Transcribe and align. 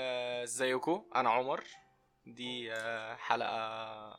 آه، 0.00 0.42
ازيكم 0.42 1.10
أنا 1.16 1.30
عمر. 1.30 1.64
دي 2.26 2.72
آه، 2.72 3.14
حلقة 3.16 4.18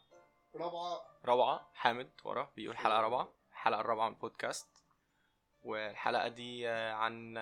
رابعة. 0.55 1.01
روعه 1.25 1.69
حامد 1.73 2.11
ورا 2.23 2.51
بيقول 2.55 2.77
حلقة 2.77 2.99
رابعة. 3.01 3.33
الحلقة 3.51 3.81
الرابعة 3.81 4.09
من 4.09 4.15
البودكاست. 4.15 4.67
والحلقة 5.63 6.27
دي 6.27 6.69
آه، 6.69 6.93
عن 6.93 7.37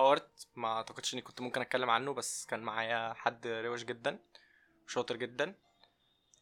art 0.00 0.48
ما 0.56 0.68
اعتقدش 0.68 1.14
اني 1.14 1.22
كنت 1.22 1.40
ممكن 1.40 1.60
اتكلم 1.60 1.90
عنه 1.90 2.14
بس 2.14 2.46
كان 2.46 2.60
معايا 2.60 3.12
حد 3.14 3.46
روش 3.46 3.84
جدا 3.84 4.18
وشاطر 4.86 5.16
جدا. 5.16 5.54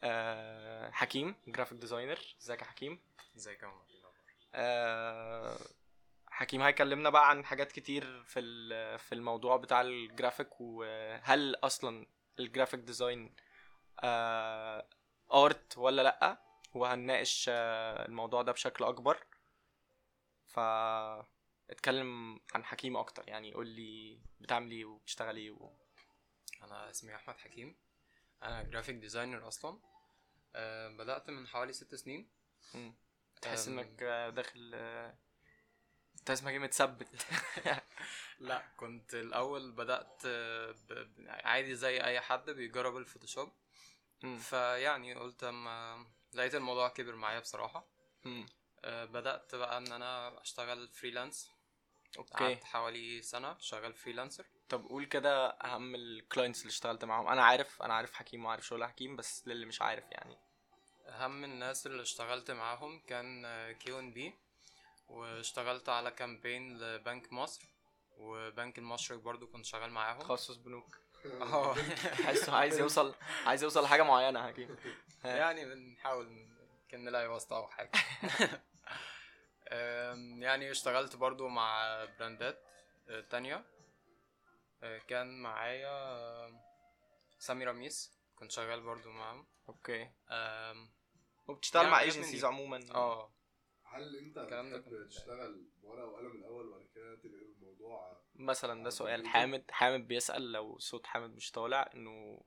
آه، 0.03 0.91
حكيم 0.91 1.35
graphic 1.49 1.79
designer 1.79 2.19
ازيك 2.41 2.61
يا 2.61 2.67
حكيم؟ 2.67 3.03
ازيك 3.37 3.63
يا 3.63 3.67
عمر؟ 3.69 3.87
حكيم 6.35 6.63
هيكلمنا 6.63 7.11
بقى 7.11 7.31
عن 7.31 7.45
حاجات 7.45 7.73
كتير 7.73 8.23
في 8.23 8.41
ال- 8.41 8.99
في 8.99 9.15
الموضوع 9.15 9.57
بتاع 9.57 9.81
الجرافيك 9.81 10.61
وهل 10.61 11.55
أصلا 11.55 12.07
ال 12.39 12.44
graphic 12.44 12.81
design 12.81 13.35
art 15.33 15.79
ولا 15.79 16.03
لأ؟ 16.03 16.43
وهنناقش 16.75 17.47
آه، 17.49 18.07
الموضوع 18.07 18.43
ده 18.43 18.53
بشكل 18.53 18.85
أكبر. 18.85 19.27
ف 20.47 20.59
اتكلم 21.71 22.41
عن 22.55 22.65
حكيم 22.65 22.97
أكتر 22.97 23.29
يعني 23.29 23.55
قول 23.55 23.67
لي 23.67 24.21
بتعمل 24.41 24.71
إيه 24.71 24.85
وبتشتغل 24.85 25.37
إيه 25.37 25.51
و... 25.51 25.71
أنا 26.63 26.91
اسمي 26.91 27.15
أحمد 27.15 27.39
حكيم. 27.39 27.77
أنا 28.43 28.63
graphic 28.63 28.97
designer 28.97 29.49
أصلا. 29.49 29.79
أه 30.55 30.89
بدأت 30.89 31.31
من 31.31 31.47
حوالي 31.47 31.73
ست 31.73 31.95
سنين. 31.95 32.31
تحس. 33.43 33.69
إنك 33.69 34.03
آه، 34.03 34.31
داخل 34.31 34.75
آه، 36.31 36.33
انك 36.43 36.53
إيه 36.53 36.59
متثبت. 36.59 37.09
لا 38.39 38.63
كنت 38.77 39.15
الأول 39.15 39.73
بدأت 39.73 40.23
آه، 40.27 40.75
عادي 41.29 41.75
زي 41.75 42.05
أي 42.05 42.21
حد 42.21 42.51
بيجرب 42.51 42.97
ال 42.97 43.02
Photoshop. 43.02 43.53
فيعني 44.39 45.15
قلت 45.15 45.45
أما 45.45 46.07
لقيت 46.35 46.55
الموضوع 46.55 46.89
كبر 46.89 47.15
معايا 47.17 47.41
بصراحة. 47.41 47.87
أه 48.85 49.05
بدأت 49.05 49.55
بقى 49.55 49.79
إن 49.79 49.93
أنا 49.93 50.41
أشتغل 50.43 50.89
freelance 50.89 51.51
okay. 52.19 52.35
قعدت 52.35 52.65
حوالي 52.65 53.23
سنة 53.23 53.57
شغال 53.59 53.95
freelancer 53.95 54.47
طب 54.69 54.85
قول 54.85 55.05
كده 55.05 55.49
أهم 55.49 55.95
ال 55.95 56.03
clients 56.03 56.61
اللي 56.61 56.71
اشتغلت 56.71 57.05
معاهم. 57.05 57.29
أنا 57.29 57.45
عارف 57.45 57.83
أنا 57.83 57.95
عارف 57.95 58.13
حكيم 58.13 58.45
وعارف 58.45 58.67
شغل 58.67 58.85
حكيم 58.85 59.17
بس 59.17 59.49
للي 59.49 59.67
مش 59.67 59.83
عارف 59.83 60.05
يعني. 60.11 60.37
أهم 61.07 61.45
الناس 61.45 61.87
اللي 61.87 62.03
اشتغلت 62.03 62.51
معاهم 62.51 63.01
كان 63.01 63.47
QNB 63.73 64.35
واشتغلت 65.13 65.89
على 65.89 66.11
campaign 66.11 66.79
لبنك 66.79 67.33
مصر 67.33 67.63
وبنك 68.19 68.79
المشرق 68.79 69.19
برضو 69.19 69.47
كنت 69.47 69.65
شغال 69.65 69.91
معاهم. 69.91 70.19
تخصص 70.21 70.57
بنوك. 70.57 70.99
آه. 71.41 71.75
حاسه 72.27 72.57
عايز 72.57 72.79
يوصل 72.79 73.15
عايز 73.47 73.63
يوصل 73.63 73.83
لحاجة 73.85 74.03
معينة 74.03 74.47
حكيم 74.47 74.77
يعني 75.25 75.65
بنحاول 75.65 76.49
كأن 76.89 77.05
نلاقي 77.05 77.27
واسطة 77.29 77.57
أو 77.57 77.69
حاجة. 77.69 77.91
أم، 79.69 80.43
يعني 80.43 80.71
اشتغلت 80.71 81.17
برضو 81.17 81.49
مع 81.49 82.05
براندات 82.19 82.63
أه، 83.09 83.21
تانية. 83.21 83.65
أه، 84.83 84.99
كان 84.99 85.43
معايا 85.43 85.89
أه، 85.91 86.53
سامي 87.39 87.65
رميس. 87.65 88.13
كنت 88.37 88.53
شغال 88.53 88.81
برضو 88.81 89.11
معاهم. 89.11 89.47
okay. 89.69 90.11
وبتشتغل 91.49 91.83
يعني 91.83 91.93
مع 91.93 91.99
من 91.99 92.05
agencies. 92.05 92.45
عموما. 92.45 92.81
آه. 92.95 93.31
هل 93.93 94.17
انت 94.17 94.39
الكلام 94.39 94.71
ده 94.71 94.79
بتحب 94.79 94.93
كان- 94.93 95.09
تشتغل 95.09 95.67
بورقة 95.83 96.07
وقلم 96.07 96.33
الأول 96.33 96.69
وبعد 96.69 96.87
كده 96.95 97.15
تنقل 97.17 97.55
الموضوع 97.59 98.23
مثلا 98.35 98.85
ده 98.85 98.91
سؤال. 98.91 99.27
حامد 99.27 99.65
حامد 99.71 100.09
بيسأل 100.09 100.53
لو 100.53 100.79
صوت 100.79 101.07
حامد 101.07 101.35
مش 101.37 101.51
طالع 101.51 101.91
إنه 101.95 102.41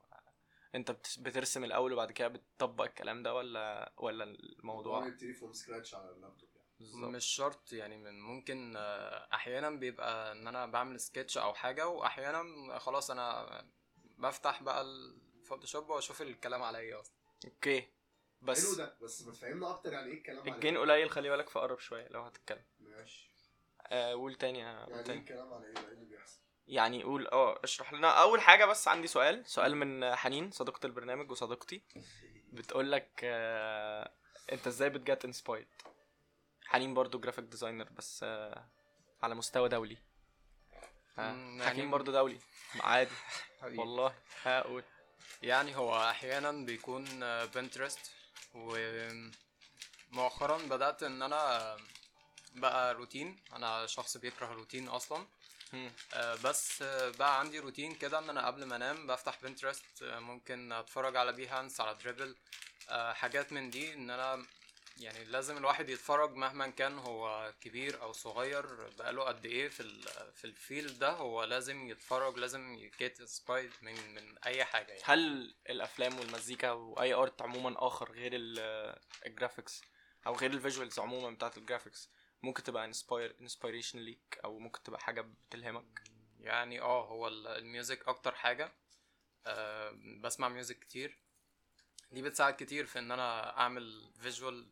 أنت 0.76 0.92
بت- 0.92 1.16
بترسم 1.20 1.64
الأول 1.64 1.94
وبعد 1.94 2.12
كده 2.12 2.28
بتطبق 2.28 2.84
الكلام 2.84 3.24
ده 3.24 3.34
ولا 3.34 3.94
ولا 3.98 4.24
الموضوع؟ 4.24 5.08
نبتدي 5.08 5.34
from 5.34 5.54
scratch 5.54 5.96
على 5.96 6.10
اللابتوب 6.12 6.50
يعني. 6.56 6.68
بالظبط. 6.80 7.04
مش 7.16 7.26
شرط 7.26 7.74
يعني 7.74 7.98
من 7.98 8.20
ممكن 8.22 8.74
آه، 8.78 9.28
أحيانا 9.34 9.70
بيبقى 9.70 10.32
إن 10.32 10.48
أنا 10.48 10.66
بعمل 10.66 11.00
سكتش 11.00 11.38
أو 11.38 11.54
حاجة 11.54 11.88
واحيانا 11.88 12.80
خلاص 12.80 13.12
أنا 13.12 13.48
بفتح 14.18 14.64
بقى 14.64 14.82
ال 14.82 14.92
Photoshop 14.92 15.90
وأشوف 15.90 16.22
الكلام 16.22 16.64
على 16.64 16.78
إيه 16.80 17.00
أصلا. 17.00 17.16
okay. 17.46 17.88
حلو 18.42 18.52
بس 18.52 18.76
ده. 18.76 18.98
بس 19.02 19.22
ما 19.26 19.32
تفهمنا 19.32 19.70
أكتر 19.70 19.94
يعني 19.94 20.08
إيه 20.12 20.18
الكلام 20.18 20.40
على 20.40 20.52
الجين 20.52 20.76
إيه؟ 20.76 20.82
قليل 20.82 21.10
خلي 21.10 21.30
بالك 21.30 21.50
فقرب 21.50 21.80
شوية 21.80 22.08
لو 22.08 22.22
هتتكلم. 22.22 22.64
ماشي. 22.80 23.32
آه، 23.88 24.12
قول 24.14 24.36
تاني 24.36 24.60
يا- 24.60 24.80
قول 24.80 24.90
يعني 24.90 25.00
إيه 25.00 25.06
تاني 25.06 25.20
الكلام 25.20 25.54
على 25.54 25.66
إيه؟ 25.66 25.78
إيه 25.78 25.88
اللي 25.94 26.06
بيحصل؟ 26.06 26.40
يعني 26.68 27.04
قول 27.04 27.28
آه 27.28 27.60
اشرح 27.64 27.94
لنا. 27.94 28.10
أول 28.22 28.42
حاجة 28.42 28.66
بس 28.66 28.88
عندي 28.88 29.08
سؤال 29.08 29.46
سؤال 29.48 29.76
من 29.78 30.16
حنين 30.16 30.52
صديقة 30.52 30.86
البرنامج 30.86 31.32
وصديقتي. 31.32 31.82
بتقول 32.54 32.92
لك 32.92 33.10
آه، 33.24 34.12
أنت 34.52 34.68
إزاي 34.68 34.90
بت 34.90 35.04
get 35.04 35.26
inspired؟ 35.26 35.68
حنين 36.66 36.94
برضو 36.94 37.20
graphic 37.20 37.46
designer 37.46 37.90
بس 37.90 38.24
آه، 38.24 38.66
على 39.24 39.36
مستوى 39.36 39.70
دولي. 39.70 39.98
ها، 41.18 41.32
مم، 41.34 41.62
يعني- 41.62 41.86
برضو 41.86 42.12
دولي. 42.12 42.40
عادي. 42.80 43.12
والله. 43.80 44.14
هقول. 44.44 44.84
يعني 45.44 45.76
هو 45.78 46.10
أحيانا 46.10 46.52
بيكون 46.52 47.06
Pinterest 47.56 48.12
ومؤخرا 48.56 50.58
بدأت 50.58 51.04
إن 51.04 51.22
أنا 51.22 51.78
بقى 52.56 52.94
روتين. 52.94 53.40
أنا 53.54 53.86
شخص 53.86 54.18
بيكره 54.18 54.46
الروتين 54.46 54.88
أصلا. 54.88 55.26
آه، 56.14 56.36
بس 56.44 56.84
بقى 57.20 57.40
عندي 57.40 57.60
روتين 57.60 57.96
كده 57.96 58.20
إن 58.20 58.30
أنا 58.30 58.48
قبل 58.48 58.66
ما 58.66 58.76
أنام 58.76 59.08
بفتح 59.08 59.38
Pinterest 59.44 60.04
آه، 60.04 60.20
ممكن 60.20 60.72
أتفرج 60.72 61.16
على 61.16 61.32
Behance 61.32 61.82
على 61.82 61.98
Dribbble 62.04 62.36
آه، 62.90 63.14
حاجات 63.14 63.54
من 63.54 63.70
دي 63.70 63.94
إن 63.94 64.10
أنا 64.10 64.46
يعني 64.98 65.24
لازم 65.26 65.58
الواحد 65.58 65.90
يتفرج 65.90 66.36
مهما 66.36 66.68
كان 66.68 66.98
هو 67.00 67.54
كبير 67.62 68.02
أو 68.02 68.12
صغير 68.12 68.90
بقاله 68.90 69.24
قد 69.24 69.46
إيه 69.46 69.68
في 69.70 69.80
ال 69.80 70.02
في 70.34 70.46
ال 70.46 70.55
field 70.55 71.00
ده 71.00 71.10
هو 71.12 71.44
لازم 71.44 71.88
يتفرج 71.90 72.38
لازم 72.38 72.74
ي 72.74 72.85
get 72.85 73.20
inspired 73.20 73.72
من 73.82 74.16
من 74.16 74.38
أي 74.46 74.66
حاجة 74.66 74.88
يعني. 74.92 75.02
هل 75.06 75.56
الأفلام 75.70 76.20
والمزيكا 76.20 76.72
وأي 76.72 77.14
art 77.14 77.42
عموما 77.42 77.88
آخر 77.88 78.12
غير 78.12 78.32
ال- 78.36 79.00
graphics 79.26 79.82
أو 80.28 80.36
غير 80.36 80.52
ال 80.52 80.58
visuals 80.58 81.00
عموما 81.00 81.30
بتاعت 81.36 81.58
ال 81.58 81.64
graphics 81.64 82.10
ممكن 82.44 82.64
تبقى 82.64 82.86
inspire 82.86 83.36
inspiration 83.42 84.00
ليك 84.00 84.40
أو 84.44 84.60
ممكن 84.60 84.84
تبقى 84.84 85.00
حاجة 85.00 85.22
بتلهمك؟ 85.22 86.02
يعني 86.40 86.82
آه 86.82 87.06
هو 87.08 87.28
ال- 87.28 87.48
music 87.48 88.08
أكتر 88.08 88.36
حاجة 88.36 88.72
أه 89.48 89.92
بسمع 90.22 90.50
music 90.50 90.80
كتير. 90.80 91.18
دي 92.12 92.22
بتساعد 92.22 92.54
كتير 92.54 92.86
في 92.86 93.00
إن 93.00 93.12
أنا 93.12 93.58
أعمل 93.58 94.12
visual 94.22 94.68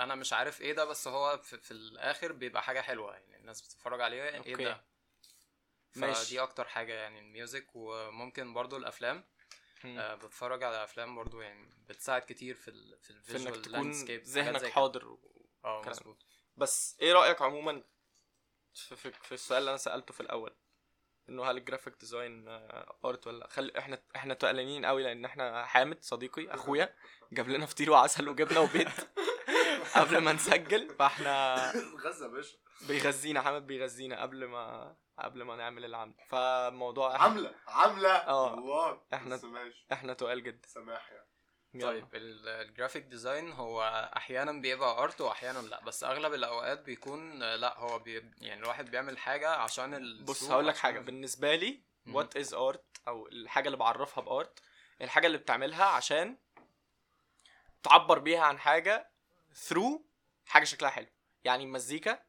أنا 0.00 0.14
مش 0.14 0.32
عارف 0.32 0.60
إيه 0.60 0.72
ده 0.72 0.84
بس 0.84 1.08
هو 1.08 1.38
في, 1.38 1.58
في 1.58 1.70
الآخر 1.70 2.32
بيبقى 2.32 2.62
حاجة 2.62 2.80
حلوة 2.80 3.14
يعني 3.16 3.36
الناس 3.36 3.62
بتتفرج 3.62 4.00
عليه 4.00 4.22
إيه 4.22 4.38
okay. 4.38 4.64
ده. 4.64 4.84
فدي 5.92 6.42
أكتر 6.42 6.64
حاجة 6.64 6.92
يعني 6.92 7.18
ال 7.18 7.26
music 7.26 7.66
وممكن 7.74 8.54
برضو 8.54 8.76
الأفلام. 8.76 9.24
أه 9.84 10.14
بتفرج 10.14 10.62
على 10.62 10.84
أفلام 10.84 11.16
برضو 11.16 11.40
يعني 11.40 11.68
بتساعد 11.88 12.22
كتير 12.22 12.54
في 12.54 12.68
ال 12.68 12.98
في 12.98 13.10
ال 13.10 13.19
visual 13.19 13.72
landscape 13.72 14.22
ذهنك 14.22 14.66
حاضر 14.66 15.18
آه. 15.64 15.82
مظبوط 15.86 16.26
بس 16.56 16.96
إيه 17.00 17.12
رأيك 17.12 17.42
عموما 17.42 17.82
في, 18.74 18.96
في, 18.96 19.12
في 19.12 19.32
السؤال 19.32 19.58
اللي 19.58 19.70
أنا 19.70 19.78
سألته 19.78 20.14
في 20.14 20.20
الأول 20.20 20.56
إنه 21.28 21.44
هل 21.44 21.56
ال 21.56 21.61
graphic 21.61 21.94
design 22.00 22.44
art 23.04 23.26
ولا 23.26 23.48
خلي 23.48 23.78
إحنا 23.78 24.02
إحنا 24.16 24.34
تقلانين 24.34 24.84
قوي 24.84 25.02
لأن 25.02 25.24
إحنا 25.24 25.66
حامد 25.66 26.02
صديقي 26.02 26.54
أخويا 26.54 26.94
جاب 27.32 27.48
لنا 27.48 27.66
فطير 27.66 27.90
وعسل 27.90 28.28
وجبنه 28.28 28.60
وبيض 28.60 28.90
قبل 29.94 30.18
ما 30.18 30.32
نسجل 30.32 30.94
فاحنا 30.94 31.56
غزة 32.04 32.26
يا 32.26 32.30
باشا. 32.30 32.56
بيغذينا 32.88 33.42
حامد 33.42 33.66
بيغذينا 33.66 34.22
قبل 34.22 34.44
ما 34.44 34.96
قبل 35.18 35.42
ما 35.42 35.56
نعمل 35.56 35.84
العمل. 35.84 36.14
فالموضوع 36.28 37.16
إحنا, 37.16 37.24
عاملة 37.26 37.54
عاملة 37.68 38.08
آه. 38.10 39.00
ماشي. 39.44 39.86
إحنا 39.92 40.14
تقال 40.14 40.42
جدا. 40.42 40.68
سماح 40.68 41.10
يعني. 41.12 41.26
طيب 41.82 42.14
ال- 42.14 42.48
graphic 42.48 43.02
design 43.04 43.52
هو 43.52 44.10
أحيانا 44.16 44.52
بيبقى 44.52 45.02
art 45.02 45.20
واحيانا 45.20 45.58
لأ 45.58 45.80
بس 45.84 46.04
أغلب 46.04 46.34
الأوقات 46.34 46.82
بيكون 46.82 47.38
لأ 47.42 47.78
هو 47.78 47.98
بي 47.98 48.30
يعني 48.38 48.60
الواحد 48.62 48.90
بيعمل 48.90 49.18
حاجة 49.18 49.48
عشان 49.50 50.24
بص 50.24 50.50
هقول 50.50 50.66
لك 50.66 50.76
حاجة. 50.76 50.98
ال- 50.98 51.04
بالنسبة 51.04 51.54
لي. 51.54 51.80
what 52.06 52.36
is 52.36 52.54
art 52.54 52.84
أو 53.08 53.26
الحاجة 53.28 53.66
اللي 53.66 53.76
بعرفها 53.76 54.24
ب 54.24 54.32
art 54.32 54.58
الحاجة 55.00 55.26
اللي 55.26 55.38
بتعملها 55.38 55.84
عشان 55.84 56.36
تعبر 57.82 58.18
بيها 58.18 58.40
عن 58.40 58.58
حاجة 58.58 59.09
through 59.54 60.06
حاجة 60.46 60.64
شكلها 60.64 60.90
حلو. 60.90 61.06
يعني 61.44 61.64
المزيكا 61.64 62.22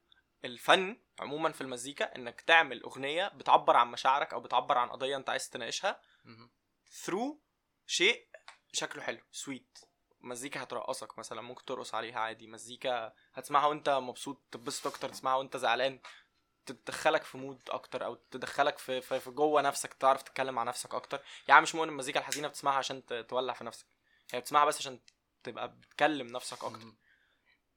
الفن 0.46 0.98
عموما 1.20 1.52
في 1.52 1.62
المزيكا 1.62 2.16
إنك 2.16 2.42
تعمل 2.42 2.84
أغنية 2.84 3.28
بتعبر 3.28 3.78
عن 3.78 3.92
مشاعرك 3.92 4.34
أو 4.34 4.40
بتعبر 4.40 4.78
عن 4.78 4.90
قضية 4.90 5.18
أنت 5.18 5.30
عايز 5.30 5.50
تناقشها. 5.50 6.02
through 6.92 7.42
شيء 7.88 8.28
شكله 8.74 9.04
حلو. 9.04 9.20
سويت 9.32 9.80
مزيكا 10.22 10.64
هترقصك 10.64 11.20
مثلا 11.20 11.42
ممكن 11.42 11.66
ترقص 11.66 11.96
عليها 11.96 12.20
عادي. 12.20 12.48
مزيكا 12.48 13.14
هتسمعها 13.34 13.68
وأنت 13.68 13.90
مبسوط 13.90 14.42
تبسط 14.52 14.88
أكتر 14.88 15.10
تسمعها 15.10 15.36
وأنت 15.36 15.58
زعلان. 15.58 16.00
تدخلك 16.66 17.24
في 17.24 17.38
mood 17.38 17.62
أكتر 17.70 18.06
أو 18.06 18.16
تدخلك 18.16 18.78
في 18.78 19.02
في, 19.02 19.20
في 19.20 19.32
جوه 19.32 19.62
نفسك 19.62 19.94
تعرف 19.94 20.22
تتكلم 20.22 20.56
مع 20.56 20.64
نفسك 20.64 20.94
أكتر. 20.94 21.22
يعني 21.48 21.62
مش 21.62 21.76
مهم 21.76 21.90
المزيكا 21.90 22.20
الحزينة 22.20 22.48
بتسمعها 22.48 22.78
عشان 22.78 23.06
تولع 23.28 23.54
في 23.54 23.64
نفسك. 23.64 23.86
هي 24.32 24.40
بتسمعها 24.40 24.66
بس 24.66 24.78
عشان 24.78 25.00
تبقى 25.44 25.68
بتكلم 25.68 26.28
نفسك 26.28 26.64
أكتر. 26.64 26.94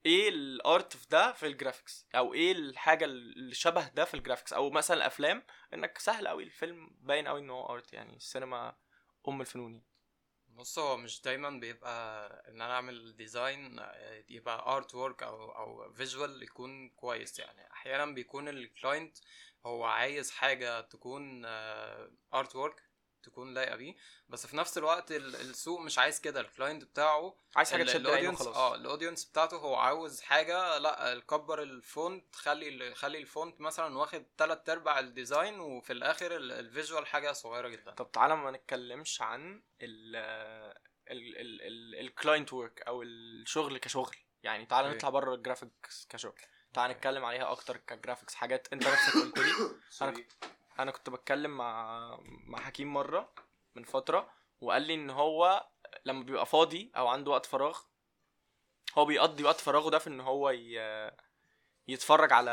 إيه 0.05 0.29
ال 0.29 0.46
art 0.46 0.97
في 0.97 1.07
ده 1.09 1.31
في 1.31 1.47
ال 1.47 1.53
graphics؟ 1.53 2.07
أو 2.15 2.33
إيه 2.33 2.51
الحاجة 2.51 3.05
اللي 3.05 3.55
شبه 3.55 3.87
ده 3.89 4.05
في 4.05 4.13
ال 4.13 4.17
graphics؟ 4.17 4.53
أو 4.53 4.69
مثلا 4.69 4.97
الافلام 4.97 5.43
انك 5.73 5.97
سهل 5.97 6.27
قوي 6.27 6.43
الفيلم 6.43 6.89
باين 7.01 7.27
قوي 7.27 7.39
ان 7.39 7.49
هو 7.49 7.65
art 7.73 7.93
يعني 7.93 8.15
السينما 8.15 8.75
ام 9.27 9.41
الفنون. 9.41 9.83
بص 10.47 10.79
هو 10.79 10.97
مش 10.97 11.21
دايما 11.21 11.49
بيبقى 11.49 12.29
إن 12.47 12.61
أنا 12.61 12.73
أعمل 12.73 13.15
design 13.15 13.79
يبقى 14.29 14.75
artwork 14.75 15.23
أو 15.23 15.51
أو 15.51 15.93
visual 15.93 16.43
يكون 16.43 16.89
كويس 16.89 17.39
يعني. 17.39 17.71
أحيانا 17.71 18.05
بيكون 18.05 18.47
ال 18.47 18.57
client 18.57 19.17
هو 19.65 19.83
عايز 19.83 20.31
حاجة 20.31 20.81
تكون 20.81 21.45
artwork 22.33 22.83
تكون 23.25 23.53
لايقة 23.53 23.75
بيه. 23.75 23.95
بس 24.29 24.47
في 24.47 24.57
نفس 24.57 24.77
الوقت 24.77 25.11
ال- 25.11 25.35
السوق 25.35 25.79
مش 25.79 25.99
عايز 25.99 26.19
كده. 26.21 26.39
ال 26.41 26.47
client 26.47 26.83
بتاعه 26.83 27.35
عايز 27.55 27.71
حاجة 27.71 27.83
تشد 27.83 27.95
ال 27.95 28.00
audience 28.00 28.41
آه 28.41 28.75
ال 28.75 28.81
audience 28.81 29.25
بتاعته 29.25 29.57
هو 29.57 29.75
عاوز 29.75 30.21
حاجة 30.21 30.77
لا 30.77 31.19
كبر 31.27 31.61
ال 31.63 31.77
font 31.77 32.35
خلي 32.35 32.95
خلي 32.95 33.17
ال 33.17 33.26
font 33.26 33.61
مثلا 33.61 33.97
واخد 33.97 34.25
تلات 34.37 34.69
أرباع 34.69 34.99
ال 34.99 35.08
design 35.08 35.59
وفي 35.59 35.93
الآخر 35.93 36.35
ال- 36.35 36.51
ال 36.51 36.59
visual 36.59 37.07
حاجة 37.07 37.31
صغيرة 37.31 37.67
جدا. 37.67 37.91
طب 37.91 38.11
تعالى 38.11 38.35
ما 38.35 38.51
نتكلمش 38.51 39.21
عن 39.21 39.63
ال 39.81 40.15
ال 41.11 41.37
ال 41.37 41.61
ال 41.61 41.99
ال 41.99 42.07
client 42.07 42.53
work 42.53 42.81
أو 42.81 43.03
الشغل 43.03 43.77
كشغل. 43.77 44.15
يعني 44.43 44.65
تعالى. 44.65 44.89
نطلع 44.89 45.09
بره 45.09 45.35
ال 45.35 45.43
graphics 45.43 46.07
كشغل. 46.09 46.41
تعالى. 46.73 46.93
نتكلم 46.93 47.25
عليها 47.25 47.51
أكتر 47.51 47.77
ك 47.77 47.83
graphics 47.83 48.35
حاجات 48.35 48.67
أنت 48.73 48.87
نفسك 48.87 49.13
قلت 49.13 49.37
لي. 49.39 49.51
أنا 50.79 50.91
كنت 50.91 51.09
بتكلم 51.09 51.57
مع 51.57 52.19
مع 52.47 52.59
حكيم 52.59 52.93
مرة 52.93 53.33
من 53.75 53.83
فترة 53.83 54.31
وقال 54.61 54.81
لي 54.81 54.93
إن 54.93 55.09
هو 55.09 55.67
لما 56.05 56.23
بيبقى 56.23 56.45
فاضي 56.45 56.91
أو 56.97 57.07
عنده 57.07 57.31
وقت 57.31 57.45
فراغ 57.45 57.79
هو 58.97 59.05
بيقضي 59.05 59.43
وقت 59.43 59.59
فراغه 59.61 59.89
ده 59.89 59.99
في 59.99 60.07
إن 60.07 60.19
هو 60.21 60.49
ي... 60.49 60.79
يتفرج 61.87 62.33
على 62.33 62.51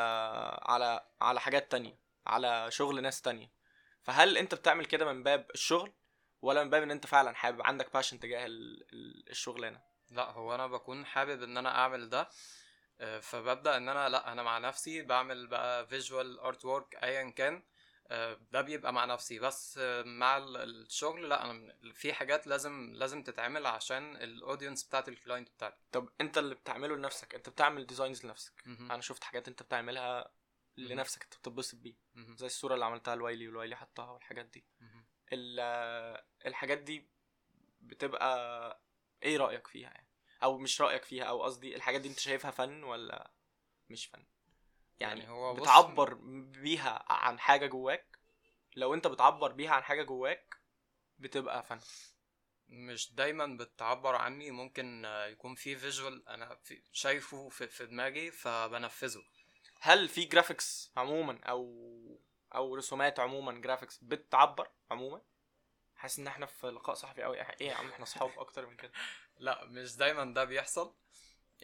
على 0.63 1.07
على 1.21 1.41
حاجات 1.41 1.71
تانية 1.71 1.99
على 2.27 2.71
شغل 2.71 3.03
ناس 3.03 3.23
تانية. 3.23 3.51
فهل 4.03 4.39
أنت 4.39 4.55
بتعمل 4.55 4.85
كده 4.87 5.13
من 5.13 5.23
باب 5.23 5.47
الشغل 5.55 5.93
ولا 6.43 6.65
من 6.65 6.71
باب 6.71 6.83
إن 6.83 6.91
أنت 6.91 7.07
فعلا 7.07 7.35
حابب 7.35 7.63
عندك 7.63 7.93
passion 7.93 8.21
تجاه 8.21 8.47
ال... 8.47 8.85
ال- 8.93 9.31
الشغلانه 9.31 9.81
لا 10.11 10.31
هو 10.31 10.55
أنا 10.55 10.67
بكون 10.67 11.07
حابب 11.07 11.43
إن 11.43 11.57
أنا 11.57 11.79
أعمل 11.79 12.09
ده 12.09 12.29
آه، 13.01 13.21
فببدأ 13.21 13.77
إن 13.77 13.89
أنا 13.89 14.09
لا 14.09 14.33
أنا 14.33 14.43
مع 14.43 14.59
نفسي 14.59 15.03
بعمل 15.03 15.47
بقى 15.47 15.87
visual 15.87 16.39
artwork 16.41 16.95
ايا 17.03 17.31
كان. 17.31 17.63
ده 18.53 18.61
بيبقى 18.61 18.93
مع 18.93 19.05
نفسي. 19.05 19.39
بس 19.39 19.79
آه، 19.79 20.03
مع 20.03 20.37
ال- 20.37 20.57
الشغل 20.57 21.29
لا 21.29 21.51
أنا 21.51 21.75
في 21.95 22.13
حاجات 22.13 22.47
لازم 22.47 22.93
لازم 22.95 23.23
تتعمل 23.23 23.67
عشان 23.67 24.17
ال 24.17 24.25
audience 24.25 24.85
بتاعت 24.85 25.09
ال 25.09 25.15
client 25.15 25.49
بتاعتي. 25.51 25.77
طب 25.93 26.09
أنت 26.21 26.39
اللي 26.39 26.55
بتعمله 26.55 26.97
لنفسك 26.97 27.35
أنت 27.35 27.49
بتعمل 27.49 27.87
designs 27.87 28.25
لنفسك. 28.27 28.63
أنا 28.67 29.01
شفت 29.01 29.25
حاجات 29.25 29.49
أنت 29.49 29.63
بتعملها 29.63 30.33
لنفسك 30.77 31.23
أنت 31.25 31.35
بتتبسط 31.37 31.79
بيه. 31.79 31.95
زي 32.17 32.47
الصورة 32.47 32.75
اللي 32.75 32.85
عملتها 32.85 33.15
لوايلي 33.17 33.49
والوايلي 33.49 33.77
حطها 33.77 34.11
والحاجات 34.11 34.47
دي. 34.47 34.65
الحاجات 36.47 36.79
دي 36.79 37.09
بتبقى 37.81 38.83
إيه 39.23 39.37
رأيك 39.37 39.67
فيها 39.67 39.91
يعني؟ 39.91 40.09
أو 40.43 40.59
مش 40.59 40.81
رأيك 40.81 41.05
فيها 41.05 41.25
أو 41.25 41.43
قصدي 41.43 41.77
الحاجات 41.77 42.01
دي 42.01 42.09
أنت 42.09 42.19
شايفها 42.19 42.51
فن 42.51 42.83
ولا 42.85 43.31
مش 43.91 44.07
فن؟ 44.07 44.25
يعني, 45.03 45.21
يعني 45.21 45.33
هو 45.33 45.55
بتعبر 45.55 46.15
بيها 46.63 47.05
عن 47.09 47.39
حاجة 47.39 47.67
جواك؟ 47.67 48.19
لو 48.77 48.95
انت 48.95 49.07
بتعبر 49.07 49.53
بيها 49.53 49.71
عن 49.71 49.83
حاجة 49.83 50.03
جواك 50.03 50.57
بتبقى 51.19 51.63
فن. 51.63 51.81
مش 52.69 53.15
دايما 53.15 53.47
بتعبر 53.47 54.15
عني 54.15 54.51
ممكن 54.51 55.05
يكون 55.05 55.55
في 55.55 55.77
visual 55.77 56.29
أنا 56.29 56.55
في 56.55 56.83
شايفه 56.93 57.49
في, 57.49 57.69
في 57.69 57.87
دماغي 57.87 58.31
فبنفذه. 58.31 59.23
هل 59.81 60.09
في 60.09 60.25
graphics 60.25 60.93
عموما 60.97 61.41
أو 61.45 61.93
أو 62.55 62.75
رسومات 62.75 63.21
عموما 63.21 63.53
graphics 63.53 63.99
بتعبر 64.03 64.71
عموما؟ 64.91 65.23
حاسس 65.95 66.19
إن 66.19 66.27
إحنا 66.27 66.47
في 66.47 66.67
لقاء 66.67 66.95
صحفي 66.95 67.23
قوي 67.23 67.41
إيه 67.41 67.69
يا 67.69 67.75
عم 67.75 67.89
إحنا 67.89 68.03
أصحاب 68.03 68.31
أكتر 68.39 68.67
من 68.67 68.77
كده. 68.77 68.93
لا 69.37 69.65
مش 69.65 69.97
دايما 69.97 70.35
ده 70.35 70.45
بيحصل. 70.45 70.95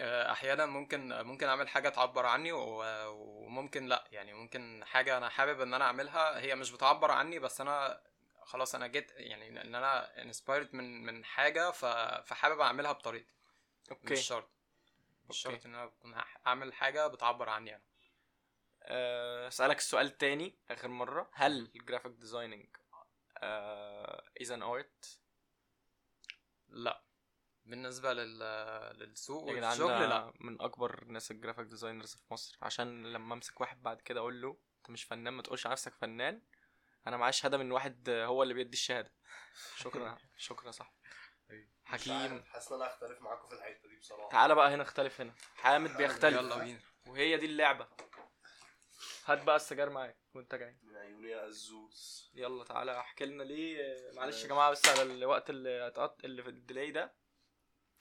أحيانا 0.00 0.66
ممكن 0.66 1.22
ممكن 1.22 1.46
أعمل 1.48 1.68
حاجة 1.68 1.88
تعبر 1.88 2.26
عني 2.26 2.52
و- 2.52 3.08
وممكن 3.12 3.86
لأ. 3.86 4.04
يعني 4.12 4.32
ممكن 4.34 4.84
حاجة 4.84 5.16
أنا 5.16 5.28
حابب 5.28 5.60
إن 5.60 5.74
أنا 5.74 5.84
أعملها 5.84 6.40
هي 6.40 6.54
مش 6.54 6.70
بتعبر 6.70 7.10
عني 7.10 7.38
بس 7.38 7.60
أنا 7.60 8.00
خلاص 8.42 8.74
أنا 8.74 8.86
جيت 8.86 9.10
يعني 9.16 9.48
إن 9.48 9.74
أنا 9.74 10.22
inspired 10.22 10.74
من 10.74 11.02
من 11.06 11.24
حاجة 11.24 11.70
ف- 11.70 11.84
فحابب 12.28 12.60
أعملها 12.60 12.92
بطريقتي. 12.92 13.34
okay. 13.90 14.12
مش 14.12 14.20
شرط. 14.20 14.48
مش. 15.28 15.36
شرط 15.38 15.66
إن 15.66 15.74
أنا 15.74 16.24
أعمل 16.46 16.72
حاجة 16.74 17.06
بتعبر 17.06 17.48
عني 17.48 17.74
أنا 17.74 17.82
آه، 18.82 19.48
أسألك 19.48 19.76
السؤال 19.78 20.18
تاني 20.18 20.54
آخر 20.70 20.88
مرة. 20.88 21.30
هل 21.32 21.70
الجرافيك 21.76 22.12
ديزايننج 22.12 22.66
از 24.40 24.50
ان 24.50 24.62
ارت 24.62 25.18
لأ. 26.68 27.02
بالنسبة 27.68 28.12
لل 28.12 28.38
للسوق 28.98 29.48
يا 29.48 29.54
جدعان 29.54 29.80
والشغل 29.80 30.08
لا. 30.08 30.32
من 30.40 30.60
أكبر 30.60 31.02
الناس 31.02 31.30
ال 31.30 31.35
graphic 31.35 31.66
designers 31.66 32.14
في 32.14 32.32
مصر. 32.32 32.58
عشان 32.62 33.12
لما 33.12 33.34
أمسك 33.34 33.60
واحد 33.60 33.82
بعد 33.82 34.00
كده 34.00 34.20
أقول 34.20 34.42
له 34.42 34.58
أنت 34.78 34.90
مش 34.90 35.04
فنان 35.04 35.32
ما 35.34 35.42
تقولش 35.42 35.66
على 35.66 35.72
نفسك 35.72 35.94
فنان. 35.94 36.42
أنا 37.06 37.16
معايا 37.16 37.32
شهاده 37.32 37.58
من 37.58 37.72
واحد 37.72 38.10
هو 38.10 38.42
اللي 38.42 38.54
بيدي 38.54 38.72
الشهادة. 38.76 39.12
شكرا 39.82 40.18
شكرا 40.36 40.66
يا 40.66 40.70
صاحبي. 40.72 40.94
مش 41.50 41.68
حكيم. 41.84 42.42
حاسس 42.44 42.72
إن 42.72 42.80
أنا 42.82 42.92
اختلف 42.94 43.20
معاكم 43.20 43.48
في 43.48 43.54
الحتة 43.54 43.88
دي 43.88 43.96
بصراحة. 43.96 44.28
تعالى 44.28 44.54
بقى 44.54 44.74
هنا 44.74 44.82
اختلف 44.82 45.20
هنا. 45.20 45.34
حامد 45.56 45.96
بيختلف. 45.96 46.36
يلا 46.36 46.58
بينا. 46.58 46.80
وهي 47.06 47.36
دي 47.36 47.46
اللعبة. 47.46 47.88
هات 49.24 49.42
بقى 49.44 49.56
السجاير 49.56 49.90
معاك 49.90 50.18
وأنت 50.34 50.54
جاي. 50.54 50.78
من 50.82 50.96
عيوني 50.96 51.30
يا 51.30 51.46
الزوز 51.46 52.30
يلا 52.34 52.64
تعالى 52.64 53.00
احكي 53.00 53.24
لنا 53.26 53.42
ليه. 53.42 53.96
معلش 54.14 54.42
يا 54.42 54.48
جماعة 54.48 54.70
بس 54.70 54.88
على 54.88 55.02
الوقت 55.02 55.50
اللي 55.50 55.86
اتقط 55.86 56.24
اللي 56.24 56.42
في 56.42 56.48
ال 56.48 56.55
delay 56.55 56.90
ده. 56.90 57.14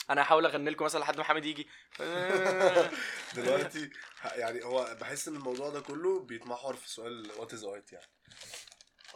أنا 0.09 0.21
هحاول 0.21 0.45
اغني 0.45 0.69
لكم 0.69 0.85
مثلا 0.85 0.99
لحد 0.99 1.17
ما 1.17 1.23
حامد 1.23 1.45
يجي. 1.45 1.67
دلوقتي 3.35 3.89
يعني 4.41 4.63
هو 4.63 4.97
بحس 5.01 5.27
إن 5.27 5.35
الموضوع 5.35 5.69
ده 5.69 5.81
كله 5.81 6.19
بيتمحور 6.19 6.75
في 6.75 6.89
سؤال 6.89 7.31
what 7.37 7.53
is 7.53 7.63
art 7.63 7.93
يعني. 7.93 8.05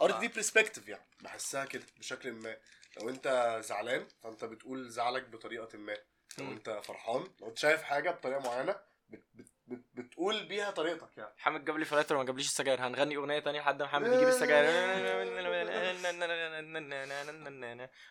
art 0.02 0.18
دي 0.20 0.28
perspective 0.28 0.88
يعني. 0.88 1.06
بحسها 1.20 1.64
كده 1.64 1.84
بشكل 1.98 2.32
ما. 2.32 2.56
لو 3.00 3.08
انت 3.08 3.58
زعلان 3.64 4.08
فانت 4.22 4.44
بتقول 4.44 4.90
زعلك 4.90 5.28
بطريقة 5.28 5.78
ما. 5.78 5.96
لو. 6.38 6.52
انت 6.52 6.80
فرحان 6.84 7.26
لو 7.40 7.48
انت 7.48 7.58
شايف 7.58 7.82
حاجة 7.82 8.10
بطريقة 8.10 8.40
معينة 8.40 8.76
بت 9.08 9.24
بت 9.34 9.51
بتقول 9.94 10.44
بيها 10.44 10.70
طريقتك 10.70 11.18
يعني 11.18 11.34
حامد 11.38 11.64
جاب 11.64 11.78
لي 11.78 11.84
filters 11.84 12.16
وما 12.16 12.24
جابليش 12.24 12.46
السجاير 12.46 12.86
هنغني 12.86 13.16
اغنيه 13.16 13.38
تانية 13.38 13.60
لحد 13.60 13.82
ما 13.82 13.88
حامد 13.88 14.12
يجيب 14.12 14.28
السجاير 14.28 14.64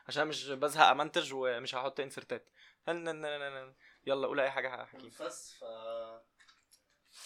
عشان 0.07 0.27
مش 0.27 0.47
بزهق 0.49 0.87
أمنتج 0.87 1.33
ومش 1.33 1.75
هحط 1.75 1.99
insertات 1.99 2.49
يلا 4.05 4.27
قول 4.27 4.39
اي 4.39 4.51
حاجة 4.51 4.79
يا 4.79 4.85
حكيم 4.85 5.11
بس 5.19 5.53
ف 5.53 5.63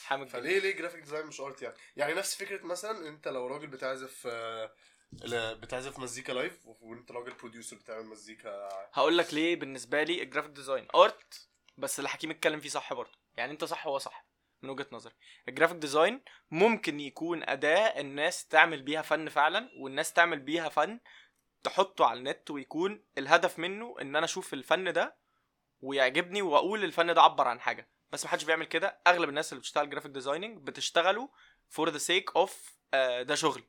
حامد 0.05 0.29
فليه 0.29 0.59
ليه 0.59 0.75
graphic 0.75 0.99
design 0.99 1.25
مش 1.25 1.41
art 1.41 1.61
يعني 1.61 1.75
يعني 1.95 2.13
نفس 2.13 2.35
فكره 2.35 2.65
مثلا 2.65 3.07
انت 3.07 3.27
لو 3.27 3.47
راجل 3.47 3.67
بتعزف 3.67 4.27
آه، 4.27 4.71
بتعزف 5.53 5.99
مزيكا 5.99 6.31
live 6.33 6.59
وانت 6.65 7.11
راجل 7.11 7.33
producer 7.33 7.75
بتعمل 7.75 8.05
مزيكا 8.05 8.69
هقول 8.93 9.17
لك 9.17 9.33
ليه 9.33 9.55
بالنسبة 9.55 10.03
لي 10.03 10.21
ال 10.23 10.27
graphic 10.27 10.51
design 10.51 10.87
art 10.95 11.49
بس 11.77 11.99
اللي 11.99 12.09
حكيم 12.09 12.31
اتكلم 12.31 12.59
فيه 12.59 12.69
صح 12.69 12.93
برضه 12.93 13.24
يعني 13.37 13.51
انت 13.51 13.63
صح 13.63 13.87
هو 13.87 13.97
صح 13.97 14.25
من 14.61 14.69
وجهة 14.69 14.87
نظري. 14.91 15.13
ال 15.47 15.51
graphic 15.51 15.77
design 15.77 16.21
ممكن 16.51 16.99
يكون 16.99 17.49
أداة 17.49 17.99
الناس 18.01 18.47
تعمل 18.47 18.81
بيها 18.81 19.01
فن 19.01 19.29
فعلا 19.29 19.69
والناس 19.79 20.13
تعمل 20.13 20.39
بيها 20.39 20.69
فن 20.69 20.99
تحطه 21.63 22.05
على 22.05 22.19
النت 22.19 22.51
ويكون 22.51 23.03
الهدف 23.17 23.59
منه 23.59 23.95
إن 24.01 24.15
أنا 24.15 24.25
أشوف 24.25 24.53
الفن 24.53 24.93
ده 24.93 25.15
ويعجبني 25.81 26.41
وأقول 26.41 26.83
الفن 26.83 27.13
ده 27.13 27.21
عبر 27.21 27.47
عن 27.47 27.59
حاجة. 27.59 27.89
بس 28.11 28.25
محدش 28.25 28.43
بيعمل 28.43 28.65
كده. 28.65 28.99
أغلب 29.07 29.29
الناس 29.29 29.53
اللي 29.53 29.59
بتشتغل 29.59 29.89
graphic 29.89 30.11
designing 30.11 30.57
بتشتغلوا 30.57 31.27
for 31.69 31.89
the 31.89 31.97
sake 31.97 32.35
of 32.35 32.77
ده 33.21 33.35
شغل. 33.35 33.63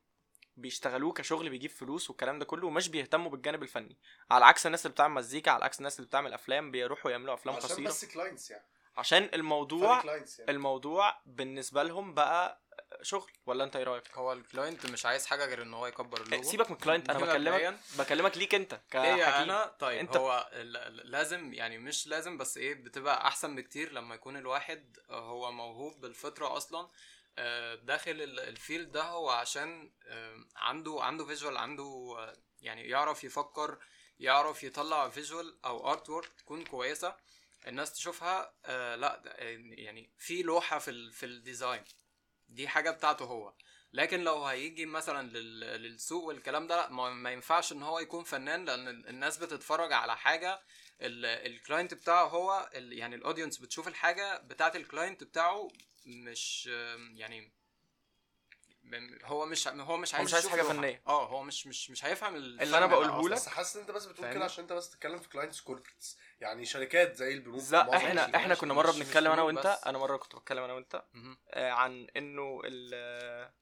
بيشتغلوه 0.56 1.12
كشغل 1.12 1.50
بيجيب 1.50 1.70
فلوس 1.70 2.10
والكلام 2.10 2.38
ده 2.38 2.44
كله 2.44 2.66
ومش 2.66 2.88
بيهتموا 2.88 3.30
بالجانب 3.30 3.62
الفني. 3.62 3.98
على 4.30 4.44
عكس 4.44 4.66
الناس 4.66 4.86
اللي 4.86 4.92
بتعمل 4.92 5.14
مزيكا 5.14 5.50
على 5.50 5.64
عكس 5.64 5.78
الناس 5.78 5.96
اللي 5.98 6.08
بتعمل 6.08 6.32
أفلام 6.32 6.70
بيروحوا 6.70 7.10
يعملوا 7.10 7.34
أفلام 7.34 7.56
عشان 7.56 7.68
قصيرة. 7.68 7.88
بس 7.88 8.04
clients 8.04 8.50
يعني. 8.50 8.64
عشان 8.96 9.30
الموضوع 9.34 10.04
يعني. 10.04 10.24
الموضوع 10.48 11.20
بالنسبة 11.26 11.82
لهم 11.82 12.14
بقى 12.14 12.60
شغل. 13.02 13.30
ولا 13.46 13.64
انت 13.64 13.76
إيه 13.76 13.84
رأيك؟ 13.84 14.10
هو 14.14 14.32
ال 14.32 14.40
client 14.40 14.86
مش 14.90 15.06
عايز 15.06 15.26
حاجة 15.26 15.44
غير 15.46 15.62
إن 15.62 15.74
هو 15.74 15.86
يكبر 15.86 16.20
اللوجو. 16.22 16.42
سيبك 16.50 16.70
من 16.70 16.76
ال 16.76 16.81
client 16.81 17.10
أنا 17.10 17.18
بكلمك 17.18 17.78
بكلمك 17.98 18.36
ليك 18.38 18.54
أنت 18.54 18.80
كحكيم 18.90 19.20
أنا؟ 19.24 19.66
طيب 19.78 19.98
أنت. 19.98 20.16
هو 20.16 20.50
ال- 20.52 20.76
ال- 20.76 21.10
لازم 21.10 21.52
يعني 21.54 21.78
مش 21.78 22.06
لازم 22.06 22.38
بس 22.38 22.56
إيه 22.56 22.74
بتبقى 22.74 23.26
أحسن 23.26 23.56
بكتير 23.56 23.92
لما 23.92 24.14
يكون 24.14 24.36
الواحد 24.36 24.98
هو 25.10 25.52
موهوب 25.52 26.00
بالفطرة 26.00 26.56
أصلا 26.56 26.88
آه، 27.38 27.74
داخل 27.74 28.10
ال- 28.10 28.40
ال 28.40 28.49
field 28.49 28.92
ده 28.92 29.02
هو 29.02 29.30
عشان 29.30 29.92
آه، 30.06 30.36
عنده 30.56 30.98
عنده 31.00 31.24
visual 31.24 31.56
عنده 31.56 32.16
يعني 32.60 32.88
يعرف 32.88 33.24
يفكر 33.24 33.78
يعرف 34.20 34.64
يطلع 34.64 35.08
visual 35.08 35.58
أو 35.64 35.90
artwork 35.92 36.28
تكون 36.38 36.64
كويسة. 36.64 37.16
الناس 37.66 37.92
تشوفها 37.92 38.54
آه 38.64 38.96
لا 38.96 39.16
ده- 39.24 39.32
يعني 39.78 40.10
في 40.18 40.42
لوحة 40.42 40.78
في 40.78 41.10
في 41.12 41.26
ال 41.26 41.34
design 41.34 41.84
دي 42.48 42.68
حاجة 42.68 42.90
بتاعته 42.90 43.24
هو. 43.24 43.54
لكن 43.92 44.20
لو 44.20 44.44
هيجي 44.44 44.86
مثلا 44.86 45.28
لل- 45.38 45.82
للسوق 45.82 46.24
والكلام 46.24 46.66
ده 46.66 46.76
لا 46.76 46.88
ما, 46.90 47.30
ينفعش 47.32 47.72
إن 47.72 47.82
هو 47.82 47.98
يكون 47.98 48.24
فنان 48.24 48.64
لأن 48.64 48.88
ال- 48.88 49.08
الناس 49.08 49.38
بتتفرج 49.38 49.92
على 49.92 50.16
حاجة 50.16 50.60
ال 51.00 51.14
client 51.14 51.94
بتاعه 51.94 52.24
هو 52.28 52.70
يعني 52.74 53.14
ال 53.16 53.21
audience 53.21 53.58
بتشوف 53.58 53.88
الحاجة 53.88 54.38
بتاعت 54.38 54.76
ال 54.76 54.83
client 54.83 55.24
بتاعه 55.24 55.68
مش 56.06 56.66
يعني 57.14 57.52
هو 59.24 59.46
مش 59.46 59.68
هو 59.68 59.96
مش 59.96 60.14
عايز 60.14 60.26
مش 60.28 60.34
عايز 60.34 60.46
لوحة. 60.46 60.62
فنية. 60.62 61.02
آه 61.06 61.26
هو 61.28 61.42
مش 61.42 61.66
مش 61.66 61.90
مش 61.90 62.04
هيفهم 62.04 62.36
اللي 62.36 62.64
ده 62.80 62.86
بقوله 62.86 63.18
أصلاً. 63.20 63.28
لك- 63.28 63.32
بس 63.32 63.48
حاسس 63.48 63.76
إن 63.76 63.82
أنت 63.82 63.90
بس 63.90 64.06
بتقول 64.06 64.32
كده؟ 64.34 64.44
عشان 64.44 64.62
أنت 64.64 64.72
بس 64.72 64.90
تتكلم 64.90 65.18
في 65.18 65.28
clients 65.28 65.60
corporates 65.60 66.18
يعني 66.40 66.64
شركات 66.64 67.16
زي 67.16 67.32
البنوك 67.34 67.62
لا 67.72 67.96
إحنا 67.96 68.36
إحنا 68.36 68.54
كنا 68.54 68.74
مرة 68.74 68.88
مش- 68.90 68.96
مش 68.96 69.02
بنتكلم 69.06 69.32
أنا 69.32 69.42
وأنت 69.42 69.66
بس. 69.66 69.84
أنا 69.86 69.98
مرة 69.98 70.16
كنت 70.16 70.36
بتكلم 70.36 70.62
أنا 70.64 70.72
وأنت. 70.72 71.02
آه، 71.50 71.70
عن 71.70 72.06
إنه 72.16 72.60
ال 72.64 72.90
آه، 72.94 73.52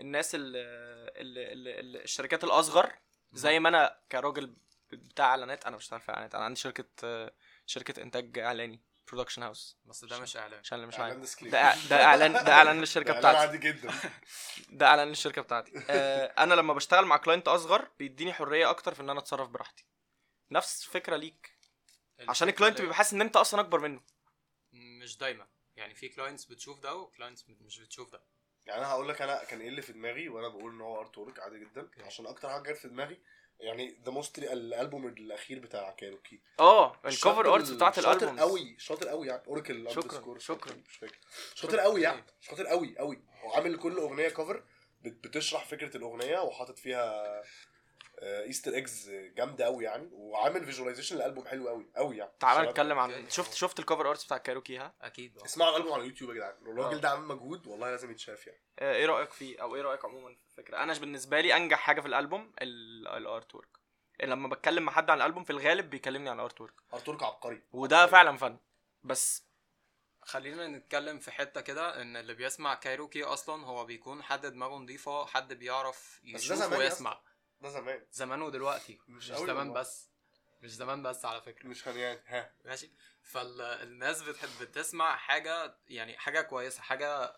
الناس 0.00 0.34
ال 0.34 0.40
ال 0.56 1.38
ال 1.38 1.68
ال 1.68 2.02
الشركات 2.02 2.44
الأصغر 2.44 2.92
زي 3.32 3.60
ما 3.60 3.68
أنا 3.68 4.00
كراجل 4.12 4.56
بتاع 4.92 5.26
إعلانات 5.26 5.64
أنا 5.66 5.76
بشتغل 5.76 6.00
في 6.00 6.12
إعلانات 6.12 6.34
أنا 6.34 6.44
عندي 6.44 6.60
شركة 6.60 6.84
آه، 7.04 7.32
شركة 7.66 8.02
إنتاج 8.02 8.38
إعلاني 8.38 8.80
production 9.10 9.42
house 9.42 9.76
بس 9.84 10.04
ده 10.04 10.18
مش 10.20 10.36
إعلان. 10.36 10.58
عشان 10.60 10.76
اللي 10.76 10.86
مش 10.86 10.98
إعلان. 11.00 11.26
ده 11.90 12.04
اعلان 12.04 12.32
ده 12.32 12.52
إعلان 12.52 12.80
للشركة 12.80 13.12
بتاعتي. 13.18 13.38
عادي 13.38 13.58
جدا. 13.58 13.90
ده 14.78 14.86
إعلان 14.86 15.08
للشركة 15.08 15.42
بتاعتي. 15.42 15.72
آه، 15.90 16.34
أنا 16.38 16.54
لما 16.54 16.74
بشتغل 16.74 17.04
مع 17.04 17.16
client 17.16 17.48
أصغر 17.48 17.88
بيديني 17.98 18.32
حرية 18.32 18.70
أكتر 18.70 18.94
في 18.94 19.02
إن 19.02 19.10
أنا 19.10 19.20
أتصرف 19.20 19.48
براحتي. 19.48 19.84
نفس 20.50 20.86
الفكرة 20.86 21.16
ليك. 21.16 21.50
عشان 22.28 22.48
ال 22.48 22.53
client 22.53 22.80
بيبقى 22.80 22.94
حاسس 22.96 23.12
إن 23.14 23.20
أنت 23.20 23.36
أصلا 23.36 23.60
أكبر 23.60 23.80
منه. 23.80 24.00
مش 24.72 25.18
دايما. 25.18 25.46
يعني 25.76 25.94
في 25.94 26.08
clients 26.08 26.44
بتشوف 26.44 26.80
ده 26.80 26.94
و 26.94 27.00
clients 27.00 27.44
مش 27.60 27.78
بتشوف 27.78 28.12
ده. 28.12 28.22
يعني 28.66 28.80
أنا 28.80 28.88
هقول 28.90 29.08
لك 29.08 29.22
أنا 29.22 29.44
كان 29.44 29.60
إيه 29.60 29.68
اللي 29.68 29.82
في 29.82 29.92
دماغي 29.92 30.28
وأنا 30.28 30.48
بقول 30.48 30.72
إن 30.72 30.80
هو 30.80 31.00
artwork 31.00 31.40
عادي 31.40 31.58
جدا. 31.58 31.88
عشان 31.98 32.26
أكتر 32.26 32.50
حاجة 32.50 32.72
جت 32.72 32.78
في 32.78 32.88
دماغي 32.88 33.20
يعني 33.60 33.96
the 34.04 34.12
most 34.12 34.38
الألبوم 34.38 35.06
الأخير 35.06 35.58
بتاع 35.58 35.90
كايروكي. 35.90 36.40
آه 36.60 36.96
ال 37.06 37.14
cover 37.14 37.54
arts 37.54 37.70
بتاعت 37.70 37.98
الألبوم. 37.98 38.28
شاطر 38.36 38.40
قوي 38.40 38.76
شاطر 38.78 39.08
قوي 39.08 39.26
يعني. 39.26 39.42
Oracle 39.46 39.90
شكراً، 39.90 40.38
شكراً. 40.38 40.74
مش 40.88 40.96
فاكر. 40.96 41.18
شاطر 41.54 41.80
قوي 41.80 42.02
يعني 42.02 42.24
شاطر 42.40 42.66
قوي 42.66 42.94
قوي. 42.98 43.20
هو 43.40 43.52
عامل 43.52 43.72
لكل 43.72 43.98
أغنية 43.98 44.28
cover 44.28 44.62
بتشرح 45.02 45.64
فكرة 45.64 45.96
الأغنية 45.96 46.38
وحاطط 46.38 46.78
فيها 46.78 47.42
Easter 48.22 48.74
eggs 48.74 49.10
جامدة 49.10 49.64
قوي 49.64 49.84
يعني 49.84 50.08
وعامل 50.12 50.64
visualization 50.64 51.16
للالبوم 51.16 51.46
حلو 51.46 51.68
قوي 51.68 51.90
قوي 51.96 52.16
يعني. 52.16 52.32
تعال. 52.40 52.68
نتكلم 52.68 52.98
عن. 52.98 53.30
شفت 53.30 53.52
شفت 53.52 53.78
ال 53.78 53.83
cover 53.83 54.10
arts 54.10 54.24
بتاع 54.24 54.38
كايروكي 54.38 54.78
ها؟ 54.78 54.94
أكيد. 55.02 55.38
آه 55.38 55.44
اسمعوا 55.44 55.70
الألبوم 55.70 55.92
على 55.92 56.02
اليوتيوب 56.02 56.30
يا 56.30 56.34
جدعان. 56.34 56.54
آه. 56.66 56.70
الراجل 56.70 57.00
ده 57.00 57.10
عامل 57.10 57.26
مجهود 57.26 57.66
والله 57.66 57.90
لازم 57.90 58.10
يتشاف 58.10 58.46
يعني. 58.46 58.62
آه، 58.78 58.94
إيه 58.94 59.06
رأيك 59.06 59.30
فيه؟ 59.30 59.62
أو 59.62 59.76
إيه 59.76 59.82
رأيك 59.82 60.04
عموما 60.04 60.34
في 60.34 60.58
الفكرة؟ 60.58 60.82
أنا 60.82 60.94
بالنسبة 60.94 61.40
لي 61.40 61.56
أنجح 61.56 61.78
حاجة 61.78 62.00
في 62.00 62.08
الألبوم 62.08 62.52
ال 62.62 63.54
artwork 63.54 63.80
لما 64.22 64.48
بتكلم 64.48 64.82
مع 64.82 64.92
حد 64.92 65.10
عن 65.10 65.16
الألبوم 65.16 65.44
في 65.44 65.50
الغالب 65.50 65.90
بيكلمني 65.90 66.30
عن 66.30 66.36
ال 66.36 66.60
artwork 66.60 66.74
artwork 66.94 67.22
عبقري. 67.22 67.62
وده 67.72 68.06
فعلا 68.06 68.36
فن. 68.36 68.58
بس 69.04 69.50
خلينا 70.22 70.66
نتكلم 70.66 71.18
في 71.18 71.30
حتة 71.30 71.60
كده 71.60 72.02
إن 72.02 72.16
اللي 72.16 72.34
بيسمع 72.34 72.74
كايروكي 72.74 73.24
أصلا 73.24 73.66
هو 73.66 73.84
بيكون 73.84 74.22
حد 74.22 74.46
دماغه 74.46 74.74
نظيفة 74.74 75.26
حد 75.26 75.52
بيعرف 75.52 76.20
يشوف 76.24 76.72
ويسمع. 76.72 77.20
ده 77.60 77.68
زمان. 77.68 78.06
زمان 78.12 78.42
ودلوقتي 78.42 78.98
مش 79.08 79.30
مش 79.30 79.36
زمان 79.38 79.56
والله. 79.56 79.80
بس. 79.80 80.10
مش 80.62 80.70
زمان 80.74 81.02
بس 81.02 81.24
على 81.24 81.40
فكرة. 81.40 81.68
مش 81.68 81.82
خنيان 81.84 82.18
ها. 82.26 82.52
ماشي. 82.64 82.90
فالناس 83.22 84.22
بتحب 84.22 84.64
تسمع 84.72 85.16
حاجة 85.16 85.76
يعني 85.88 86.18
حاجة 86.18 86.40
كويسة 86.40 86.82
حاجة 86.82 87.36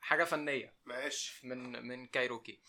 حاجة 0.00 0.24
فنية. 0.24 0.74
ماشي. 0.84 1.46
من 1.46 1.86
من 1.88 2.06
كايروكي. 2.06 2.60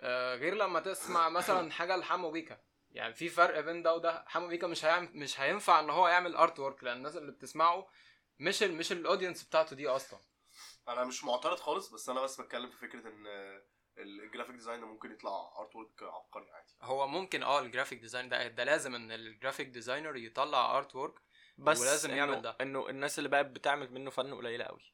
آه 0.00 0.34
غير 0.36 0.54
لما 0.54 0.80
تسمع 0.80 1.28
مثلا 1.28 1.70
حاجة 1.78 1.96
لحمو 1.96 2.30
بيكا. 2.30 2.60
يعني 2.92 3.14
في 3.14 3.28
فرق 3.28 3.60
بين 3.60 3.82
ده 3.82 3.94
وده. 3.94 4.24
حمو 4.28 4.48
بيكا 4.48 4.66
مش 4.66 4.84
هيعمل 4.84 5.10
مش 5.16 5.40
هينفع 5.40 5.80
إن 5.80 5.90
هو 5.90 6.08
يعمل 6.08 6.36
artwork 6.36 6.84
لأن 6.84 6.96
الناس 6.96 7.16
اللي 7.16 7.32
بتسمعه 7.32 7.88
مش 8.38 8.62
ال 8.62 8.74
مش 8.74 8.92
ال 8.92 8.98
audience 8.98 9.42
بتاعته 9.44 9.76
دي 9.76 9.88
أصلا. 9.88 10.20
أنا 10.88 11.04
مش 11.04 11.24
معترض 11.24 11.58
خالص 11.58 11.88
بس 11.88 12.08
أنا 12.08 12.20
بس 12.20 12.40
بتكلم 12.40 12.70
في 12.70 12.76
فكرة 12.76 13.08
إن 13.08 13.26
ال 13.98 14.05
graphic 14.05 14.54
design 14.54 14.80
ممكن 14.80 15.12
يطلع 15.12 15.52
artwork 15.58 16.02
عبقري 16.02 16.50
عادي. 16.50 16.72
هو 16.82 17.06
ممكن 17.06 17.42
آه 17.42 17.60
ال 17.60 17.65
graphic 17.65 17.98
design 18.00 18.28
ده 18.28 18.48
ده 18.48 18.64
لازم 18.64 18.94
إن 18.94 19.12
ال 19.12 19.19
graphic 19.19 19.68
designer 19.68 20.16
يطلع 20.16 20.78
artwork 20.78 21.14
بس 21.58 21.80
ولازم 21.80 22.08
إنه- 22.10 22.12
يعمل 22.12 22.42
ده. 22.42 22.56
إنه 22.60 22.88
الناس 22.88 23.18
اللي 23.18 23.28
بقت 23.28 23.46
بتعمل 23.46 23.92
منه 23.92 24.10
فن 24.10 24.34
قليلة 24.34 24.64
قوي. 24.64 24.92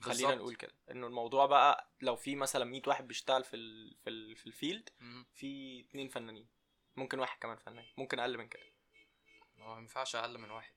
خلينا. 0.00 0.34
نقول 0.34 0.54
كده. 0.54 0.72
إنه 0.90 1.06
الموضوع 1.06 1.46
بقى 1.46 1.92
لو 2.00 2.16
في 2.16 2.36
مثلا 2.36 2.64
100 2.64 2.82
واحد 2.86 3.08
بيشتغل 3.08 3.44
في 3.44 3.56
ال 3.56 3.96
في 4.04 4.10
ال 4.10 4.36
في 4.36 4.46
ال 4.46 4.52
field. 4.52 4.88
في 5.34 5.80
اتنين 5.88 6.08
فنانين. 6.08 6.48
ممكن 6.96 7.18
واحد 7.18 7.38
كمان 7.38 7.56
فنان. 7.56 7.84
ممكن 7.96 8.18
أقل 8.20 8.38
من 8.38 8.48
كده. 8.48 8.62
هو 9.58 9.74
ما 9.74 9.80
ينفعش 9.80 10.16
أقل 10.16 10.38
من 10.38 10.50
واحد 10.50 10.72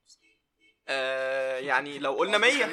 آه 0.87 1.59
يعني 1.59 1.99
لو 1.99 2.13
قلنا 2.13 2.37
100 2.37 2.65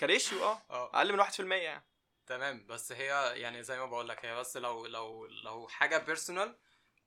كريشيو 0.00 0.44
آه. 0.44 0.62
آه. 0.70 0.90
أقل 0.94 1.12
من 1.12 1.18
1% 1.24 1.40
يعني. 1.52 1.84
تمام. 2.26 2.66
بس 2.66 2.92
هي 2.92 3.40
يعني 3.40 3.62
زي 3.62 3.78
ما 3.78 3.86
بقول 3.86 4.08
لك 4.08 4.24
هي 4.24 4.36
بس 4.36 4.56
لو 4.56 4.86
لو 4.86 5.26
لو 5.26 5.68
حاجة 5.68 5.98
personal 5.98 6.58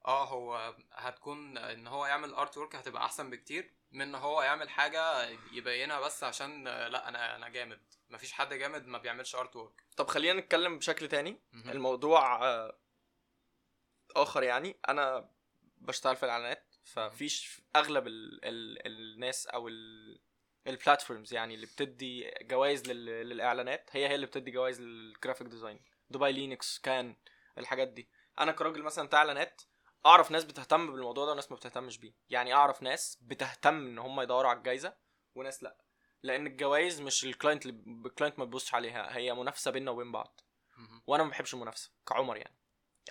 آه 0.07 0.25
هو 0.27 0.75
هتكون 0.93 1.57
إن 1.57 1.87
هو 1.87 2.05
يعمل 2.05 2.33
artwork 2.33 2.75
هتبقى 2.75 3.05
أحسن 3.05 3.29
بكتير 3.29 3.73
من 3.91 4.01
إن 4.01 4.15
هو 4.15 4.41
يعمل 4.41 4.69
حاجة 4.69 5.29
يبينها 5.51 5.99
بس 5.99 6.23
عشان 6.23 6.63
لأ 6.67 7.07
أنا 7.09 7.35
أنا 7.35 7.49
جامد. 7.49 7.81
مفيش 8.09 8.31
حد 8.31 8.53
جامد 8.53 8.85
ما 8.85 8.97
بيعملش 8.97 9.35
artwork 9.35 9.83
طب 9.97 10.07
خلينا 10.07 10.39
نتكلم 10.41 10.77
بشكل 10.77 11.07
تاني. 11.07 11.41
الموضوع 11.53 12.43
آه، 12.45 12.79
آخر 14.15 14.43
يعني. 14.43 14.79
أنا 14.89 15.29
بشتغل 15.77 16.15
في 16.15 16.23
الإعلانات 16.23 16.75
ففيش 16.83 17.61
أغلب 17.75 18.07
ال 18.07 18.45
ال 18.45 18.87
الناس 18.87 19.47
أو 19.47 19.67
ال 19.67 20.19
ال 20.69 20.75
platforms 20.75 21.33
يعني 21.33 21.55
اللي 21.55 21.65
بتدي 21.65 22.31
جوائز 22.41 22.91
لل 22.91 23.05
للإعلانات 23.05 23.89
هي 23.91 24.07
هي 24.07 24.15
اللي 24.15 24.25
بتدي 24.25 24.51
جوائز 24.51 24.81
لل 24.81 24.96
graphic 24.96 25.47
design 25.47 25.79
دبي 26.09 26.31
لينكس 26.31 26.79
كان 26.79 27.15
الحاجات 27.57 27.87
دي. 27.87 28.09
أنا 28.39 28.51
كراجل 28.51 28.83
مثلا 28.83 29.07
بتاع 29.07 29.19
إعلانات 29.19 29.61
أعرف 30.05 30.31
ناس 30.31 30.43
بتهتم 30.43 30.91
بالموضوع 30.91 31.25
ده 31.25 31.31
وناس 31.31 31.51
ما 31.51 31.57
بتهتمش 31.57 31.97
بيه. 31.97 32.13
يعني 32.29 32.53
أعرف 32.53 32.83
ناس 32.83 33.17
بتهتم 33.21 33.75
إن 33.87 33.97
هم 33.99 34.21
يدوروا 34.21 34.49
على 34.49 34.57
الجائزه 34.57 34.93
وناس 35.35 35.63
لأ. 35.63 35.77
لأن 36.23 36.47
الجوائز 36.47 37.01
مش 37.01 37.25
ال 37.25 37.31
client 37.31 37.65
اللي 37.65 38.05
ال 38.05 38.10
client 38.10 38.39
ما 38.39 38.45
بيبصش 38.45 38.73
عليها 38.73 39.17
هي 39.17 39.33
منافسة 39.33 39.71
بيننا 39.71 39.91
وبين 39.91 40.11
بعض. 40.11 40.41
وأنا 41.07 41.23
ما 41.23 41.29
بحبش 41.29 41.53
المنافسة 41.53 41.91
كعمر 42.07 42.37
يعني. 42.37 42.58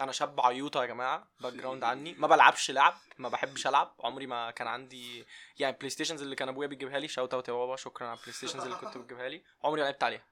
أنا 0.01 0.13
شاب 0.13 0.41
عيوطه 0.41 0.81
يا 0.83 0.87
جماعة 0.87 1.29
background 1.41 1.85
عني. 1.91 2.15
ما 2.15 2.27
بلعبش 2.27 2.71
لعب 2.71 2.95
ما 3.19 3.29
بحبش 3.29 3.67
ألعب. 3.67 3.95
عمري 4.01 4.27
ما 4.27 4.51
كان 4.51 4.67
عندي 4.69 5.27
يعني 5.59 5.77
PlayStations 5.77 6.23
اللي 6.23 6.37
كان 6.37 6.49
أبويا 6.49 6.67
بيجيبها 6.69 6.99
لي. 6.99 7.09
shout 7.09 7.35
out 7.35 7.49
يا 7.49 7.53
بابا 7.53 7.77
شكرا 7.77 8.07
على 8.07 8.17
ال 8.19 8.33
PlayStations 8.33 8.63
اللي 8.63 8.77
كنت 8.77 8.97
بتجيبها 8.99 9.29
لي. 9.29 9.43
عمري 9.65 9.81
ما 9.81 9.87
لعبت 9.87 10.03
عليها. 10.03 10.27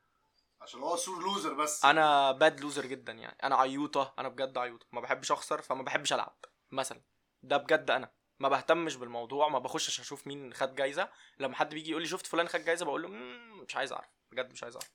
عشان 0.61 0.81
هو 0.81 0.97
سور 0.97 1.23
لوزر 1.23 1.55
بس. 1.55 1.85
أنا 1.85 2.33
bad 2.33 2.61
loser 2.61 2.87
جدا 2.87 3.13
يعني. 3.13 3.37
أنا 3.45 3.57
عيوطة 3.57 4.15
أنا 4.19 4.29
بجد 4.29 4.59
عيوطة. 4.59 4.87
ما 4.93 5.01
بحبش 5.01 5.33
أخسر 5.33 5.63
فما 5.63 5.83
بحبش 5.83 6.13
ألعب 6.13 6.37
مثلا. 6.71 7.01
ده 7.43 7.57
بجد 7.57 7.91
أنا. 7.91 8.11
ما 8.39 8.49
بهتمش 8.49 8.97
بالموضوع 8.97 9.49
ما 9.49 9.59
بخشش 9.59 10.01
أشوف 10.01 10.27
مين 10.27 10.55
خد 10.55 10.75
جايزة. 10.75 11.09
لما 11.39 11.57
حد 11.57 11.75
بيجي 11.75 11.91
يقول 11.91 12.03
لي 12.03 12.09
شفت 12.09 12.27
فلان 12.27 12.49
خد 12.49 12.61
جايزة 12.61 12.85
بقول 12.85 13.03
له 13.03 13.09
"مم، 13.09 13.61
مش 13.69 13.77
عايز 13.77 13.93
أعرف. 13.93 14.09
بجد 14.33 14.51
مش 14.53 14.63
عايز 14.63 14.77
أعرف. 14.77 14.91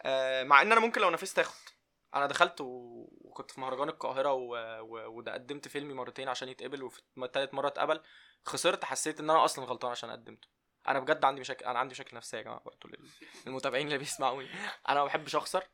آه 0.00 0.44
مع 0.44 0.62
إن 0.62 0.72
أنا 0.72 0.80
ممكن 0.80 1.00
لو 1.00 1.10
نافست 1.10 1.38
آخد. 1.38 1.54
أنا 2.14 2.26
دخلت. 2.26 2.56
وكنت 2.60 3.50
في 3.50 3.60
مهرجان 3.60 3.88
القاهرة 3.88 4.32
و... 4.32 4.56
و... 4.80 5.06
وده 5.06 5.32
قدمت 5.32 5.68
فيلمي 5.68 5.94
مرتين 5.94 6.28
عشان 6.28 6.48
يتقبل 6.48 6.82
وفي 6.82 7.02
تالت 7.32 7.54
مرة 7.54 7.68
اتقبل. 7.68 8.00
خسرت 8.44 8.84
حسيت 8.84 9.20
ان 9.20 9.30
أنا 9.30 9.44
أصلا 9.44 9.64
غلطان 9.64 9.90
عشان 9.90 10.10
قدمته. 10.10 10.48
أنا 10.88 11.00
بجد 11.00 11.24
عندي 11.24 11.40
مشاكل 11.40 11.64
أنا 11.64 11.78
عندي 11.78 11.92
مشاكل 11.92 12.16
نفسية 12.16 12.38
يا 12.38 12.42
جماعة 12.42 12.62
برضه 12.64 12.88
لل- 12.88 13.08
للمتابعين 13.46 13.86
اللي 13.86 13.98
بيسمعوني. 13.98 14.48
أنا 14.88 15.00
ما 15.00 15.04
بحبش 15.04 15.36
اخسر 15.36 15.64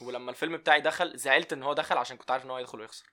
ولما 0.00 0.30
الفيلم 0.30 0.56
بتاعي 0.56 0.80
دخل 0.80 1.18
زعلت 1.18 1.52
ان 1.52 1.62
هو 1.62 1.72
دخل 1.72 1.98
عشان 1.98 2.16
كنت 2.16 2.30
عارف 2.30 2.44
ان 2.44 2.50
هو 2.50 2.56
هيدخل 2.56 2.80
ويخسر. 2.80 3.12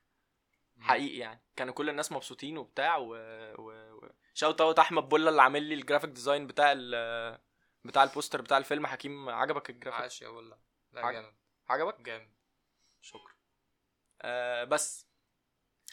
حقيقي 0.80 1.18
يعني. 1.18 1.44
كانوا 1.56 1.74
كل 1.74 1.90
الناس 1.90 2.12
مبسوطين 2.12 2.58
وبتاع 2.58 2.98
و, 2.98 3.16
و... 3.60 3.92
و... 3.92 4.10
shout 4.34 4.62
out 4.62 4.80
أحمد 4.80 5.10
بولا 5.10 5.30
اللي 5.30 5.42
عامل 5.42 5.64
لي 5.64 5.76
ال 5.76 5.80
graphic 5.80 6.10
design 6.10 6.48
بتاع 6.48 6.72
ال... 6.76 7.40
بتاع 7.84 8.04
ال 8.04 8.09
poster 8.09 8.42
بتاع 8.42 8.58
الفيلم 8.58 8.88
حكيم 8.88 9.30
عجبك 9.30 9.70
الجرافيك 9.70 10.02
عاش 10.02 10.22
يا 10.22 10.28
ولا 10.28 10.58
لا. 10.92 11.12
جامد. 11.12 11.34
عجبك؟ 11.70 12.02
جامد. 12.02 12.33
شكرا. 13.04 13.34
آه 14.22 14.64
بس 14.64 15.08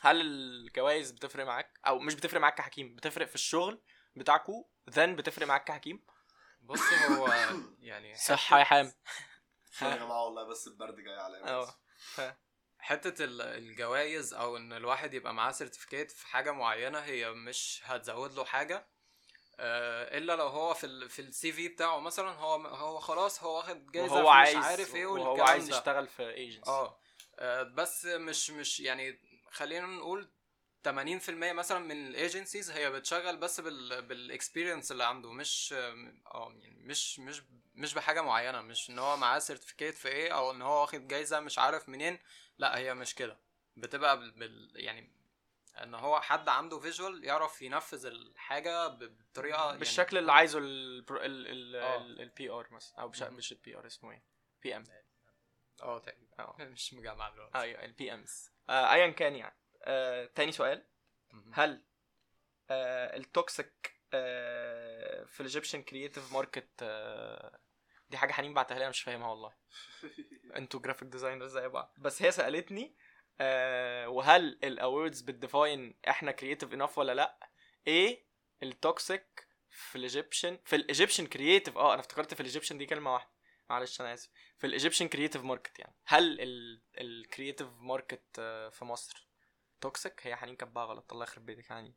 هل 0.00 0.20
الجوائز 0.20 1.10
بتفرق 1.10 1.44
معاك؟ 1.44 1.80
أو 1.86 1.98
مش 1.98 2.14
بتفرق 2.14 2.40
معاك 2.40 2.54
كحكيم 2.54 2.94
بتفرق 2.96 3.26
في 3.26 3.34
الشغل 3.34 3.82
بتاعكو 4.16 4.68
then 4.90 5.16
بتفرق 5.16 5.46
معاك 5.46 5.64
كحكيم؟ 5.64 6.06
بص 6.60 6.80
هو 7.10 7.28
يعني 7.78 8.14
صحة 8.28 8.58
يا 8.58 8.64
حام. 8.64 8.92
يا 9.82 9.96
جماعة 9.96 10.24
والله 10.24 10.44
بس 10.44 10.66
البرد 10.66 10.96
جاي 11.00 11.14
عليا 11.20 11.48
آه 11.48 11.64
بس. 12.18 12.32
حتة 12.78 13.24
ال- 13.24 13.40
الجوايز 13.42 14.34
أو 14.34 14.56
إن 14.56 14.72
الواحد 14.72 15.14
يبقى 15.14 15.34
معاه 15.34 15.52
certificate 15.52 16.10
في 16.10 16.26
حاجة 16.26 16.50
معينة 16.52 16.98
هي 16.98 17.30
مش 17.30 17.80
هتزود 17.84 18.32
له 18.34 18.44
حاجة. 18.44 18.88
آه، 19.62 20.18
إلا 20.18 20.36
لو 20.36 20.46
هو 20.46 20.74
في 20.74 20.86
ال 20.86 21.08
في 21.10 21.22
ال 21.22 21.52
CV 21.52 21.68
بتاعه 21.68 21.98
مثلا 22.00 22.30
هو 22.30 22.54
هو 22.66 22.98
خلاص 23.00 23.42
هو 23.42 23.56
واخد 23.56 23.92
جايزة 23.92 24.14
وهو 24.14 24.24
في 24.32 24.38
عايز 24.38 24.56
مش 24.56 24.64
عارف 24.64 24.94
إيه 24.94 25.06
وهو 25.06 25.28
والكلام 25.30 25.48
عايز. 25.48 25.68
يشتغل 25.70 26.08
في 26.08 26.30
ايجنسي 26.30 26.70
آه. 26.70 26.99
بس 27.62 28.04
مش 28.04 28.50
مش 28.50 28.80
يعني 28.80 29.18
خلينا 29.50 29.86
نقول 29.86 30.28
80% 30.88 30.90
مثلا 31.30 31.78
من 31.78 32.06
ال 32.06 32.13
agencies 32.13 32.70
هي 32.70 32.90
بتشغل 32.90 33.36
بس 33.36 33.60
بال 33.60 34.02
بال 34.02 34.17
experience 34.17 34.92
اللي 34.92 35.04
عنده 35.04 35.32
مش 35.32 35.72
آه 35.72 36.54
يعني 36.58 36.84
مش 36.84 37.18
مش 37.18 37.42
مش 37.74 37.94
بحاجة 37.94 38.20
معينة 38.20 38.60
مش 38.60 38.90
إن 38.90 38.98
هو 38.98 39.16
معاه 39.16 39.38
certificate 39.38 39.94
في 39.94 40.08
إيه 40.08 40.32
أو 40.36 40.50
إن 40.50 40.62
هو 40.62 40.80
واخد 40.80 41.08
جايزة 41.08 41.40
مش 41.40 41.58
عارف 41.58 41.88
منين 41.88 42.18
لا 42.58 42.78
هي 42.78 42.94
مش 42.94 43.14
كده 43.14 43.38
بتبقى 43.76 44.18
بال, 44.18 44.30
بال 44.30 44.70
يعني 44.74 45.20
إن 45.82 45.94
هو 45.94 46.20
حد 46.20 46.48
عنده 46.48 46.78
visual 46.78 47.24
يعرف 47.24 47.62
ينفذ 47.62 48.06
الحاجة 48.06 48.88
بطريقة 48.88 49.66
يعني 49.66 49.78
بالشكل 49.78 50.18
اللي 50.18 50.32
عايزه 50.32 50.58
ال 50.58 51.76
آه. 51.76 51.96
ال 51.96 52.50
PR 52.50 52.68
مثلا 52.70 53.00
أو. 53.00 53.12
مش 53.30 53.52
ال 53.52 53.76
PR 53.76 53.86
اسمه 53.86 54.10
إيه 54.10 54.22
PM 54.62 54.84
آه 55.82 55.98
تقريبا. 55.98 56.26
آه. 56.38 56.56
مش 56.72 56.94
مجمع 56.94 57.28
دلوقتي. 57.30 57.58
أيوه 57.58 57.84
ال 57.84 58.14
PMs 58.14 58.50
ايا 58.70 59.10
كان 59.10 59.36
يعني. 59.36 59.56
آه، 59.82 60.24
تاني 60.26 60.52
سؤال. 60.52 60.86
هل 61.52 61.84
آه 62.70 63.16
ال 63.16 63.30
toxic 63.30 64.00
آه 64.14 65.24
في 65.24 65.40
ال 65.40 65.45
Egyptian 65.45 65.82
creative 65.82 66.32
market 66.32 66.68
آه 66.82 67.58
دي 68.10 68.16
حاجة 68.16 68.32
حنين 68.32 68.54
بعتها 68.54 68.74
لي 68.74 68.80
أنا 68.80 68.90
مش 68.90 69.02
فاهمها 69.02 69.28
والله. 69.28 69.52
أنتوا 70.56 70.80
graphic 70.80 71.08
designer 71.08 71.46
زي 71.46 71.68
بعض. 71.68 71.94
بس 71.98 72.22
هي 72.22 72.30
سألتني 72.32 72.96
آه 73.40 74.08
وهل 74.08 74.58
ال 74.64 74.72
awards 74.72 75.20
بت 75.20 75.40
define 75.40 75.98
إحنا 76.08 76.32
creative 76.32 76.74
enough 76.74 76.98
ولا 76.98 77.14
لأ؟ 77.14 77.50
إيه 77.86 78.26
ال 78.62 78.76
toxic 78.76 79.46
في 79.70 79.96
ال 79.96 80.03
Egyptian 80.03 80.58
في 80.64 80.76
ال 80.76 80.82
Egyptian 80.82 81.26
creative 81.26 81.78
آه 81.78 81.92
أنا 81.92 82.00
افتكرت 82.00 82.34
في 82.34 82.40
ال 82.40 82.44
Egyptian 82.44 82.78
دي 82.78 82.86
كلمة 82.86 83.12
واحدة. 83.14 83.30
معلش 83.70 84.00
أنا 84.00 84.14
آسف. 84.14 84.30
في 84.58 84.66
ال 84.66 84.71
Egyptian 84.71 85.08
creative 85.08 85.42
market 85.44 85.78
يعني. 85.78 85.94
هل 86.04 86.38
ال 86.98 87.06
creative 87.06 87.68
market 87.78 88.40
في 88.72 88.84
مصر 88.84 89.28
toxic 89.80 90.26
هي 90.26 90.36
حنين 90.36 90.56
كاتباها 90.56 90.84
غلط. 90.84 91.12
الله 91.12 91.24
يخرب 91.24 91.46
بيتك 91.46 91.66
حنين. 91.68 91.94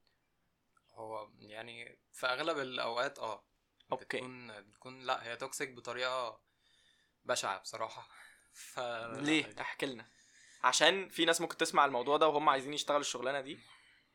هو 0.93 1.29
يعني 1.39 1.99
في 2.11 2.25
أغلب 2.27 2.57
الأوقات 2.57 3.19
آه 3.19 3.43
okay. 3.91 4.17
بتكون 4.17 4.61
بتكون 4.61 4.99
لا 5.05 5.23
هي 5.23 5.35
toxic 5.35 5.69
بطريقة 5.73 6.41
بشعة 7.25 7.59
بصراحة. 7.59 8.09
ف 8.53 8.79
ليه؟ 9.19 9.55
احكي 9.61 9.85
لنا. 9.85 10.05
عشان 10.63 11.09
في 11.09 11.25
ناس 11.25 11.41
ممكن 11.41 11.57
تسمع 11.57 11.85
الموضوع 11.85 12.17
ده 12.17 12.27
وهم 12.27 12.49
عايزين 12.49 12.73
يشتغلوا 12.73 13.01
الشغلانة 13.01 13.41
دي. 13.41 13.59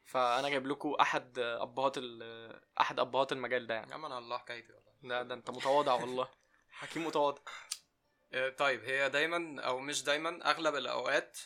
فأنا 0.05 0.49
جايب 0.49 0.67
لكم 0.67 0.95
أحد 1.00 1.38
أبهات 1.38 1.99
ال- 1.99 2.61
أحد 2.81 3.00
أبهات 3.00 3.33
المجال 3.33 3.67
ده 3.67 3.75
يعني. 3.75 3.88
يا 3.91 3.95
عم 3.95 4.05
أنا 4.05 4.19
الله 4.19 4.38
حكايتي 4.38 4.73
والله. 4.73 4.93
ده, 5.03 5.23
ده 5.23 5.35
أنت 5.35 5.50
متواضع 5.50 5.93
والله. 5.95 6.29
حكيم 6.79 7.07
متواضع. 7.07 7.43
آه، 8.33 8.49
طيب 8.49 8.85
هي 8.85 9.09
دايما 9.11 9.63
أو 9.63 9.79
مش 9.79 10.03
دايما 10.03 10.51
أغلب 10.51 10.75
الأوقات 10.75 11.39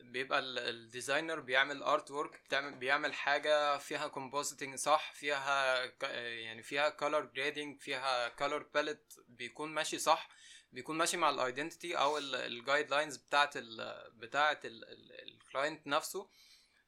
بيبقى 0.00 0.38
ال- 0.38 0.58
الـ 0.58 0.67
designer 0.67 1.40
بيعمل 1.40 1.82
artwork 1.82 2.54
بيعمل 2.54 3.14
حاجة 3.14 3.78
فيها 3.78 4.08
compositing 4.08 4.74
صح 4.74 5.12
فيها 5.12 5.86
ك- 5.86 6.02
يعني 6.44 6.62
فيها 6.62 6.88
color 6.88 7.20
grading 7.20 7.80
فيها 7.80 8.28
color 8.28 8.58
palette 8.74 9.14
بيكون 9.28 9.74
ماشي 9.74 9.98
صح 9.98 10.28
بيكون 10.72 10.98
ماشي 10.98 11.16
مع 11.16 11.30
ال 11.30 11.38
identity 11.38 11.98
أو 11.98 12.18
ال 12.18 12.90
guidelines 12.90 13.16
بتاعت 13.16 13.56
ال 13.56 14.04
بتاعت 14.14 14.60
ال 14.64 14.81
client 14.81 15.86
نفسه. 15.86 16.28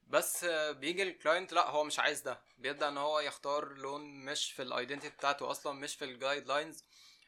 بس 0.07 0.45
آه، 0.45 0.71
بيجي 0.71 1.03
ال 1.03 1.10
client 1.10 1.53
لأ 1.53 1.71
هو 1.71 1.85
مش 1.85 1.99
عايز 1.99 2.21
ده. 2.21 2.41
بيبدأ 2.59 2.89
إن 2.89 2.99
هو 2.99 3.21
يختار 3.21 3.69
لون 3.73 4.25
مش 4.25 4.53
في 4.53 4.63
ال 4.63 4.69
identity 4.69 5.17
بتاعته 5.17 5.51
أصلا 5.51 5.73
مش 5.73 5.95
في 5.97 6.05
ال 6.05 6.47
guidelines 6.47 6.85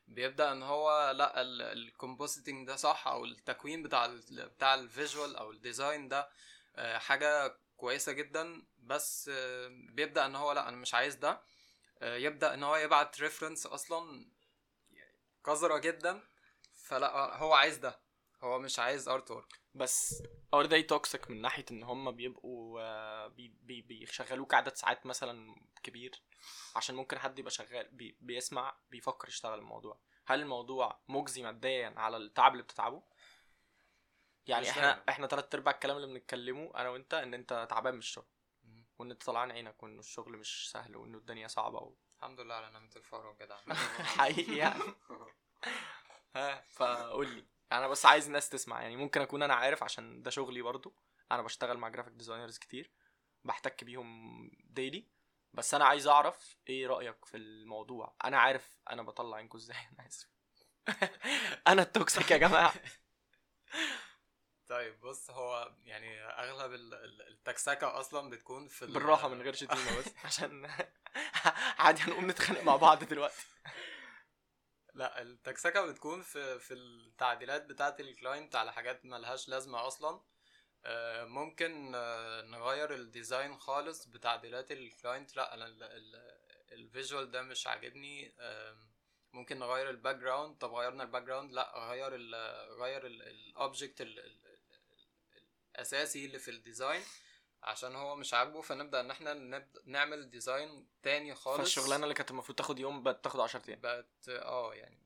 بيبدأ 0.09 0.53
إن 0.53 0.63
هو 0.63 1.11
لأ 1.11 1.43
ال 1.73 1.81
compositing 1.81 2.67
ده 2.67 2.77
صح 2.77 3.09
أو 3.09 3.25
التكوين 3.25 3.83
بتاع 3.83 4.05
ال 4.05 4.49
بتاع 4.49 4.75
ال 4.75 4.84
visual 4.84 5.37
أو 5.37 5.51
ال 5.51 5.59
design 5.59 6.09
ده 6.09 6.29
آه، 6.77 6.99
حاجة 6.99 7.59
كويسة 7.77 8.13
جدا. 8.13 8.63
بس 8.79 9.31
آه، 9.35 9.69
بيبدأ 9.71 10.27
إن 10.27 10.37
هو 10.37 10.53
لأ 10.53 10.69
أنا 10.69 10.77
مش 10.77 10.95
عايز 10.95 11.15
ده. 11.15 11.41
آه، 12.03 12.17
يبدأ 12.17 12.55
إن 12.55 12.63
هو 12.63 12.77
يبعت 12.77 13.21
reference 13.21 13.67
أصلا 13.67 14.27
قذره 15.45 15.79
جدا. 15.79 16.21
فلأ 16.75 17.37
هو 17.37 17.53
عايز 17.55 17.77
ده. 17.77 18.01
هو 18.43 18.59
مش 18.59 18.79
عايز 18.79 19.09
artwork 19.09 19.61
بس 19.75 20.23
are 20.57 20.67
they 20.67 20.85
toxic 20.95 21.31
من 21.31 21.41
ناحية 21.41 21.65
إن 21.71 21.83
هم 21.83 22.11
بيبقوا 22.11 22.81
آه، 22.81 23.27
بي 23.27 23.49
بي 23.63 23.83
بيشغلوك 23.83 24.55
عدد 24.55 24.75
ساعات 24.75 25.07
مثلا 25.07 25.55
كبير 25.83 26.23
عشان 26.77 26.95
ممكن 26.95 27.19
حد 27.19 27.39
يبقى 27.39 27.51
شغال 27.51 27.89
بي 27.89 28.17
بيسمع 28.21 28.77
بيفكر 28.91 29.29
يشتغل 29.29 29.59
الموضوع. 29.59 30.01
هل 30.27 30.41
الموضوع 30.41 31.01
مجزي 31.09 31.43
ماديا 31.43 31.95
على 31.97 32.17
التعب 32.17 32.53
اللي 32.53 32.63
بتتعبه؟ 32.63 33.03
يعني 34.47 34.71
إحنا 34.71 34.83
دايما. 34.83 35.03
إحنا 35.09 35.27
تلات 35.27 35.55
أرباع 35.55 35.75
الكلام 35.75 35.97
اللي 35.97 36.07
بنتكلمه 36.07 36.73
أنا 36.77 36.89
وأنت 36.89 37.15
إن 37.15 37.35
أنت 37.35 37.67
تعبان 37.71 37.93
من 37.95 37.99
الشغل 37.99 38.27
وإن 38.99 39.11
أنت 39.11 39.23
طلعان 39.25 39.51
عينك 39.51 39.83
وإن 39.83 39.99
الشغل 39.99 40.37
مش 40.37 40.71
سهل 40.71 40.97
وانه 40.97 41.19
الدنيا 41.19 41.49
صعبة 41.49 41.79
و... 41.79 41.95
الحمد 42.17 42.41
لله 42.41 42.55
على 42.55 42.71
نعمة 42.71 42.91
الفقر 42.97 43.27
والجدع 43.27 43.57
حقيقي 44.19 44.57
يعني. 44.57 44.83
ها 46.37 46.65
فقول 46.71 47.29
لي. 47.29 47.56
أنا 47.73 47.89
بس 47.89 48.07
عايز 48.07 48.27
الناس 48.27 48.49
تسمع 48.49 48.83
يعني 48.83 48.97
ممكن 48.97 49.21
اكون 49.21 49.43
أنا 49.43 49.55
عارف 49.55 49.83
عشان 49.83 50.23
ده 50.23 50.31
شغلي 50.31 50.63
برضو. 50.63 50.97
أنا 51.33 51.43
بشتغل 51.43 51.77
مع 51.79 51.89
graphic 51.89 52.13
designers 52.13 52.59
كتير 52.59 52.91
بحتك 53.45 53.85
بيهم 53.85 54.51
daily 54.65 55.07
بس 55.53 55.75
أنا 55.75 55.85
عايز 55.85 56.07
اعرف 56.07 56.57
إيه 56.69 56.87
رأيك 56.87 57.25
في 57.25 57.37
الموضوع؟ 57.37 58.17
أنا 58.25 58.39
عارف 58.39 58.79
أنا 58.91 59.03
بطلع 59.03 59.37
عينكم 59.37 59.59
إزاي 59.59 59.77
أنا 59.99 60.09
آسف. 60.09 60.29
أنا 61.69 61.83
ال 61.83 61.91
toxic 61.91 62.31
يا 62.31 62.37
جماعة. 62.37 62.75
طيب 64.69 65.01
بص 65.01 65.31
هو 65.31 65.73
يعني 65.85 66.21
اغلب 66.25 66.73
ال- 66.73 66.95
ال- 66.95 67.29
التكسكة 67.29 68.01
أصلا 68.01 68.31
بتكون 68.31 68.69
في 68.69 68.85
ال- 68.85 68.93
بالراحة 68.93 69.29
من 69.29 69.43
غير 69.43 69.53
شتيمة 69.55 69.99
بس. 69.99 70.15
عشان 70.25 70.71
عادي 71.79 72.03
هنقوم 72.03 72.31
نتخانق 72.31 72.63
مع 72.63 72.77
بعض 72.77 73.05
دلوقتي. 73.05 73.47
لا 74.97 75.23
التكسكة 75.23 75.87
بتكون 75.87 76.23
في 76.23 76.59
في 76.59 76.75
التعديلات 76.75 77.67
بتاعه 77.67 77.97
ال 78.01 78.09
client 78.09 78.57
على 78.57 78.73
حاجات 78.73 79.05
ملهاش 79.05 79.49
لازمة 79.49 79.87
أصلا. 79.87 80.21
آه، 80.85 81.25
ممكن 81.25 81.93
آه، 81.95 82.43
نغير 82.43 82.95
ال 82.95 83.04
design 83.04 83.57
خالص 83.59 84.07
بتعديلات 84.07 84.73
ال 84.73 84.81
client. 84.81 85.37
لا 85.37 85.55
أنا 85.55 85.67
ال- 85.67 85.83
ال- 85.83 86.39
ال 86.73 86.81
visual 86.81 87.31
ده 87.31 87.43
مش 87.43 87.67
عاجبني. 87.67 88.35
ممكن 89.33 89.59
نغير 89.59 89.91
ال 89.91 90.17
background 90.17 90.59
طب 90.59 90.75
غيرنا 90.75 91.03
ال 91.03 91.23
background 91.23 91.53
لا 91.53 91.73
غير 91.79 92.15
ال 92.15 92.35
غير 92.83 93.07
ال 93.07 93.21
object 93.21 94.07
الأساسي 95.75 96.25
اللي 96.27 96.39
في 96.39 96.51
ال 96.51 96.57
design. 96.57 97.03
عشان 97.67 97.97
هو 97.97 98.17
مش 98.17 98.35
عاجبه 98.35 98.61
فنبدأ 98.61 99.01
إن 99.01 99.11
إحنا 99.11 99.35
نبدا 99.35 99.83
نعمل 99.85 100.31
design 100.31 100.87
تاني 101.03 101.35
خالص. 101.35 101.59
فالشغلانة 101.59 102.05
اللي 102.05 102.15
كانت 102.15 102.31
المفروض 102.31 102.59
تاخد 102.59 102.79
يوم 102.79 103.03
بقت 103.03 103.25
تاخد 103.25 103.41
10 103.41 103.63
أيام. 103.69 103.81
بقت 103.81 104.29
آه 104.29 104.75
يعني 104.75 104.99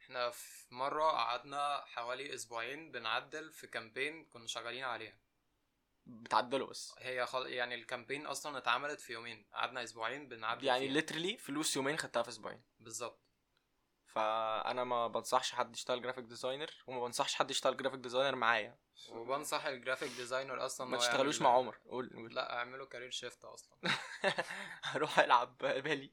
إحنا 0.00 0.30
في 0.30 0.74
مرة 0.74 1.04
قعدنا 1.04 1.84
حوالي 1.86 2.34
أسبوعين 2.34 2.92
بنعدل 2.92 3.52
في 3.52 3.66
campaign 3.66 4.24
كنا 4.24 4.46
شغالين 4.46 4.84
عليها. 4.84 5.18
بتعدله 6.06 6.66
بس. 6.66 6.94
هي 6.98 7.26
خل... 7.26 7.46
يعني 7.46 7.74
ال 7.74 7.80
campaign 7.80 8.26
أصلا 8.26 8.58
اتعملت 8.58 9.00
في 9.00 9.12
يومين. 9.12 9.46
قعدنا 9.52 9.82
أسبوعين 9.82 10.28
بنعدل 10.28 10.64
يعني. 10.64 10.88
literally 10.88 11.36
فلوس 11.36 11.76
يومين 11.76 11.96
خدتها 11.96 12.22
في 12.22 12.28
أسبوعين. 12.28 12.62
بالظبط. 12.80 13.29
فأنا 14.14 14.84
ما 14.84 15.06
بنصحش 15.06 15.52
حد 15.52 15.76
يشتغل 15.76 16.02
graphic 16.02 16.24
designer 16.24 16.70
وما 16.86 17.00
بنصحش 17.04 17.34
حد 17.34 17.50
يشتغل 17.50 17.76
graphic 17.76 18.00
designer 18.00 18.36
معايا. 18.36 18.78
وبنصح 19.08 19.66
ال 19.66 19.71
graphic 19.71 20.10
designer 20.16 20.66
أصلا 20.66 20.86
ما 20.86 20.96
تشتغلوش 20.96 21.42
مع 21.42 21.50
عمر. 21.50 21.78
قول 21.90 22.10
قول. 22.14 22.34
لا 22.34 22.56
اعملوا 22.58 22.86
career 22.86 23.10
shift 23.10 23.44
أصلا. 23.44 23.76
هروح 24.84 25.18
ألعب 25.18 25.58
بالي. 25.58 26.12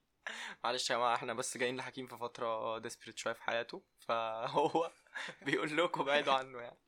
معلش 0.63 0.89
يا 0.89 0.95
جماعة 0.95 1.15
إحنا 1.15 1.33
بس 1.33 1.57
جايين 1.57 1.77
لحكيم 1.77 2.07
في 2.07 2.17
فترة 2.17 2.77
desperate 2.78 3.17
شوية 3.17 3.33
في 3.33 3.43
حياته. 3.43 3.83
فهو 3.99 4.91
بيقول 5.45 5.77
لكم 5.77 6.03
بعيدوا 6.03 6.33
عنه 6.33 6.60
يعني. 6.62 6.79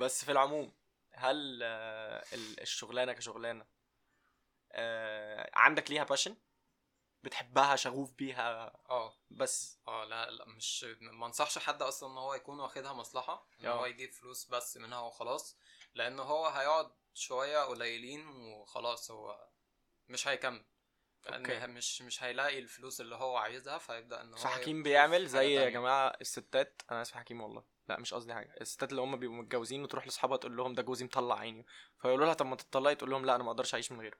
بس 0.00 0.24
في 0.24 0.32
العموم 0.32 0.72
هل 1.14 1.60
آه، 1.62 2.24
ال- 2.32 2.60
الشغلانة 2.60 3.12
كشغلانة 3.12 3.66
آه، 4.72 5.50
عندك 5.54 5.90
ليها 5.90 6.04
passion 6.04 6.36
بتحبها 7.22 7.76
شغوف 7.76 8.12
بيها. 8.12 8.72
آه. 8.90 9.14
بس. 9.30 9.78
آه 9.88 10.04
لا 10.04 10.30
لا 10.30 10.48
مش 10.48 10.86
ما 11.00 11.26
انصحش 11.26 11.58
حد 11.58 11.82
أصلا 11.82 12.12
إن 12.12 12.18
هو 12.18 12.34
يكون 12.34 12.60
واخدها 12.60 12.92
مصلحة 12.92 13.46
إن. 13.60 13.66
هو 13.66 13.86
يجيب 13.86 14.12
فلوس 14.12 14.46
بس 14.46 14.76
منها 14.76 15.00
وخلاص 15.00 15.56
لأن 15.94 16.18
هو 16.20 16.46
هيقعد 16.46 16.90
شوية 17.14 17.64
قليلين 17.64 18.26
وخلاص 18.28 19.10
هو 19.10 19.48
مش 20.08 20.28
هيكمل. 20.28 20.64
okay. 21.28 21.58
لأن 21.58 21.70
مش 21.70 22.02
مش 22.02 22.22
هيلاقي 22.22 22.58
الفلوس 22.58 23.00
اللي 23.00 23.14
هو 23.16 23.36
عايزها 23.36 23.78
فيبدأ 23.78 24.20
إن 24.20 24.34
هو 24.34 24.38
يشوف 24.38 24.68
بيعمل 24.68 25.26
زي 25.26 25.52
يا. 25.52 25.68
جماعة 25.68 26.16
الستات. 26.20 26.82
أنا 26.90 27.02
آسف 27.02 27.14
حكيم 27.14 27.40
والله. 27.40 27.64
لا 27.88 28.00
مش 28.00 28.14
قصدي 28.14 28.34
حاجة. 28.34 28.54
الستات 28.60 28.90
اللي 28.90 29.02
هم 29.02 29.16
بيبقوا 29.16 29.36
متجوزين 29.38 29.82
وتروح 29.82 30.04
لأصحابها 30.04 30.36
تقول 30.36 30.56
لهم 30.56 30.72
ده 30.72 30.82
جوزي 30.82 31.04
مطلع 31.04 31.38
عيني 31.38 31.66
فيقولوا 32.02 32.26
لها 32.26 32.34
طب 32.34 32.46
ما 32.46 32.56
تطلقي 32.56 32.94
تقول 32.94 33.10
لهم 33.10 33.24
لا 33.26 33.34
أنا 33.34 33.44
ما 33.44 33.50
أقدرش 33.50 33.74
أعيش 33.74 33.92
من 33.92 34.00
غيره. 34.00 34.16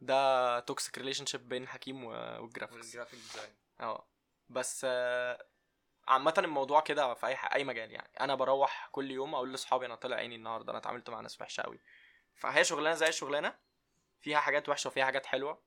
ده 0.00 0.60
toxic 0.60 0.98
relationship 0.98 1.48
بين 1.48 1.68
حكيم 1.68 2.04
و- 2.04 2.10
وال 2.40 2.49
graphics 2.49 2.84
وال 2.86 2.93
graphic 2.93 3.18
design 3.20 3.54
آه. 3.80 4.06
بس 4.48 4.86
آه، 4.88 5.46
عامة 6.08 6.34
الموضوع 6.38 6.80
كده 6.80 7.14
في 7.14 7.26
أي 7.26 7.34
أي 7.54 7.64
مجال 7.64 7.90
يعني. 7.92 8.12
أنا 8.20 8.34
بروح 8.34 8.88
كل 8.92 9.10
يوم 9.10 9.34
أقول 9.34 9.50
لاصحابي 9.50 9.86
أنا 9.86 9.94
طلع 9.94 10.16
عيني 10.16 10.36
النهارده 10.36 10.70
أنا 10.70 10.78
اتعاملت 10.78 11.10
مع 11.10 11.20
ناس 11.20 11.40
وحشة 11.40 11.60
قوي 11.62 11.80
فهي 12.34 12.64
شغلانة 12.64 12.94
زي 12.96 13.08
الشغلانة 13.08 13.54
فيها 14.20 14.38
حاجات 14.40 14.68
وحشة 14.68 14.88
وفيها 14.88 15.04
حاجات 15.04 15.26
حلوة. 15.26 15.62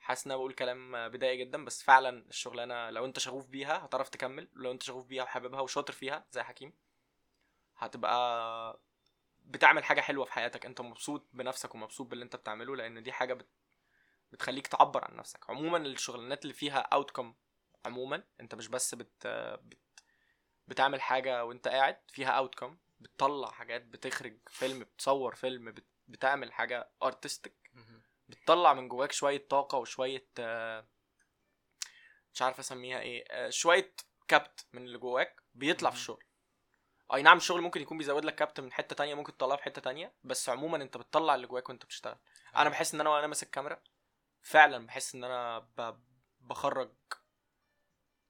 حاسس 0.00 0.26
إن 0.26 0.30
أنا 0.32 0.38
بقول 0.38 0.52
كلام 0.52 1.08
بدائي 1.08 1.36
جدا 1.36 1.64
بس 1.64 1.82
فعلا 1.82 2.26
الشغلانة 2.28 2.90
لو 2.90 3.04
أنت 3.04 3.18
شغوف 3.18 3.46
بيها 3.46 3.84
هتعرف 3.84 4.08
تكمل 4.08 4.48
لو 4.52 4.70
أنت 4.70 4.82
شغوف 4.82 5.06
بيها 5.06 5.22
وحاببها 5.22 5.60
وشاطر 5.60 5.92
فيها 5.92 6.26
زي 6.30 6.42
حكيم 6.42 6.72
هتبقى 7.76 8.80
بتعمل 9.44 9.84
حاجة 9.84 10.00
حلوة 10.00 10.24
في 10.24 10.32
حياتك 10.32 10.66
أنت 10.66 10.80
مبسوط 10.80 11.28
بنفسك 11.32 11.74
ومبسوط 11.74 12.06
باللي 12.06 12.24
أنت 12.24 12.36
بتعمله 12.36 12.76
لأن 12.76 13.02
دي 13.02 13.12
حاجة 13.12 13.34
بت... 13.34 13.48
بتخليك 14.32 14.66
تعبر 14.66 15.04
عن 15.04 15.16
نفسك. 15.16 15.50
عموما 15.50 15.78
الشغلانات 15.78 16.42
اللي 16.42 16.54
فيها 16.54 16.78
اوتكم 16.78 17.34
عموما 17.86 18.24
أنت 18.40 18.54
مش 18.54 18.68
بس 18.68 18.94
بت... 18.94 19.26
بت... 19.62 19.78
بتعمل 20.68 21.00
حاجة 21.00 21.44
وأنت 21.44 21.68
قاعد 21.68 21.98
فيها 22.08 22.28
اوتكم 22.30 22.78
بتطلع 23.00 23.50
حاجات 23.50 23.82
بتخرج 23.82 24.38
فيلم 24.48 24.78
بتصور 24.78 25.34
فيلم 25.34 25.72
بت... 25.72 25.86
بتعمل 26.08 26.52
حاجة 26.52 26.90
ارتستيك 27.02 27.70
بتطلع 28.28 28.74
من 28.74 28.88
جواك 28.88 29.12
شوية 29.12 29.46
طاقة 29.48 29.78
وشوية 29.78 30.26
مش 32.34 32.42
عارف 32.42 32.58
أسميها 32.58 33.00
إيه 33.00 33.24
آه، 33.30 33.50
شوية 33.50 33.94
كبت 34.28 34.66
من 34.72 34.82
اللي 34.84 34.98
جواك 34.98 35.42
بيطلع 35.54 35.90
في. 35.90 35.96
الشغل. 35.96 36.24
أي 37.14 37.22
نعم 37.22 37.36
الشغل 37.36 37.60
ممكن 37.60 37.82
يكون 37.82 37.98
بيزود 37.98 38.24
لك 38.24 38.34
كبت 38.34 38.60
من 38.60 38.72
حتة 38.72 38.96
تانية 38.96 39.14
ممكن 39.14 39.36
تطلعه 39.36 39.56
في 39.56 39.62
حتة 39.62 39.80
تانية 39.82 40.12
بس 40.24 40.48
عموما 40.48 40.76
أنت 40.76 40.96
بتطلع 40.96 41.34
اللي 41.34 41.46
جواك 41.46 41.68
وأنت 41.68 41.84
بتشتغل 41.84 42.16
أنا 42.56 42.70
بحس 42.70 42.94
إن 42.94 43.00
أنا 43.00 43.10
وأنا 43.10 43.26
ماسك 43.26 43.50
كاميرا 43.50 43.82
فعلا 44.40 44.86
بحس 44.86 45.14
إن 45.14 45.24
أنا 45.24 45.58
ب... 45.58 45.98
بخرج 46.40 46.92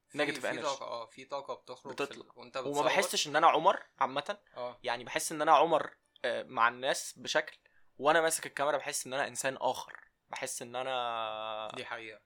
في- 0.08 0.18
negative 0.18 0.40
في. 0.40 0.62
طاقة 0.62 0.86
آه 0.86 1.06
في 1.06 1.24
طاقة 1.24 1.54
بتخرج 1.54 1.92
بتطلع. 1.92 2.26
وأنت 2.36 2.56
وما 2.56 2.68
بتصور. 2.70 2.84
بحسش 2.86 3.26
إن 3.26 3.36
أنا 3.36 3.46
عمر 3.46 3.82
عامة 4.00 4.38
آه 4.56 4.78
يعني 4.82 5.04
بحس 5.04 5.32
إن 5.32 5.42
أنا 5.42 5.52
عمر 5.52 5.96
آه، 6.24 6.42
مع 6.42 6.68
الناس 6.68 7.18
بشكل 7.18 7.58
وأنا 7.98 8.20
ماسك 8.20 8.46
الكاميرا 8.46 8.76
بحس 8.76 9.06
إن 9.06 9.14
أنا 9.14 9.28
إنسان 9.28 9.56
آخر 9.60 10.00
بحس 10.30 10.62
إن 10.62 10.76
أنا 10.76 11.68
دي 11.74 11.84
حقيقة 11.84 12.20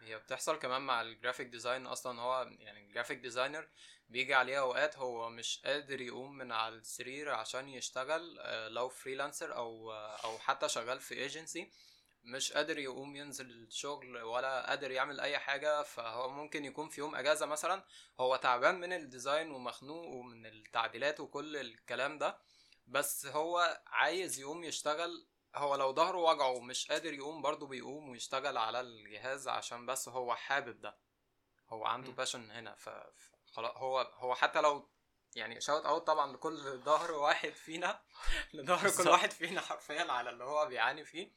هي 0.00 0.18
بتحصل 0.18 0.58
كمان 0.58 0.82
مع 0.82 1.00
ال 1.02 1.07
graphic 1.07 1.46
design 1.46 1.86
أصلا 1.86 2.20
هو 2.20 2.42
يعني 2.58 2.80
ال 2.80 2.85
graphic 2.85 3.18
designer 3.18 3.68
بيجي 4.08 4.34
عليه 4.34 4.58
أوقات 4.60 4.98
هو 4.98 5.30
مش 5.30 5.60
قادر 5.64 6.00
يقوم 6.00 6.36
من 6.38 6.52
على 6.52 6.74
السرير 6.74 7.30
عشان 7.30 7.68
يشتغل 7.68 8.38
آه، 8.40 8.68
لو 8.68 8.88
freelancer 8.88 9.56
أو 9.56 9.92
آه، 9.92 10.16
أو 10.24 10.38
حتى 10.38 10.68
شغال 10.68 11.00
في 11.00 11.14
ايجنسي 11.14 11.70
مش 12.24 12.52
قادر 12.52 12.78
يقوم 12.78 13.16
ينزل 13.16 13.50
الشغل 13.50 14.22
ولا 14.22 14.66
قادر 14.68 14.90
يعمل 14.90 15.20
أي 15.20 15.38
حاجة 15.38 15.82
فهو 15.82 16.28
ممكن 16.28 16.64
يكون 16.64 16.88
في 16.88 17.00
يوم 17.00 17.14
إجازة 17.14 17.46
مثلا 17.46 17.84
هو 18.20 18.36
تعبان 18.36 18.80
من 18.80 18.92
ال 18.92 19.00
design 19.00 19.50
ومخنوق 19.50 20.06
ومن 20.06 20.46
التعديلات 20.46 21.20
وكل 21.20 21.56
الكلام 21.56 22.18
ده 22.18 22.38
بس 22.86 23.26
هو 23.26 23.80
عايز 23.86 24.38
يقوم 24.40 24.64
يشتغل. 24.64 25.26
هو 25.56 25.74
لو 25.74 25.94
ظهره 25.94 26.18
وجعه 26.18 26.48
ومش 26.50 26.88
قادر 26.90 27.12
يقوم 27.14 27.42
برضه 27.42 27.66
بيقوم 27.66 28.08
ويشتغل 28.08 28.56
على 28.56 28.80
الجهاز 28.80 29.48
عشان 29.48 29.86
بس 29.86 30.08
هو 30.08 30.34
حابب 30.34 30.80
ده. 30.80 30.96
هو 31.68 31.84
عنده. 31.84 32.12
passion 32.12 32.50
هنا 32.50 32.74
ف 32.74 32.88
ف- 32.88 33.35
خلاص 33.56 33.76
هو 33.76 34.00
هو 34.00 34.34
حتى 34.34 34.60
لو 34.60 34.88
يعني 35.34 35.60
shout 35.60 35.84
out 35.86 36.06
طبعا 36.06 36.32
لكل 36.32 36.78
ظهر 36.78 37.12
واحد 37.12 37.50
فينا 37.52 38.02
لظهر 38.54 38.90
كل. 39.04 39.08
واحد 39.08 39.30
فينا 39.30 39.60
حرفيا 39.60 40.12
على 40.12 40.30
اللي 40.30 40.44
هو 40.44 40.66
بيعاني 40.66 41.04
فيه. 41.04 41.32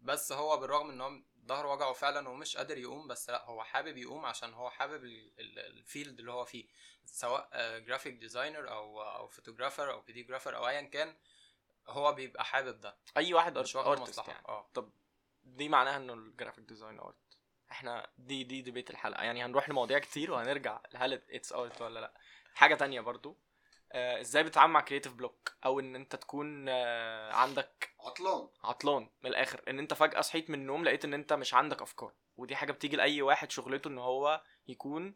بس 0.00 0.32
هو 0.32 0.56
بالرغم 0.56 0.90
إن 0.90 1.00
هو 1.00 1.10
ظهره 1.46 1.72
وجعه 1.72 1.92
فعلا 1.92 2.28
ومش 2.28 2.56
قادر 2.56 2.78
يقوم 2.78 3.08
بس 3.08 3.30
لا 3.30 3.44
هو 3.44 3.64
حابب 3.64 3.96
يقوم 3.96 4.24
عشان 4.26 4.54
هو 4.54 4.70
حابب 4.70 5.04
ال- 5.04 5.32
ال- 5.40 5.58
ال 5.58 5.68
field 5.68 6.18
اللي 6.18 6.32
هو 6.32 6.44
فيه 6.44 6.68
سواء 7.04 7.78
graphic 7.78 8.14
designer 8.14 8.70
أو 8.72 9.02
أو 9.02 9.28
photographer 9.28 9.92
أو 9.92 10.00
videographer 10.02 10.56
أو 10.56 10.68
ايا 10.68 10.80
كان 10.82 11.16
هو 11.88 12.12
بيبقى 12.12 12.44
حابب 12.44 12.80
ده. 12.80 12.96
أي 13.16 13.34
واحد 13.34 13.58
مصلحة 14.02 14.32
يعني. 14.32 14.48
آه 14.48 14.70
طب 14.74 14.90
دي 15.44 15.68
معناها 15.68 15.96
إنه 15.96 16.12
ال 16.14 16.20
graphic 16.20 16.64
design 16.64 16.98
art 17.00 17.31
إحنا 17.72 18.10
دي 18.18 18.44
دي 18.44 18.62
debate 18.62 18.90
الحلقة. 18.90 19.22
يعني 19.24 19.44
هنروح 19.44 19.68
لمواضيع 19.68 19.98
كتير 19.98 20.32
وهنرجع 20.32 20.80
هل 20.94 21.22
it's 21.30 21.52
art 21.52 21.82
ولا 21.82 22.00
لا. 22.00 22.14
حاجة 22.54 22.74
تانية 22.74 23.00
برضو. 23.00 23.38
آه 23.92 24.20
إزاي 24.20 24.42
بتتعامل 24.42 24.72
مع 24.72 24.80
creative 24.80 25.14
block 25.14 25.56
أو 25.64 25.80
إن 25.80 25.96
أنت 25.96 26.16
تكون 26.16 26.66
آه 26.68 27.32
عندك 27.32 27.94
عطلان. 28.00 28.48
عطلان 28.64 29.10
من 29.22 29.30
الآخر. 29.30 29.62
إن 29.68 29.78
أنت 29.78 29.94
فجأة 29.94 30.20
صحيت 30.20 30.50
من 30.50 30.58
النوم 30.58 30.84
لقيت 30.84 31.04
إن 31.04 31.14
أنت 31.14 31.32
مش 31.32 31.54
عندك 31.54 31.82
أفكار. 31.82 32.12
ودي 32.36 32.56
حاجة 32.56 32.72
بتيجي 32.72 32.96
لأي 32.96 33.22
واحد 33.22 33.50
شغلته 33.50 33.88
إن 33.88 33.98
هو 33.98 34.42
يكون 34.68 35.14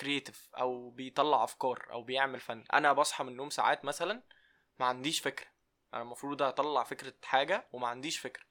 creative 0.00 0.48
أو 0.54 0.90
بيطلع 0.90 1.44
أفكار 1.44 1.86
أو 1.90 2.02
بيعمل 2.02 2.40
فن. 2.40 2.64
أنا 2.72 2.92
بصحى 2.92 3.24
من 3.24 3.30
النوم 3.30 3.50
ساعات 3.50 3.84
مثلا 3.84 4.22
ما 4.78 4.86
عنديش 4.86 5.20
فكرة. 5.20 5.46
أنا 5.94 6.02
المفروض 6.02 6.42
أطلع 6.42 6.84
فكرة 6.84 7.14
حاجة 7.24 7.68
وما 7.72 7.88
عنديش 7.88 8.18
فكرة. 8.18 8.44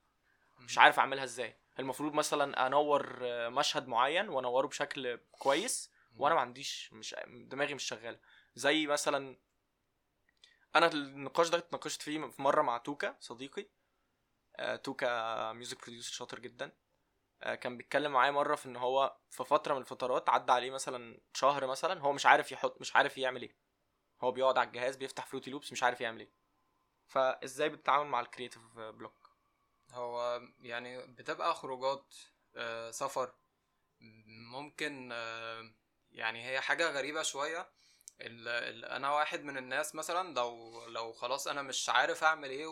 مش 0.59 0.77
عارف 0.77 0.99
أعملها 0.99 1.23
إزاي. 1.23 1.59
المفروض 1.79 2.13
مثلا 2.13 2.67
أنور 2.67 3.19
آه، 3.21 3.49
مشهد 3.49 3.87
معين 3.87 4.29
وأنوره 4.29 4.67
بشكل 4.67 5.19
كويس 5.31 5.91
وأنا 6.17 6.35
ما 6.35 6.41
عنديش 6.41 6.93
مش 6.93 7.15
دماغي 7.27 7.73
مش 7.73 7.83
شغالة. 7.83 8.19
زي 8.55 8.87
مثلا 8.87 9.37
أنا 10.75 10.87
النقاش 10.87 11.49
ده 11.49 11.57
اتناقشت 11.57 12.01
فيه 12.01 12.27
في 12.27 12.41
مرة 12.41 12.61
مع 12.61 12.77
توكا 12.77 13.15
صديقي. 13.19 13.67
آه، 14.55 14.75
توكا 14.75 15.51
music 15.53 15.81
producer 15.81 16.11
شاطر 16.13 16.39
جدا. 16.39 16.71
آه، 17.43 17.55
كان 17.55 17.77
بيتكلم 17.77 18.11
معايا 18.11 18.31
مرة 18.31 18.55
في 18.55 18.65
إن 18.65 18.75
هو 18.75 19.17
في 19.29 19.43
فترة 19.43 19.73
من 19.73 19.81
الفترات 19.81 20.29
عدى 20.29 20.51
عليه 20.51 20.71
مثلا 20.71 21.19
شهر 21.33 21.67
مثلا 21.67 22.01
هو 22.01 22.13
مش 22.13 22.25
عارف 22.25 22.51
يحط 22.51 22.81
مش 22.81 22.95
عارف 22.95 23.17
يعمل 23.17 23.41
إيه. 23.41 23.55
هو 24.21 24.31
بيقعد 24.31 24.57
على 24.57 24.67
الجهاز 24.67 24.95
بيفتح 24.95 25.25
Fruity 25.25 25.51
Loops 25.51 25.71
مش 25.71 25.83
عارف 25.83 26.01
يعمل 26.01 26.19
إيه. 26.19 26.31
فإزاي 27.07 27.69
بتتعامل 27.69 28.09
مع 28.09 28.19
ال 28.19 28.24
creative 28.24 28.61
block 28.77 29.13
هو 29.91 30.41
يعني 30.61 31.07
بتبقى 31.07 31.55
خروجات 31.55 32.15
آه، 32.55 32.91
سفر 32.91 33.31
ممكن 34.51 35.09
آه، 35.13 35.71
يعني 36.11 36.45
هي 36.49 36.61
حاجة 36.61 36.89
غريبة 36.91 37.23
شوية. 37.23 37.69
ال- 38.21 38.47
ال- 38.47 38.85
أنا 38.85 39.11
واحد 39.13 39.43
من 39.43 39.57
الناس 39.57 39.95
مثلا 39.95 40.33
لو 40.33 40.85
لو 40.85 41.13
خلاص 41.13 41.47
أنا 41.47 41.61
مش 41.61 41.89
عارف 41.89 42.23
أعمل 42.23 42.49
إيه 42.49 42.65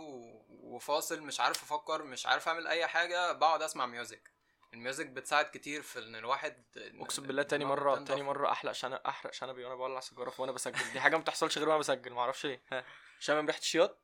وفاصل 0.50 1.22
مش 1.22 1.40
عارف 1.40 1.64
أفكر 1.64 2.04
مش 2.04 2.26
عارف 2.26 2.48
أعمل 2.48 2.68
أي 2.68 2.88
حاجة 2.88 3.32
بقعد 3.32 3.62
أسمع 3.62 3.86
music 3.86 4.32
ال 4.74 4.79
music 4.79 5.06
بتساعد 5.08 5.46
كتير 5.46 5.82
في 5.82 6.00
إن 6.00 6.16
الواحد 6.16 6.64
أقسم 6.78 7.28
بالله 7.28 7.44
تاني 7.44 7.66
مرة 7.66 7.96
تنضف. 7.96 8.08
تاني 8.08 8.24
مرة 8.24 8.52
أحلق 8.52 8.72
شنب 8.72 9.00
أحرق 9.06 9.34
شنبي 9.34 9.64
وأنا 9.64 9.76
بولع 9.76 10.00
سيجارة 10.00 10.34
وأنا 10.38 10.52
بسجل. 10.52 10.92
دي 10.94 11.00
حاجة 11.00 11.16
ما 11.16 11.22
بتحصلش 11.22 11.58
غير 11.58 11.68
وأنا 11.70 11.80
بسجل 11.80 12.14
ما 12.14 12.22
أعرفش 12.22 12.46
ليه. 12.46 12.62
شامم 13.20 13.48
ريحه 13.48 13.60
شياط 13.62 13.98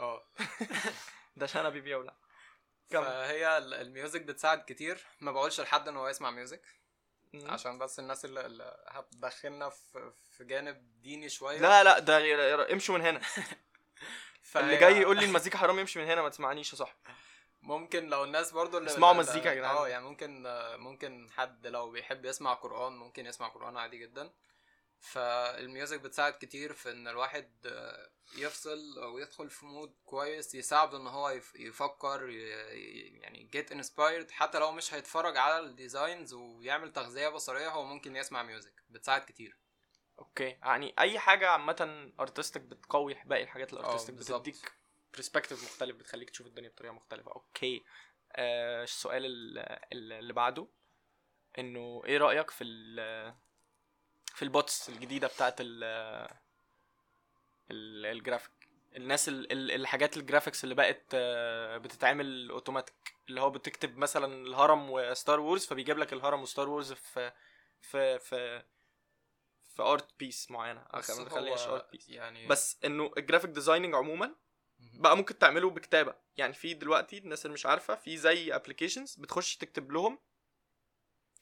آه. 0.00 0.22
ده 1.36 1.46
شنبي 1.46 1.80
بيولع. 1.80 2.16
فهي 2.90 3.58
ال- 3.58 3.74
ال 3.74 3.82
music 3.82 4.22
بتساعد 4.22 4.64
كتير. 4.66 5.06
ما 5.20 5.32
بقولش 5.32 5.60
لحد 5.60 5.88
إن 5.88 5.96
هو 5.96 6.08
يسمع 6.08 6.30
music. 6.30 6.62
عشان 7.34 7.78
بس 7.78 7.98
الناس 7.98 8.24
اللي, 8.24 8.46
اللي 8.46 8.84
هتدخلنا 8.88 9.68
في 9.68 10.12
في 10.36 10.44
جانب 10.44 11.00
ديني 11.02 11.28
شوية. 11.28 11.58
لا 11.60 11.84
لا 11.84 11.98
ده 11.98 12.72
امشوا 12.72 12.94
من 12.98 13.00
هنا. 13.00 13.20
اللي 14.56 14.76
جاي 14.76 14.92
يقول 15.00 15.16
لي 15.16 15.24
المزيكا 15.24 15.58
حرام 15.58 15.78
يمشي 15.78 15.98
من 15.98 16.04
هنا 16.04 16.22
ما 16.22 16.28
تسمعنيش 16.28 16.72
يا 16.72 16.76
صاحبي. 16.78 16.98
ممكن 17.62 18.06
لو 18.08 18.24
الناس 18.24 18.52
برضو 18.52 18.78
اللي 18.78 18.90
اسمعوا 18.90 19.12
مزيكا 19.14 19.48
يا 19.48 19.54
جدعان. 19.54 19.76
آه 19.76 19.88
يعني 19.88 20.04
ممكن 20.04 20.42
ممكن 20.76 21.30
حد 21.30 21.66
لو 21.66 21.90
بيحب 21.90 22.24
يسمع 22.24 22.54
قرآن 22.54 22.92
ممكن 22.92 23.26
يسمع 23.26 23.48
قرآن 23.48 23.76
عادي 23.76 23.98
جدا. 23.98 24.32
فال 25.04 25.31
music 25.31 26.00
بتساعد 26.00 26.32
كتير 26.32 26.72
في 26.72 26.90
إن 26.90 27.08
الواحد 27.08 27.52
آه، 27.66 28.10
يفصل 28.38 28.98
أو 29.02 29.18
يدخل 29.18 29.50
في 29.50 29.66
mood 29.66 29.94
كويس 30.04 30.54
يساعده 30.54 30.96
إن 30.98 31.06
هو 31.06 31.28
يف- 31.30 31.54
يفكر 31.56 32.28
يعني 32.30 33.50
get 33.56 33.74
inspired. 33.76 34.30
حتى 34.30 34.58
لو 34.58 34.72
مش 34.72 34.94
هيتفرج 34.94 35.36
على 35.36 35.58
ال 35.58 35.67
designs 35.67 36.32
ويعمل 36.34 36.92
تغذية 36.92 37.28
بصرية 37.28 37.68
هو 37.68 37.84
ممكن 37.84 38.16
يسمع 38.16 38.42
music. 38.42 38.82
بتساعد 38.88 39.20
كتير. 39.24 39.58
okay. 40.18 40.44
يعني 40.48 40.94
أي 40.98 41.18
حاجة 41.18 41.48
عامة 41.48 42.12
artistic 42.20 42.62
بتقوي 42.62 43.14
باقي 43.24 43.42
الحاجات 43.42 43.72
ال 43.72 43.77
artistic 43.77 44.14
بالظبط. 44.14 44.40
بتديك 44.40 44.72
perspective 45.14 45.64
مختلف 45.64 45.96
بتخليك 45.96 46.30
تشوف 46.30 46.46
الدنيا 46.46 46.68
بطريقة 46.68 46.92
مختلفة. 46.92 47.32
okay. 47.32 47.84
آه 48.32 48.82
السؤال 48.82 49.26
ال- 49.26 49.58
ال- 49.92 50.12
اللي 50.12 50.32
بعده 50.32 50.68
إنه 51.58 52.02
إيه 52.06 52.18
رأيك 52.18 52.50
في 52.50 52.64
في 54.34 54.42
ال 54.42 54.51
bots 54.51 54.88
الجديدة 54.88 55.26
بتاعت 55.26 55.60
ال 55.60 55.84
ال- 57.70 58.06
الجرافيك. 58.06 58.52
الناس 58.96 59.28
ال- 59.28 59.52
ال- 59.52 59.70
الحاجات 59.72 60.16
ال 60.16 60.21
graphics 60.21 60.64
اللي 60.64 60.74
بقت 60.74 61.02
آه، 61.14 61.78
بتتعمل 61.78 62.50
اوتوماتيك 62.50 62.94
اللي 63.28 63.40
هو 63.40 63.50
بتكتب 63.50 63.96
مثلا 63.96 64.34
الهرم 64.46 64.90
و 64.90 65.00
Star 65.00 65.40
Wars 65.40 65.66
فبيجيب 65.66 65.98
لك 65.98 66.12
الهرم 66.12 66.42
و 66.42 66.47
Star 66.47 66.68
Wars 66.68 66.92
في 66.92 67.32
في 67.80 68.18
في 68.18 68.62
في 69.74 69.82
art 69.82 70.08
piece 70.18 70.50
معينة. 70.50 70.86
ما 70.94 71.00
خليناش 71.30 71.60
هو 71.66 71.74
art 71.74 71.90
piece 71.92 72.08
يعني 72.08 72.46
بس 72.46 72.78
إنه 72.84 73.10
ال 73.16 73.20
graphic 73.20 73.50
designing 73.50 73.94
عموما. 73.94 74.34
بقى 74.78 75.16
ممكن 75.16 75.38
تعمله 75.38 75.70
بكتابة. 75.70 76.14
يعني 76.36 76.52
في 76.52 76.74
دلوقتي 76.74 77.18
الناس 77.18 77.44
اللي 77.46 77.54
مش 77.54 77.66
عارفة 77.66 77.94
في 77.94 78.16
زي 78.16 78.54
applications 78.54 79.14
بتخش 79.16 79.56
تكتب 79.56 79.92
لهم 79.92 80.18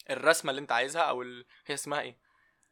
الرسمة 0.09 0.49
اللي 0.51 0.61
أنت 0.61 0.71
عايزها 0.71 1.01
أو 1.01 1.21
ال... 1.21 1.45
هي 1.65 1.73
اسمها 1.73 2.01
إيه؟ 2.01 2.17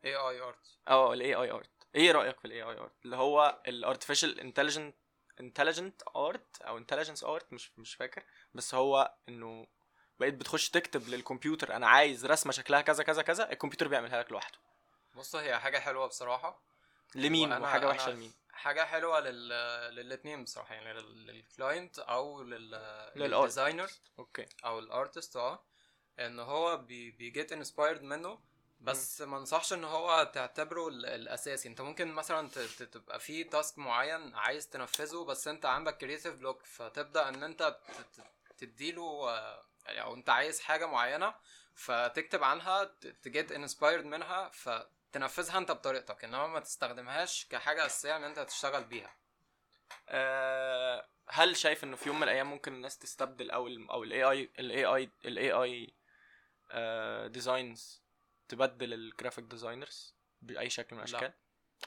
AI 0.06 0.16
art 0.16 0.80
آه 0.88 1.14
ال 1.14 1.34
AI 1.36 1.52
art 1.52 1.70
إيه 1.96 2.12
رأيك 2.12 2.40
في 2.40 2.46
ال 2.46 2.62
AI 2.62 2.78
art 2.80 3.06
اللي 3.06 3.16
هو 3.16 3.62
ال 3.68 3.74
artificial 3.74 4.40
intelligent 4.40 4.96
intelligent 5.40 6.02
art 6.16 6.62
أو 6.62 6.78
intelligence 6.78 7.24
art 7.24 7.54
مش 7.54 7.72
مش 7.80 7.96
فاكر. 7.96 8.24
بس 8.54 8.76
هو 8.76 9.16
إنه 9.30 9.68
بقيت 10.20 10.34
بتخش 10.34 10.70
تكتب 10.70 11.08
للكمبيوتر 11.10 11.76
أنا 11.76 11.88
عايز 11.88 12.26
رسمة 12.26 12.52
شكلها 12.52 12.82
كذا 12.82 13.04
كذا 13.04 13.22
كذا 13.22 13.52
الكمبيوتر 13.52 13.88
بيعملها 13.88 14.20
لك 14.20 14.32
لوحده. 14.32 14.58
بص 15.16 15.36
هي 15.36 15.60
حاجة 15.60 15.80
حلوة 15.80 16.08
بصراحة. 16.08 16.64
لمين؟ 17.16 17.54
وحاجة 17.54 17.88
وحشة 17.88 18.12
لمين؟ 18.12 18.34
حاجة 18.52 18.86
حلوة 18.86 19.20
لل 19.20 19.50
للاثنين 19.96 20.44
بصراحة 20.44 20.76
يعني 20.76 20.94
لل- 20.94 21.28
لل 21.28 21.46
client 21.46 22.00
أو 22.00 22.44
لل. 22.44 22.72
لل 23.16 23.31
designer 23.31 23.90
okay. 24.20 24.46
أو 24.66 24.80
ال 24.80 24.88
artist 24.88 25.36
آه. 25.36 25.66
إن 26.20 26.40
هو 26.40 26.78
بي 26.78 27.12
ب 27.12 27.20
ي 27.20 27.28
get 27.28 27.52
inspired 27.52 28.02
منه 28.02 28.40
بس 28.82 29.22
ما 29.22 29.38
انصحش 29.38 29.74
ان 29.74 29.84
هو 29.84 30.32
تعتبره 30.34 30.88
ال- 30.88 31.06
الاساسي. 31.06 31.70
انت 31.70 31.82
ممكن 31.82 32.08
مثلا 32.14 32.50
تبقى 32.92 33.20
في 33.20 33.44
task 33.44 33.78
معين 33.78 34.36
عايز 34.36 34.70
تنفذه 34.70 35.24
بس 35.26 35.48
انت 35.48 35.66
عندك 35.66 35.98
creative 35.98 36.34
block 36.36 36.66
فتبدأ 36.66 37.30
ان 37.30 37.44
انت 37.44 37.64
ت- 37.88 38.20
ت- 38.22 38.26
تديله 38.58 39.30
آه، 39.30 39.64
يعني 39.86 40.02
أو 40.02 40.14
انت 40.14 40.30
عايز 40.30 40.60
حاجة 40.62 40.86
معينة 40.86 41.36
فتكتب 41.76 42.44
عنها 42.44 42.84
ت 43.24 43.31
get 43.31 43.52
inspired 43.52 44.06
منها 44.06 44.50
فتنفذها 44.50 45.58
انت 45.58 45.72
بطريقتك. 45.72 46.24
انما 46.24 46.48
ما 46.48 46.60
تستخدمهاش 46.60 47.48
كحاجة 47.50 47.86
أساسية 47.86 48.16
ان 48.16 48.24
انت 48.24 48.40
تشتغل 48.40 48.84
بيها. 48.84 49.16
أه 50.10 51.08
هل 51.28 51.58
شايف 51.58 51.84
إنه 51.84 51.96
في 51.96 52.10
يوم 52.10 52.18
من 52.18 52.24
الأيام 52.24 52.50
ممكن 52.50 52.74
الناس 52.74 52.98
تستبدل 52.98 53.52
أو 53.52 53.68
ال 53.68 53.90
أو 53.90 54.04
ال 54.04 54.24
AI 54.24 54.52
ال 54.60 54.86
AI 54.86 55.10
ال 55.26 55.52
AI 55.52 55.94
designs 57.30 58.01
تبدل 58.52 58.94
ال 58.94 59.00
graphic 59.00 59.44
designers 59.44 60.16
بأي 60.42 60.70
شكل 60.70 60.96
من 60.96 61.02
لا. 61.02 61.10
الأشكال؟ 61.10 61.34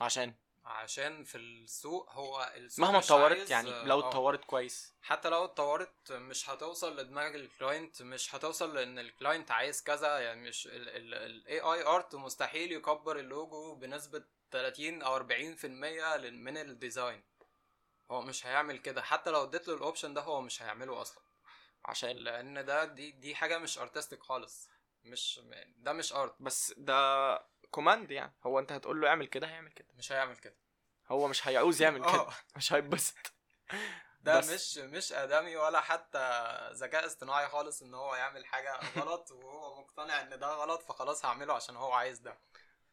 عشان. 0.01 0.35
عشان 0.65 1.25
في 1.25 1.39
السوق 1.39 2.13
هو 2.13 2.53
السوق 2.57 2.87
مهما 2.87 2.99
اتطورت 2.99 3.51
يعني 3.51 3.71
لو 3.71 4.01
آه. 4.01 4.09
اتطورت 4.09 4.45
كويس. 4.45 4.93
حتى 5.03 5.29
لو 5.29 5.45
اتطورت 5.45 6.13
مش 6.13 6.51
هتوصل 6.51 6.97
لدماغ 7.01 7.35
ال 7.35 7.44
client 7.44 8.03
مش 8.03 8.35
هتوصل 8.35 8.75
لأن 8.75 8.99
ال 8.99 9.06
client 9.06 9.51
عايز 9.51 9.83
كذا 9.83 10.19
يعني 10.19 10.41
مش 10.49 10.69
ال 10.73 11.45
AI 11.49 11.87
art 11.87 12.15
مستحيل 12.15 12.73
يكبر 12.73 13.19
اللوجو 13.19 13.75
بنسبة 13.75 14.25
30 14.51 15.03
أو 15.03 15.17
40% 15.17 16.17
لل- 16.17 16.39
من 16.39 16.57
ال 16.59 16.68
design 16.68 17.23
هو 18.11 18.21
مش 18.23 18.47
هيعمل 18.47 18.79
كده. 18.79 19.03
حتى 19.03 19.31
لو 19.31 19.43
اديت 19.43 19.69
له 19.69 19.75
ال 19.75 19.80
option 19.80 20.15
ده 20.15 20.21
هو 20.21 20.41
مش 20.41 20.63
هيعمله 20.63 21.03
أصلا. 21.03 21.23
عشان. 21.85 22.17
لأن 22.17 22.65
ده 22.65 22.85
دي 22.85 23.11
دي 23.13 23.35
حاجة 23.35 23.59
مش 23.59 23.79
artistic 23.79 24.23
خالص. 24.23 24.69
مش 25.05 25.41
ده 25.77 25.93
مش 25.93 26.13
art 26.13 26.35
بس 26.41 26.75
ده 26.77 27.39
command 27.71 28.11
يعني. 28.11 28.35
هو 28.47 28.59
انت 28.59 28.73
هتقول 28.73 29.01
له 29.01 29.09
اعمل 29.09 29.27
كده 29.27 29.47
هيعمل 29.47 29.73
كده. 29.73 29.89
مش 29.95 30.13
هيعمل 30.13 30.37
كده. 30.37 30.57
هو 31.09 31.29
مش 31.29 31.49
هيعوز 31.49 31.83
يعمل 31.83 32.01
كده. 32.11 32.11
آه 32.21 32.33
مش 32.57 32.73
هيتبسط 32.73 33.35
ده 34.21 34.39
بس- 34.39 34.51
مش 34.79 34.85
مش 34.85 35.13
آدمي 35.13 35.57
ولا 35.57 35.81
حتى 35.81 36.49
ذكاء 36.73 37.07
اصطناعي 37.07 37.49
خالص 37.49 37.83
إن 37.83 37.95
هو 37.95 38.15
يعمل 38.15 38.47
حاجة 38.47 38.81
غلط 38.97 39.31
وهو 39.33 39.81
مقتنع 39.81 40.21
إن 40.23 40.39
ده 40.39 40.47
غلط 40.47 40.83
فخلاص 40.83 41.25
هعمله 41.25 41.55
عشان 41.55 41.77
هو 41.77 41.93
عايز 41.93 42.19
ده. 42.19 42.39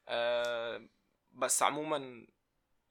آه 0.08 0.88
بس 1.32 1.64
عموما 1.64 2.28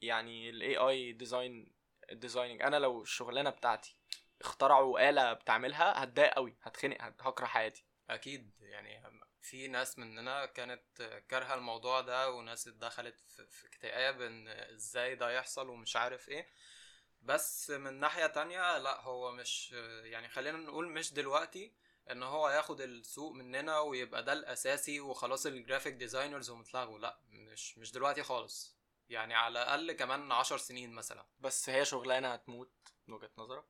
يعني 0.03 0.51
ال 0.51 0.77
AI 0.77 1.13
design 1.13 1.73
ال 2.11 2.16
designing 2.16 2.63
أنا 2.63 2.77
لو 2.77 3.03
الشغلانة 3.03 3.51
بتاعتي 3.51 3.97
اخترعوا 4.41 5.09
آلة 5.09 5.33
بتعملها 5.33 6.05
هتضايق 6.05 6.35
قوي. 6.35 6.57
هتخنق 6.63 6.97
هت- 7.03 7.23
هكره 7.23 7.47
حياتي. 7.47 7.85
أكيد 8.15 8.51
يعني 8.61 9.03
في 9.41 9.69
ناس 9.69 9.99
مننا 9.99 10.47
كانت 10.47 11.03
كارهة 11.29 11.55
الموضوع 11.55 12.01
ده 12.01 12.31
وناس 12.31 12.69
اتدخلت 12.69 13.21
في 13.51 13.67
اكتئاب 13.67 14.21
إن 14.23 14.49
إزاي 14.49 15.15
ده 15.15 15.31
يحصل 15.31 15.69
ومش 15.69 15.97
عارف 15.97 16.29
إيه. 16.29 16.49
بس 17.23 17.71
من 17.71 18.01
ناحية 18.01 18.27
تانية 18.27 18.79
لأ 18.79 19.01
هو 19.01 19.33
مش 19.33 19.73
يعني 20.05 20.29
خلينا 20.29 20.59
نقول 20.59 20.89
مش 20.89 21.13
دلوقتي 21.13 21.73
إن 22.11 22.23
هو 22.23 22.49
ياخد 22.49 22.81
السوق 22.81 23.33
مننا 23.33 23.79
ويبقى 23.81 24.23
ده 24.25 24.33
الأساسي 24.33 25.01
وخلاص 25.01 25.47
ال 25.47 25.53
graphic 25.53 25.95
designers 25.95 26.51
اتلغوا. 26.51 26.99
لأ 26.99 27.21
مش 27.31 27.79
مش 27.79 27.93
دلوقتي 27.93 28.23
خالص. 28.23 28.77
يعني 29.09 29.35
على 29.35 29.53
الأقل 29.63 29.93
كمان 29.93 30.33
عشر 30.33 30.59
سنين 30.59 30.93
مثلا. 30.93 31.27
بس 31.41 31.69
هي 31.69 31.85
شغلانة 31.85 32.29
هتموت 32.29 32.73
من 33.07 33.15
وجهة 33.15 33.31
نظرك؟ 33.39 33.65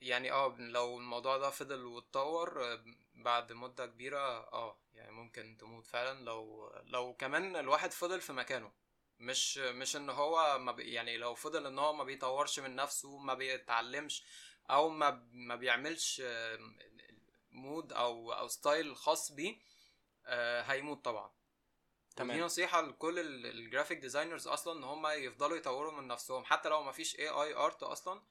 يعني 0.00 0.32
آه 0.32 0.56
لو 0.58 0.98
الموضوع 0.98 1.38
ده 1.38 1.50
فضل 1.50 1.84
واتطور 1.84 2.78
بعد 3.16 3.52
مدة 3.52 3.86
كبيرة 3.86 4.18
آه 4.52 4.78
يعني 4.94 5.12
ممكن 5.12 5.56
تموت 5.60 5.86
فعلا 5.86 6.24
لو 6.24 6.70
لو 6.84 7.14
كمان 7.14 7.56
الواحد 7.56 7.92
فضل 7.92 8.20
في 8.20 8.32
مكانه. 8.32 8.72
مش 9.18 9.58
مش 9.58 9.96
إن 9.96 10.10
هو 10.10 10.58
ما 10.58 10.72
بي 10.72 10.82
يعني 10.92 11.16
لو 11.16 11.34
فضل 11.34 11.66
إن 11.66 11.78
هو 11.78 11.92
ما 11.92 12.04
بيطورش 12.04 12.60
من 12.60 12.76
نفسه 12.76 13.18
ما 13.18 13.34
بيتعلمش 13.34 14.22
أو 14.70 14.88
ما 14.88 15.26
ما 15.32 15.56
بيعملش 15.56 16.22
mood 17.50 17.92
أو 17.92 18.32
أو 18.32 18.48
style 18.48 18.96
خاص 18.96 19.32
بيه 19.32 19.58
آه، 20.26 20.62
هيموت 20.62 21.04
طبعا. 21.04 21.30
تمام. 22.16 22.36
دي 22.36 22.42
نصيحة 22.42 22.80
لكل 22.80 23.18
ال- 23.18 23.46
ال 23.46 23.53
graphic 23.53 23.98
designers 23.98 24.48
أصلا 24.48 24.78
إن 24.78 24.84
هم 24.84 25.06
يفضلوا 25.06 25.56
يطوروا 25.56 25.92
من 26.00 26.08
نفسهم. 26.08 26.44
حتى 26.44 26.68
لو 26.68 26.82
ما 26.82 26.92
فيش 26.92 27.18
AI 27.18 27.28
art 27.28 27.82
أصلا 27.82 28.22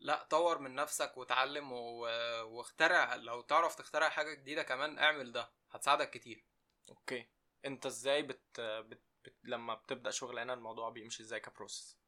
لا 0.00 0.22
طور 0.30 0.58
من 0.58 0.74
نفسك 0.74 1.16
وتعلم 1.16 1.72
و... 1.72 2.00
واخترع 2.42 3.14
لو 3.14 3.40
تعرف 3.40 3.74
تخترع 3.74 4.08
حاجة 4.08 4.34
جديدة 4.34 4.62
كمان 4.62 4.98
اعمل 4.98 5.32
ده 5.32 5.50
هتساعدك 5.70 6.10
كتير. 6.10 6.44
okay. 6.88 7.26
أنت 7.64 7.86
إزاي 7.86 8.22
بت... 8.22 8.60
بت... 8.60 9.02
بت... 9.24 9.34
لما 9.44 9.74
بتبدأ 9.74 10.10
شغلانه 10.10 10.54
الموضوع 10.54 10.90
بيمشي 10.90 11.22
إزاي 11.22 11.40
ك 11.40 11.47
process 11.47 11.98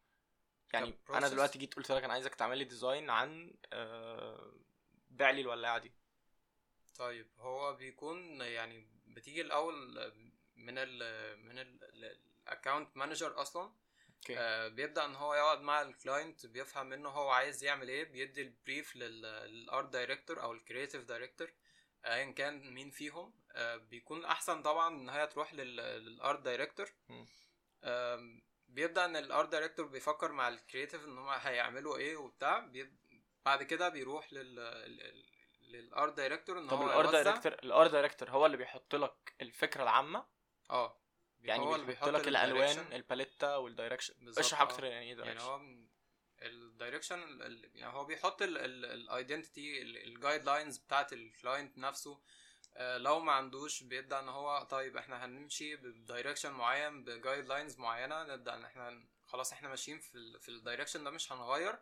يعني 0.72 0.87
أنا 0.87 0.96
ك 0.96 1.00
process؟ 1.00 1.31
دلوقتي 1.33 1.59
جيت 1.59 1.75
قلت 1.75 1.92
لك 1.92 2.05
أنا 2.05 2.12
عايزك 2.12 2.35
تعمل 2.35 2.59
لي 2.59 2.64
design 2.64 3.11
عن 3.11 3.55
آه... 3.72 4.55
بيع 5.11 5.31
لي 5.31 5.40
الولاعه 5.40 5.79
دي. 5.79 5.92
طيب 6.99 7.31
هو 7.38 7.72
بيكون 7.72 8.40
يعني 8.40 8.88
بتيجي 9.07 9.40
الأول 9.40 9.75
من 10.57 10.79
ال 10.79 10.99
من 11.38 11.59
ال 11.59 11.76
account 11.76 12.96
manager 12.96 13.42
أصلا؟ 13.42 13.72
okay. 14.31 14.38
آه، 14.38 14.68
بيبدأ 14.68 15.04
إن 15.04 15.14
هو 15.14 15.34
يقعد 15.34 15.60
مع 15.60 15.82
ال 15.83 15.92
client 15.92 16.46
بيفهم 16.46 16.86
منه 16.86 17.08
هو 17.08 17.30
عايز 17.30 17.64
يعمل 17.64 17.88
إيه 17.88 18.04
بيدي 18.04 18.42
ال 18.42 18.51
brief 18.51 18.96
لل 18.96 19.33
art 19.33 19.88
director 19.92 20.42
أو 20.42 20.52
ال 20.52 20.58
creative 20.58 21.05
director 21.05 21.52
ايا 22.06 22.30
كان 22.32 22.74
مين 22.74 22.90
فيهم. 22.90 23.34
آه، 23.52 23.76
بيكون 23.76 24.24
أحسن 24.24 24.62
طبعا 24.62 24.94
إن 24.94 25.08
هي 25.08 25.26
تروح 25.26 25.54
لل 25.55 25.89
art 25.89 26.40
director 26.40 26.90
مم. 27.08 27.26
بيبدأ 28.68 29.04
إن 29.04 29.16
ال 29.16 29.24
art 29.24 29.48
director 29.48 29.87
بيفكر 29.86 30.32
مع 30.32 30.48
ال 30.48 30.55
creative 30.55 31.05
إن 31.04 31.18
هم 31.18 31.28
هيعملوا 31.28 31.96
إيه 31.96 32.16
وبتاع. 32.16 32.58
بيب... 32.58 32.96
بعد 33.44 33.62
كده 33.62 33.88
بيروح 33.88 34.32
لل 34.32 35.24
لل 35.61 35.81
art 35.81 36.12
director 36.16 36.59
إن 36.58 36.68
طب 36.68 36.76
هو 36.76 36.86
ال 36.87 36.92
art 36.92 37.11
director 37.12 37.52
ال 37.52 37.62
art 37.62 37.90
director 37.90 38.31
هو 38.30 38.46
اللي 38.46 38.56
بيحط 38.56 38.94
لك 38.94 39.34
الفكرة 39.40 39.82
العامة؟ 39.82 40.26
آه. 40.70 41.00
يعني 41.48 41.62
هو 41.62 41.74
اللي 41.74 41.87
بيحط 41.87 42.09
لك 42.09 42.28
الألوان. 42.28 42.92
الباليتا 42.92 43.56
وال 43.57 43.67
direction 43.67 44.14
بالظبط، 44.20 44.44
اشرح. 44.44 44.61
أكتر 44.61 44.85
يعني 44.85 45.12
إيه 45.12 45.18
يعني 45.24 45.38
direction. 45.40 45.42
هو 45.42 45.61
ال 46.42 46.50
direction 46.50 47.18
يعني 47.74 47.92
هو 47.94 48.04
بيحط 48.04 48.42
ال 48.42 48.57
identity 48.57 49.68
ال 49.68 49.83
guidelines 49.83 50.79
بتاعت 50.78 51.12
ال 51.12 51.22
client 51.22 51.79
نفسه 51.78 52.20
آه، 52.76 52.98
لو 52.98 53.20
ما 53.20 53.32
عندوش 53.32 53.82
بيبدأ 53.82 54.20
إن 54.20 54.28
هو 54.28 54.62
طيب 54.62 54.96
إحنا 54.96 55.24
هنمشي 55.24 55.76
ب 55.76 55.84
direction 55.84 56.52
معين 56.52 57.04
ب 57.05 57.46
guidelines 57.48 57.79
معينة 57.78 58.22
نبدأ 58.22 58.54
إن 58.54 58.64
إحنا 58.64 59.04
خلاص 59.26 59.52
إحنا 59.52 59.68
ماشيين 59.68 59.98
في 59.98 60.14
ال 60.14 60.40
في 60.40 60.48
ال 60.48 60.54
direction 60.54 61.05
ده 61.04 61.11
مش 61.11 61.32
هنغير 61.32 61.78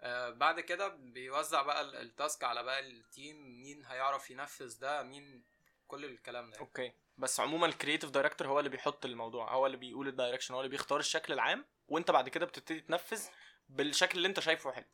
آه، 0.00 0.30
بعد 0.30 0.60
كده 0.60 0.88
بيوزع 0.88 1.62
بقى 1.62 1.80
ال- 1.80 1.96
ال 1.96 2.06
task 2.06 2.44
على 2.44 2.62
بقى 2.62 2.80
ال 2.80 2.96
team 2.96 3.62
مين 3.62 3.84
هيعرف 3.84 4.30
ينفذ 4.30 4.78
ده 4.80 5.02
مين 5.02 5.44
كل 5.86 6.04
الكلام 6.04 6.50
ده 6.50 6.58
okay 6.58 6.92
بس 7.18 7.40
عموما 7.40 7.66
ال 7.66 7.71
creative 7.71 8.10
director 8.10 8.48
هو 8.48 8.58
اللي 8.58 8.70
بيحط 8.70 9.04
الموضوع 9.04 9.52
هو 9.52 9.66
اللي 9.66 9.76
بيقول 9.76 10.08
ال 10.08 10.13
direction 10.13 10.54
هو 10.54 10.60
اللي 10.60 10.70
بيختار 10.70 10.98
الشكل 11.00 11.32
العام 11.32 11.64
وانت 11.88 12.10
بعد 12.10 12.28
كده 12.28 12.46
بتبتدي 12.46 12.80
تنفذ 12.80 13.28
بالشكل 13.68 14.18
اللي 14.18 14.28
انت 14.28 14.40
شايفه 14.40 14.72
حلو. 14.72 14.84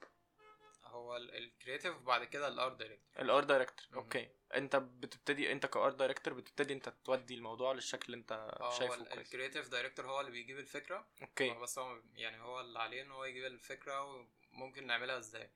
هو 0.85 1.17
ال 1.17 1.26
creative 1.26 1.97
وبعد 1.97 2.25
كده 2.25 2.49
ال 2.49 2.56
art 2.56 2.77
director 2.77 3.25
ال 3.25 3.30
art 3.30 3.47
director. 3.47 3.87
okay 3.95 4.29
انت 4.55 4.77
بتبتدي 4.77 5.53
انت 5.53 5.67
ك 5.67 5.74
art 5.74 5.95
director 5.95 6.35
بتبتدي 6.35 6.73
انت 6.75 6.89
تودي 7.05 7.35
الموضوع 7.35 7.73
للشكل 7.73 8.05
اللي 8.07 8.17
انت 8.17 8.33
هو 8.61 8.71
شايفه 8.71 8.97
كويس. 8.97 9.13
ال 9.13 9.19
creative 9.19 9.69
director 9.69 10.07
هو 10.07 10.21
اللي 10.21 10.31
بيجيب 10.31 10.59
الفكرة. 10.59 11.07
okay 11.23 11.51
هو 11.51 11.61
بس 11.61 11.79
هو 11.79 12.01
يعني 12.15 12.41
هو 12.43 12.61
اللي 12.61 12.79
عليه 12.79 13.03
إن 13.03 13.11
هو 13.11 13.25
يجيب 13.25 13.45
الفكرة 13.45 14.27
وممكن 14.53 14.87
نعملها 14.87 15.19
إزاي. 15.19 15.51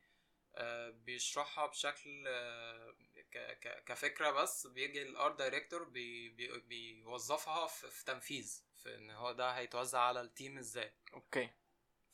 آه، 0.54 0.90
بيشرحها 0.90 1.66
بشكل 1.66 2.24
آه، 2.28 2.94
ك- 3.32 3.58
ك- 3.60 3.84
كفكرة 3.86 4.30
بس 4.30 4.66
بيجي 4.66 5.02
ال 5.02 5.11
art 5.11 5.38
director 5.38 5.84
بي 5.84 6.28
بي 6.28 6.58
بيوظفها 6.60 7.66
في, 7.66 7.90
في 7.90 8.04
تنفيذ 8.04 8.62
في 8.82 8.94
إن 8.94 9.10
هو 9.10 9.32
ده 9.32 9.50
هيتوزع 9.50 10.00
على 10.00 10.20
ال 10.20 10.28
team 10.28 10.58
إزاي. 10.58 10.92
okay. 11.14 11.50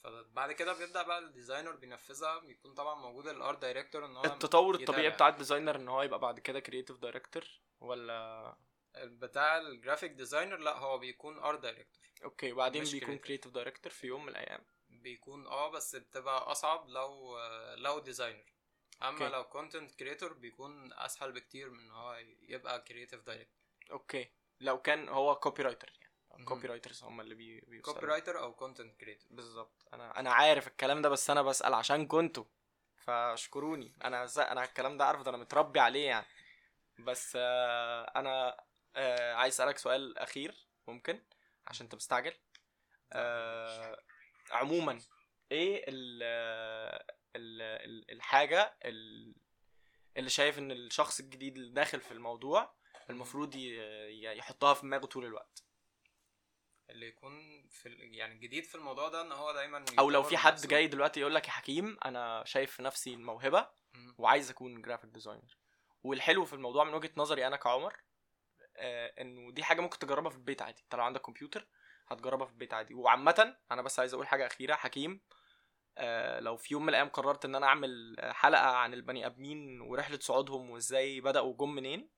فبعد 0.02 0.52
كده 0.52 0.72
بيبدأ 0.72 1.02
بقى 1.02 1.18
ال 1.18 1.25
designer 1.25 1.76
بينفذها 1.76 2.38
بيكون 2.38 2.74
طبعا 2.74 2.94
موجود 2.94 3.28
ال 3.28 3.36
art 3.36 3.58
director 3.62 4.04
إن 4.06 4.16
هو 4.16 4.24
التطور 4.24 4.74
الطبيعي. 4.74 5.10
بتاع 5.10 5.28
ال 5.28 5.34
designer 5.34 5.76
إن 5.76 5.88
هو 5.88 6.02
يبقى 6.02 6.18
بعد 6.18 6.40
كده 6.40 6.60
creative 6.60 6.96
director 6.98 7.44
ولا؟ 7.80 8.56
بتاع 8.96 9.58
ال 9.58 9.65
graphic 9.65 10.10
designer 10.12 10.56
لا 10.56 10.78
هو 10.78 10.98
بيكون 10.98 11.38
art 11.38 11.60
director 11.60 12.02
okay 12.24 12.52
وبعدين 12.52 12.84
بيكون. 12.84 13.18
creative 13.18 13.52
director 13.52 13.92
في 13.92 14.06
يوم 14.06 14.22
من 14.22 14.28
الأيام. 14.28 14.64
بيكون 14.88 15.46
آه 15.46 15.70
بس 15.70 15.96
بتبقى 15.96 16.50
أصعب 16.50 16.88
لو 16.88 17.38
لو 17.74 17.98
designer 17.98 18.53
أما 19.02 19.10
okay. 19.10 19.28
لو 19.28 19.44
content 19.44 19.94
creator 19.94 20.32
بيكون 20.32 20.92
أسهل 20.92 21.32
بكتير 21.32 21.70
من 21.70 21.78
إن 21.80 21.90
هو 21.90 22.14
يبقى 22.42 22.80
creative 22.80 23.22
director 23.22 23.56
okay. 23.90 24.28
لو 24.60 24.82
كان 24.82 25.08
هو 25.08 25.34
copywriter 25.36 25.92
يعني. 26.00 26.44
copywriters 26.44 27.02
هم 27.04 27.20
اللي 27.20 27.34
بي. 27.34 27.80
copywriter 27.80 28.38
أو 28.38 28.54
content 28.54 29.00
creator 29.00 29.28
بالظبط. 29.30 29.86
أنا 29.94 30.20
أنا 30.20 30.32
عارف 30.32 30.66
الكلام 30.66 31.02
ده 31.02 31.08
بس 31.08 31.30
أنا 31.30 31.42
بسأل 31.42 31.74
عشان 31.74 32.06
كنتوا. 32.06 32.44
فاشكروني. 32.96 33.92
أنا 34.04 34.26
ز... 34.26 34.38
أنا 34.38 34.64
الكلام 34.64 34.96
ده 34.98 35.04
عارف 35.04 35.22
ده 35.22 35.30
أنا 35.30 35.38
متربي 35.38 35.80
عليه 35.80 36.06
يعني. 36.06 36.26
بس 36.98 37.32
آه 37.40 38.12
أنا 38.16 38.64
آه 38.96 39.34
عايز 39.34 39.54
أسألك 39.54 39.78
سؤال 39.78 40.18
أخير 40.18 40.66
ممكن 40.88 41.22
عشان 41.66 41.86
أنت 41.86 41.94
مستعجل. 41.94 42.32
آه 43.12 43.98
عموما 44.50 45.00
إيه 45.52 45.84
ال- 45.88 47.04
الحاجة 47.36 48.76
ال- 48.84 49.34
اللي 50.16 50.30
شايف 50.30 50.58
إن 50.58 50.70
الشخص 50.72 51.20
الجديد 51.20 51.56
اللي 51.56 51.72
داخل 51.72 52.00
في 52.00 52.12
الموضوع 52.12 52.74
المفروض 53.10 53.54
يحطها 53.56 54.74
في 54.74 54.82
دماغه 54.82 55.06
طول 55.06 55.24
الوقت 55.24 55.64
اللي 56.90 57.06
يكون 57.08 57.66
في 57.70 57.88
يعني 57.98 58.38
جديد 58.38 58.64
في 58.64 58.74
الموضوع 58.74 59.08
ده 59.08 59.20
إن 59.20 59.32
هو 59.32 59.52
دايما 59.52 59.84
أو 59.98 60.10
لو 60.10 60.22
في 60.22 60.36
حد. 60.36 60.66
جاي 60.66 60.86
دلوقتي 60.86 61.20
يقول 61.20 61.34
لك 61.34 61.46
يا 61.46 61.52
حكيم 61.52 61.96
أنا 62.04 62.42
شايف 62.46 62.70
في 62.76 62.82
نفسي 62.82 63.14
الموهبة. 63.14 63.68
وعايز 64.18 64.50
أكون 64.50 64.82
graphic 64.82 65.10
designer 65.10 65.56
والحلو 66.02 66.44
في 66.44 66.52
الموضوع 66.52 66.84
من 66.84 66.94
وجهة 66.94 67.10
نظري 67.16 67.46
أنا 67.46 67.56
كعمر 67.56 67.96
آه 68.76 69.14
إنه 69.20 69.52
دي 69.52 69.64
حاجة 69.64 69.80
ممكن 69.80 69.98
تجربها 69.98 70.30
في 70.30 70.36
البيت 70.36 70.62
عادي 70.62 70.82
انت 70.82 70.94
لو 70.94 71.02
عندك 71.02 71.20
كمبيوتر 71.20 71.66
هتجربها 72.08 72.46
في 72.46 72.52
البيت 72.52 72.74
عادي 72.74 72.94
وعامة 72.94 73.56
أنا 73.70 73.82
بس 73.82 73.98
عايز 73.98 74.14
أقول 74.14 74.26
حاجة 74.26 74.46
أخيرة 74.46 74.74
حكيم 74.74 75.20
لو 76.40 76.56
في 76.56 76.74
يوم 76.74 76.82
من 76.82 76.88
الأيام 76.88 77.08
قررت 77.08 77.44
إن 77.44 77.54
أنا 77.54 77.66
أعمل 77.66 78.16
آه، 78.18 78.32
حلقة 78.32 78.66
عن 78.66 78.94
البني 78.94 79.26
آدمين 79.26 79.80
ورحلة 79.80 80.18
صعودهم 80.22 80.70
وإزاي 80.70 81.20
بدأوا 81.20 81.56
جم 81.56 81.74
منين 81.74 82.10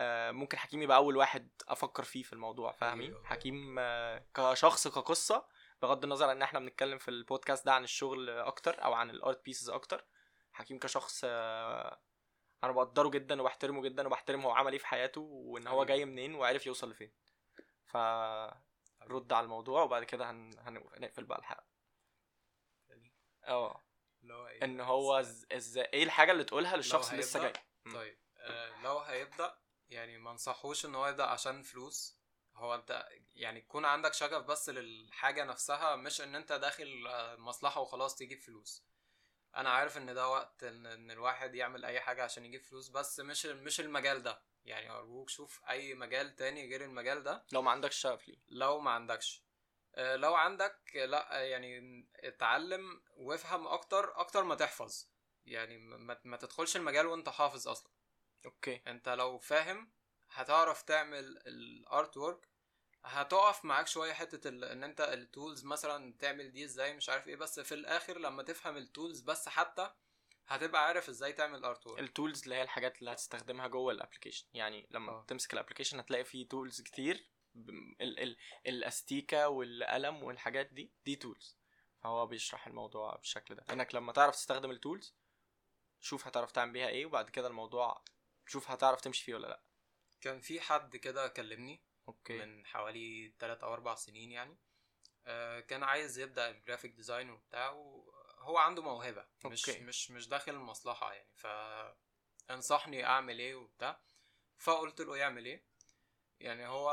آه 0.00 0.30
ممكن 0.30 0.58
حكيم 0.58 0.82
يبقى 0.82 0.96
أول 0.96 1.16
واحد 1.16 1.50
أفكر 1.68 2.02
فيه 2.02 2.22
في 2.22 2.32
الموضوع 2.32 2.72
فاهمين 2.72 3.10
أيوة. 3.10 3.24
حكيم 3.24 3.76
آه 3.78 4.26
كشخص 4.34 4.88
كقصة 4.88 5.46
بغض 5.82 6.04
النظر 6.04 6.32
إن 6.32 6.42
إحنا 6.42 6.58
بنتكلم 6.58 6.98
في 6.98 7.08
البودكاست 7.08 7.66
ده 7.66 7.72
عن 7.72 7.84
الشغل 7.84 8.30
أكتر 8.30 8.84
أو 8.84 8.92
عن 8.92 9.10
ال 9.10 9.18
art 9.18 9.44
pieces 9.44 9.70
أكتر 9.70 10.04
حكيم 10.52 10.78
كشخص 10.78 11.20
آه، 11.24 12.00
أنا 12.64 12.72
بقدره 12.72 13.08
جدا 13.08 13.42
وبحترمه 13.42 13.82
جدا 13.82 14.06
وبحترم 14.06 14.40
هو 14.40 14.50
عمل 14.50 14.72
إيه 14.72 14.78
في 14.78 14.86
حياته 14.86 15.20
وإن 15.20 15.66
هو 15.66 15.80
حبيبي. 15.84 15.96
جاي 15.98 16.04
منين 16.04 16.34
وعرف 16.34 16.66
يوصل 16.66 16.90
لفين 16.90 17.12
فرد 17.86 19.32
على 19.32 19.44
الموضوع 19.44 19.82
وبعد 19.82 20.04
كده 20.04 20.30
هن... 20.30 20.50
هنقفل 20.58 21.24
بقى 21.24 21.38
الحلقة 21.38 21.71
آه 23.44 23.82
اللي 24.22 24.34
هو 24.34 24.46
إيه؟ 24.46 24.64
إن 24.64 24.80
هو. 24.80 25.18
إزاي 25.52 25.84
إيه 25.92 26.02
الحاجة 26.02 26.32
اللي 26.32 26.44
تقولها 26.44 26.76
للشخص 26.76 27.10
اللي 27.10 27.22
لسه 27.22 27.40
جاي. 27.40 27.52
طيب 27.94 28.18
آه 28.36 28.82
لو 28.82 28.98
هيبدأ 28.98 29.58
يعني 29.90 30.18
ما 30.18 30.30
انصحوش 30.30 30.86
إن 30.86 30.94
هو 30.94 31.06
يبدأ 31.06 31.24
عشان 31.24 31.62
فلوس 31.62 32.22
هو 32.56 32.74
أنت 32.74 33.08
يعني 33.34 33.58
يكون 33.58 33.84
عندك 33.84 34.14
شغف 34.14 34.44
بس 34.44 34.68
للحاجة 34.68 35.44
نفسها 35.44 35.96
مش 35.96 36.20
إن 36.20 36.34
أنت 36.34 36.52
داخل 36.52 37.06
آه، 37.08 37.36
مصلحة 37.36 37.80
وخلاص 37.80 38.16
تجيب 38.16 38.40
فلوس 38.40 38.84
أنا 39.56 39.70
عارف 39.70 39.96
إن 39.96 40.14
ده 40.14 40.28
وقت 40.28 40.64
إن, 40.64 40.86
إن 40.86 41.10
الواحد 41.10 41.54
يعمل 41.54 41.84
أي 41.84 42.00
حاجة 42.00 42.24
عشان 42.24 42.44
يجيب 42.44 42.62
فلوس 42.62 42.88
بس 42.88 43.20
مش 43.20 43.46
مش 43.46 43.80
المجال 43.80 44.22
ده 44.22 44.42
يعني 44.64 44.90
ارجوك 44.90 45.28
شوف 45.28 45.60
أي 45.68 45.94
مجال 45.94 46.36
تاني 46.36 46.68
غير 46.68 46.84
المجال 46.84 47.22
ده 47.22 47.44
لو 47.52 47.62
ما 47.62 47.70
عندكش 47.70 47.96
شغف 47.96 48.28
ليه 48.28 48.38
لو 48.48 48.80
ما 48.80 48.90
عندكش 48.90 49.44
لو 49.98 50.34
عندك 50.34 50.78
لا 50.94 51.42
يعني 51.42 52.04
اتعلم 52.16 53.02
وافهم 53.16 53.66
أكتر 53.68 54.20
أكتر 54.20 54.44
ما 54.44 54.54
تحفظ. 54.54 55.08
يعني 55.46 55.78
ما, 55.78 56.20
ما 56.24 56.36
تدخلش 56.36 56.76
المجال 56.76 57.06
وانت 57.06 57.28
حافظ 57.28 57.68
أصلا. 57.68 57.92
okay. 58.46 58.82
انت 58.86 59.08
لو 59.08 59.38
فاهم 59.38 59.92
هتعرف 60.30 60.82
تعمل 60.82 61.38
ال 61.46 62.16
artwork 62.16 62.48
هتقف 63.04 63.64
معاك 63.64 63.86
شوية 63.86 64.12
حتة 64.12 64.48
ال... 64.48 64.64
ان 64.64 64.84
انت 64.84 65.00
ال 65.00 65.11
tools 65.11 65.64
مثلا 65.64 66.14
تعمل 66.18 66.52
دي 66.52 66.64
إزاي 66.64 66.94
مش 66.94 67.08
عارف 67.08 67.28
إيه 67.28 67.36
بس 67.36 67.60
في 67.60 67.74
الآخر 67.74 68.18
لما 68.18 68.42
تفهم 68.42 68.76
ال 68.76 68.83
tools 68.83 69.20
بس 69.20 69.48
حتى 69.48 69.90
هتبقى 70.46 70.86
عارف 70.86 71.08
إزاي 71.08 71.32
تعمل 71.32 71.64
artwork 71.64 72.00
ال 72.00 72.07
tools 72.07 72.42
اللي 72.42 72.54
هي 72.54 72.62
الحاجات 72.62 72.98
اللي 72.98 73.12
هتستخدمها 73.12 73.66
جوه 73.66 73.92
ال 73.92 73.96
application 73.96 74.46
يعني 74.54 74.86
لما 74.90 75.12
آه. 75.12 75.24
تمسك 75.28 75.52
ال 75.52 75.56
application 75.56 75.98
هتلاقي 75.98 76.24
فيه 76.24 76.48
tools 76.48 76.80
كتير. 76.80 77.28
ال 77.56 78.20
ال 78.20 78.36
الأستيكة 78.66 79.48
والقلم 79.48 80.22
والحاجات 80.22 80.66
دي 80.66 80.92
دي 81.04 81.16
tools 81.16 81.58
فهو 82.02 82.26
بيشرح 82.26 82.66
الموضوع 82.66 83.16
بالشكل 83.16 83.54
ده. 83.54 83.64
إنك 83.70 83.94
لما 83.94 84.12
تعرف 84.12 84.34
تستخدم 84.34 84.70
ال 84.70 84.77
tools 84.77 85.14
شوف 86.00 86.26
هتعرف 86.26 86.52
تعمل 86.52 86.72
بيها 86.72 86.88
إيه 86.88 87.06
وبعد 87.06 87.30
كده 87.30 87.48
الموضوع 87.48 88.04
شوف 88.46 88.70
هتعرف 88.70 89.00
تمشي 89.00 89.24
فيه 89.24 89.34
ولا 89.34 89.46
لأ. 89.46 89.62
كان 90.20 90.40
في 90.40 90.60
حد 90.60 90.96
كده 90.96 91.28
كلمني 91.28 91.82
okay. 92.08 92.38
من 92.38 92.66
حوالي 92.66 93.34
3 93.38 93.66
أو 93.66 93.72
4 93.74 93.94
سنين 93.94 94.32
يعني 94.32 94.58
آه، 95.26 95.60
كان 95.60 95.82
عايز 95.82 96.18
يبدأ 96.18 96.50
ال 96.50 96.55
graphic 96.55 96.92
design 96.92 97.30
وبتاع 97.30 97.68
هو 98.38 98.58
عنده 98.58 98.82
موهبة 98.82 99.26
مش 99.44 99.68
okay. 99.68 99.80
مش 99.82 100.10
مش 100.10 100.28
داخل 100.28 100.52
المصلحة 100.52 101.12
يعني. 101.12 101.30
فانصحني 102.48 103.04
أعمل 103.04 103.38
إيه 103.38 103.54
وبتاع. 103.54 104.00
فقلت 104.58 105.00
له 105.00 105.16
يعمل 105.16 105.46
إيه؟ 105.46 105.64
يعني 106.42 106.66
هو 106.68 106.90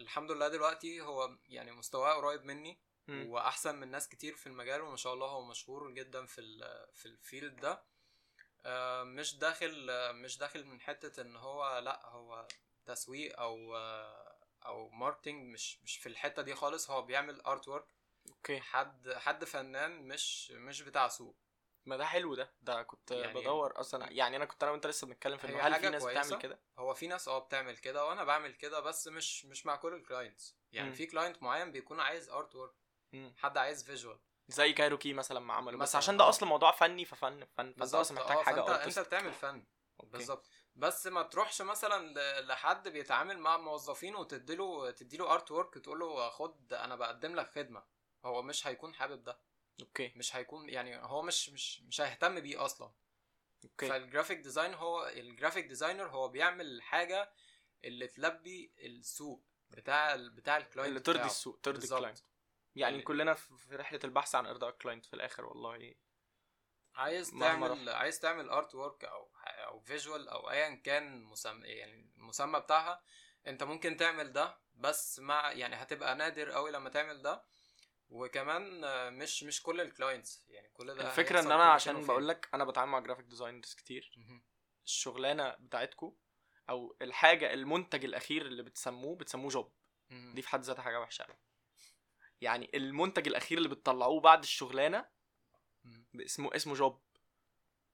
الحمد 0.00 0.30
لله 0.30 0.48
دلوقتي 0.48 1.00
هو 1.00 1.36
يعني 1.48 1.72
مستواه 1.72 2.14
قريب 2.14 2.44
مني 2.44 2.78
مم. 3.08 3.26
وأحسن 3.30 3.74
من 3.74 3.90
ناس 3.90 4.08
كتير 4.08 4.36
في 4.36 4.46
المجال 4.46 4.80
وما 4.80 4.96
شاء 4.96 5.14
الله 5.14 5.26
هو 5.26 5.44
مشهور 5.44 5.90
جدا 5.90 6.26
في 6.26 6.40
ال- 6.40 6.88
في 6.94 7.06
ال 7.06 7.14
field 7.14 7.56
ده. 7.60 7.84
آه، 8.66 9.02
مش 9.04 9.36
داخل 9.36 9.88
مش 10.14 10.38
داخل 10.38 10.64
من 10.64 10.80
حتة 10.80 11.20
إن 11.22 11.36
هو 11.36 11.78
لأ 11.78 12.06
هو 12.06 12.46
تسويق 12.86 13.40
أو 13.40 13.76
أو 14.66 14.88
marketing 14.90 15.52
مش 15.52 15.82
مش 15.82 15.96
في 15.96 16.08
الحتة 16.08 16.42
دي 16.42 16.54
خالص. 16.54 16.90
هو 16.90 17.02
بيعمل 17.02 17.40
artwork 17.40 17.86
okay. 18.28 18.60
حد 18.60 19.12
حد 19.12 19.44
فنان 19.44 20.08
مش 20.08 20.50
مش 20.50 20.82
بتاع 20.82 21.08
سوق. 21.08 21.36
ما 21.86 21.96
ده 21.96 22.04
حلو 22.06 22.34
ده 22.34 22.54
ده 22.62 22.82
كنت 22.82 23.10
يعني- 23.10 23.40
بدور 23.40 23.80
أصلا 23.80 24.12
يعني 24.12 24.36
أنا 24.36 24.44
كنت 24.44 24.62
أنا 24.62 24.72
وأنت 24.72 24.86
لسه 24.86 25.06
بنتكلم 25.06 25.38
في 25.38 25.48
انه 25.48 25.60
هل 25.60 25.74
في 25.74 25.88
ناس 25.88 26.02
كويسة. 26.02 26.20
بتعمل 26.20 26.42
كده 26.42 26.60
هو 26.78 26.94
في 26.94 27.06
ناس 27.06 27.28
آه 27.28 27.38
بتعمل 27.38 27.76
كده 27.76 28.06
وأنا 28.06 28.24
بعمل 28.24 28.54
كده 28.54 28.80
بس 28.80 29.08
مش 29.08 29.44
مش 29.44 29.66
مع 29.66 29.76
كل 29.76 29.94
ال 29.94 30.02
clients 30.02 30.56
يعني 30.72 30.88
مم. 30.88 30.94
في 30.94 31.06
client 31.06 31.42
معين 31.42 31.72
بيكون 31.72 32.00
عايز 32.00 32.28
artwork 32.30 32.74
مم. 33.12 33.34
حد 33.38 33.58
عايز 33.58 33.84
visual 33.84 34.20
زي 34.48 34.72
كايروكي 34.72 35.12
مثلا 35.12 35.40
ما 35.40 35.54
عملوا 35.54 35.80
بس 35.80 35.96
عشان 35.96 36.16
ده 36.16 36.24
آه. 36.24 36.28
أصلا 36.28 36.48
موضوع 36.48 36.70
فني 36.72 37.04
ففن 37.04 37.44
فن 37.44 37.72
فانت 37.72 37.94
أصلا 37.94 38.18
محتاج 38.20 38.36
آه 38.36 38.42
حاجة 38.42 38.60
فأنت 38.62 38.98
أنت. 38.98 39.06
بتعمل 39.08 39.32
فن. 39.32 39.66
بالظبط 40.02 40.46
بس 40.76 41.06
ما 41.06 41.22
تروحش 41.22 41.62
مثلا 41.62 42.14
لحد 42.40 42.88
بيتعامل 42.88 43.38
مع 43.38 43.56
موظفين 43.56 44.16
وتديله 44.16 44.90
تديله 44.90 45.32
artwork 45.34 45.74
تقول 45.78 45.98
له 45.98 46.30
خد 46.30 46.72
أنا 46.72 46.96
بقدم 46.96 47.34
لك 47.34 47.50
خدمة 47.50 47.84
هو 48.24 48.42
مش 48.42 48.66
هيكون 48.66 48.94
حابب 48.94 49.24
ده 49.24 49.40
okay. 49.80 50.12
مش 50.16 50.36
هيكون 50.36 50.68
يعني 50.68 50.96
هو 51.02 51.22
مش 51.22 51.50
مش 51.50 51.80
مش 51.80 52.00
هيهتم 52.00 52.40
بيه 52.40 52.64
أصلا. 52.64 52.92
okay. 53.64 53.88
فال 53.88 53.99
graphic 53.99 54.38
design 54.38 54.74
هو 54.74 55.06
ال 55.08 55.15
graphic 55.15 55.66
designer 55.66 56.08
هو 56.08 56.28
بيعمل 56.28 56.66
الحاجة 56.66 57.32
اللي 57.84 58.06
تلبي 58.06 58.72
السوق 58.78 59.42
بتاع 59.70 60.16
بتاع 60.16 60.56
ال 60.56 60.61
client 60.61 60.88
اللي 60.88 61.00
ترضي. 61.00 61.24
السوق 61.26 61.58
ترضي. 61.62 61.84
ال 61.84 61.89
client 61.89 62.18
يعني 62.76 62.92
اللي- 62.94 63.04
كلنا 63.04 63.34
في 63.34 63.76
رحلة 63.76 64.00
البحث 64.04 64.34
عن 64.34 64.46
إرضاء 64.46 64.70
ال 64.70 64.75
client 64.75 65.06
في 65.06 65.14
الآخر 65.14 65.44
والله. 65.46 65.94
عايز 66.94 67.30
تعمل 67.30 67.88
عايز 67.88 68.20
تعمل 68.20 68.48
artwork 68.48 69.04
أو 69.04 69.28
أو 69.46 69.80
visual 69.80 70.28
أو 70.28 70.50
ايا 70.50 70.74
كان 70.74 71.22
مسمى 71.22 71.68
يعني 71.68 72.10
المسمى 72.16 72.60
بتاعها 72.60 73.02
أنت 73.46 73.62
ممكن 73.62 73.96
تعمل 73.96 74.32
ده 74.32 74.58
بس 74.74 75.18
مع 75.18 75.52
يعني 75.52 75.74
هتبقى 75.76 76.14
نادر 76.14 76.50
قوي 76.50 76.70
لما 76.70 76.90
تعمل 76.90 77.22
ده. 77.22 77.44
وكمان 78.08 78.80
مش 79.18 79.42
مش 79.42 79.62
كل 79.62 79.80
ال 79.80 79.88
clients 79.88 80.44
يعني 80.48 80.68
كل 80.68 80.94
ده 80.94 81.06
الفكرة 81.06 81.40
إن 81.40 81.52
أنا 81.52 81.64
عشان 81.64 82.06
بقول 82.06 82.28
لك 82.28 82.48
أنا 82.54 82.64
بتعامل 82.64 82.92
مع 82.92 82.98
graphic 82.98 83.24
designers 83.26 83.74
كتير. 83.74 84.12
الشغلانة 84.84 85.50
بتاعتكم 85.58 86.16
أو 86.70 86.96
الحاجة 87.02 87.52
المنتج 87.54 88.04
الأخير 88.04 88.46
اللي 88.46 88.62
بتسموه 88.62 89.16
بتسموه 89.16 89.48
job 89.50 89.72
دي 90.10 90.42
في 90.42 90.48
حد 90.48 90.62
ذاتها 90.62 90.82
حاجة 90.82 91.00
وحشة 91.00 91.26
يعني 92.40 92.70
المنتج 92.74 93.28
الأخير 93.28 93.58
اللي 93.58 93.68
بتطلعوه 93.68 94.20
بعد 94.20 94.42
الشغلانة 94.42 95.06
اسمه 96.16 96.56
اسمه 96.56 96.74
job 96.74 97.02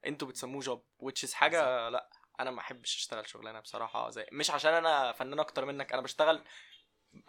أنتوا 0.07 0.29
بتسموه 0.29 0.61
job 0.63 0.87
which 1.03 1.29
is 1.29 1.33
حاجة 1.33 1.89
لأ 1.89 2.11
أنا 2.41 2.51
ما 2.51 2.61
أحبش 2.61 2.97
أشتغل 2.97 3.29
شغلانة 3.29 3.61
بصراحة 3.61 4.11
زي 4.11 4.27
مش 4.33 4.51
عشان 4.51 4.75
أنا 4.75 5.13
فنان 5.13 5.41
أكتر 5.41 5.65
منك 5.65 5.93
أنا 5.93 6.03
بشتغل 6.03 6.45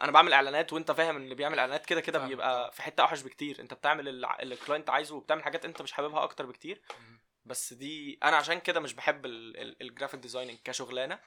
أنا 0.01 0.11
بعمل 0.11 0.33
اعلانات 0.33 0.73
وانت 0.73 0.91
فاهم 0.91 1.15
ان 1.15 1.23
اللي 1.23 1.35
بيعمل 1.35 1.59
اعلانات 1.59 1.85
كده 1.85 2.01
كده 2.01 2.19
بيبقى 2.27 2.71
في 2.71 2.81
حتة 2.81 3.01
اوحش 3.01 3.21
بكتير. 3.21 3.59
انت 3.59 3.73
بتعمل 3.73 4.07
اللي 4.07 4.27
ال 4.41 4.48
client 4.48 4.89
عايزه 4.89 5.15
وبتعمل 5.15 5.43
حاجات 5.43 5.65
انت 5.65 5.81
مش 5.81 5.91
حاببها 5.91 6.23
أكتر 6.23 6.45
بكتير. 6.45 6.81
بس 7.45 7.73
دي 7.73 8.19
أنا 8.23 8.37
عشان 8.37 8.59
كده 8.59 8.79
مش 8.79 8.93
بحب 8.93 9.25
ال 9.25 9.37
graphic 9.37 10.19
designing 10.19 10.57
كشغلانة. 10.63 11.19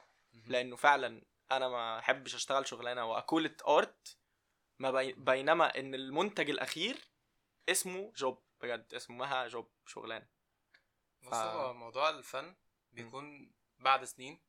لأنه 0.46 0.76
فعلا 0.76 1.22
أنا 1.52 1.68
ما 1.68 1.98
احبش 1.98 2.34
اشتغل 2.34 2.66
شغلانة 2.66 3.04
واكولة 3.04 3.54
art 3.68 4.16
ما 4.78 4.90
بي... 4.90 5.12
بينما 5.12 5.78
ان 5.78 5.94
المنتج 5.94 6.50
الاخير 6.50 6.96
اسمه 7.68 8.12
job 8.16 8.42
بجد 8.60 8.94
اسمها 8.94 9.48
job 9.48 9.70
شغلانة. 9.86 10.26
بص 11.22 11.30
ف- 11.30 11.34
هو 11.34 11.74
موضوع 11.74 12.08
الفن 12.10 12.54
بيكون 12.92 13.52
بعد 13.78 14.04
سنين. 14.04 14.40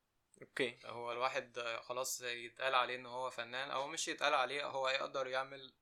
okay 0.42 0.80
هو 0.86 1.12
الواحد 1.12 1.60
خلاص 1.82 2.22
يتقال 2.22 2.76
عليه 2.76 2.96
إن 2.96 3.06
هو 3.06 3.30
فنان 3.30 3.72
أو 3.72 3.88
مش 3.88 4.08
يتقال 4.08 4.34
عليه 4.34 4.66
هو 4.66 4.90
يقدر 4.90 5.28
يعمل 5.28 5.74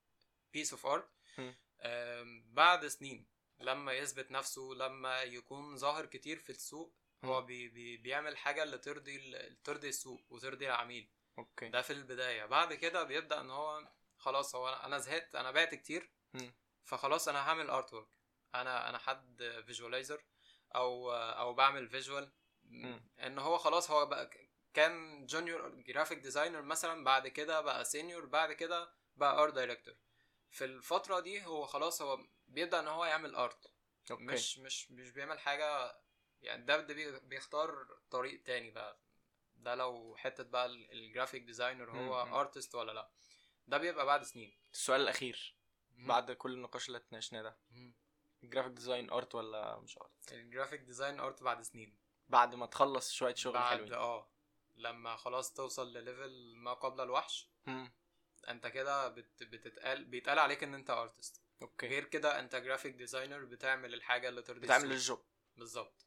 art 0.86 1.04
مم. 1.38 1.56
آم، 1.82 2.44
بعد 2.54 2.88
سنين 2.88 3.28
لما 3.60 3.94
يثبت 3.94 4.32
نفسه 4.32 4.62
لما 4.62 5.22
يكون 5.24 5.78
ظاهر 5.78 6.06
كتير 6.06 6.40
في 6.40 6.50
السوق 6.50 6.96
هو. 7.26 7.42
بي 7.42 7.70
بي 7.70 7.98
بيعمل 7.98 8.38
حاجة 8.38 8.64
اللي 8.64 8.78
ترضي 8.78 9.34
ترضي 9.64 9.90
السوق 9.90 10.22
وترضي 10.30 10.68
العميل 10.68 11.10
okay 11.38 11.70
ده 11.70 11.82
في 11.82 11.94
البداية 11.94 12.46
بعد 12.46 12.74
كده 12.74 13.04
بيبدأ 13.04 13.42
إن 13.42 13.50
هو 13.52 13.88
خلاص 14.18 14.56
هو 14.56 14.70
أنا 14.70 14.98
زهقت 14.98 15.36
أنا 15.36 15.52
بعت 15.52 15.76
كتير 15.76 16.12
مم. 16.34 16.54
فخلاص 16.86 17.28
أنا 17.28 17.40
هعمل 17.40 17.70
artwork 17.70 18.08
أنا 18.56 18.90
أنا 18.90 18.98
حد 18.98 19.64
visualizer 19.66 20.24
أو 20.76 21.12
أو 21.14 21.54
بعمل 21.54 21.90
visual. 21.90 22.32
إن 23.20 23.40
هو 23.40 23.58
خلاص 23.58 23.92
هو 23.92 24.06
بقى 24.06 24.30
كان 24.74 25.26
junior 25.26 25.70
graphic 25.70 26.18
designer 26.20 26.62
مثلا 26.62 27.04
بعد 27.04 27.28
كده 27.28 27.62
بقى 27.62 27.86
senior 27.86 28.26
بعد 28.26 28.54
كده 28.54 28.94
بقى 29.16 29.44
art 29.44 29.54
director 29.54 29.96
في 30.52 30.66
الفترة 30.66 31.20
دي 31.20 31.46
هو 31.46 31.66
خلاص 31.66 32.02
هو 32.02 32.20
بيبدأ 32.48 32.80
إن 32.80 32.88
هو 32.88 33.06
يعمل 33.06 33.36
art 33.36 33.68
مش 34.12 34.58
مش 34.60 34.92
مش 34.92 35.10
بيعمل 35.12 35.40
حاجة 35.40 35.96
يعني 36.42 36.66
ده 36.66 36.80
ده 36.82 36.94
بي- 36.94 37.20
بيختار 37.20 37.88
طريق 38.12 38.44
تاني 38.44 38.72
بقى. 38.72 39.00
ده 39.56 39.76
لو 39.76 40.16
حتة 40.18 40.44
بقى 40.44 40.66
ال- 40.66 40.92
ال 40.92 40.98
graphic 40.98 41.44
designer 41.44 41.92
هو 41.92 42.26
مم. 42.26 42.34
artist 42.34 42.76
ولا 42.76 42.92
لأ. 42.92 43.10
ده 43.68 43.78
بيبقى 43.78 44.06
بعد 44.06 44.24
سنين. 44.24 44.58
السؤال 44.74 45.02
الأخير 45.02 45.56
بعد 45.90 46.32
كل 46.32 46.54
النقاش 46.54 46.88
اللي 46.88 46.98
اتناقشناه 46.98 47.42
ده. 47.42 47.58
مم. 47.72 47.94
ال 48.44 48.47
graphic 48.47 48.72
design 48.74 49.10
art 49.12 49.36
ولا 49.36 49.80
مش 49.80 49.98
art 49.98 50.32
ال 50.32 50.38
graphic 50.38 50.82
design 50.82 51.20
art 51.20 51.44
بعد 51.44 51.62
سنين. 51.62 51.98
بعد 52.30 52.56
ما 52.56 52.66
تخلص 52.66 53.12
شوية 53.12 53.36
شغل 53.36 53.54
بعد 53.54 53.78
حلوين. 53.78 53.94
آه. 53.94 54.30
لما 54.76 55.16
خلاص 55.16 55.54
توصل 55.54 55.94
لل 55.94 56.11
level 56.11 56.54
ما 56.56 56.74
قبل 56.74 57.02
الوحش 57.02 57.50
مم. 57.66 57.94
انت 58.50 58.68
كده 58.68 59.08
بت... 59.08 59.44
بتتقال 59.44 60.06
بيتقال 60.06 60.40
عليك 60.40 60.64
ان 60.64 60.74
انت 60.74 60.90
artist 60.90 61.42
okay. 61.62 61.88
غير 61.88 62.04
كده 62.06 62.40
انت 62.40 62.56
graphic 62.56 62.94
designer 62.96 63.46
بتعمل 63.46 63.94
الحاجة 63.94 64.30
اللي 64.30 64.42
ترضي 64.42 64.60
بتعمل. 64.60 64.92
ال 64.92 64.98
job. 64.98 65.26
بالظبط. 65.58 66.06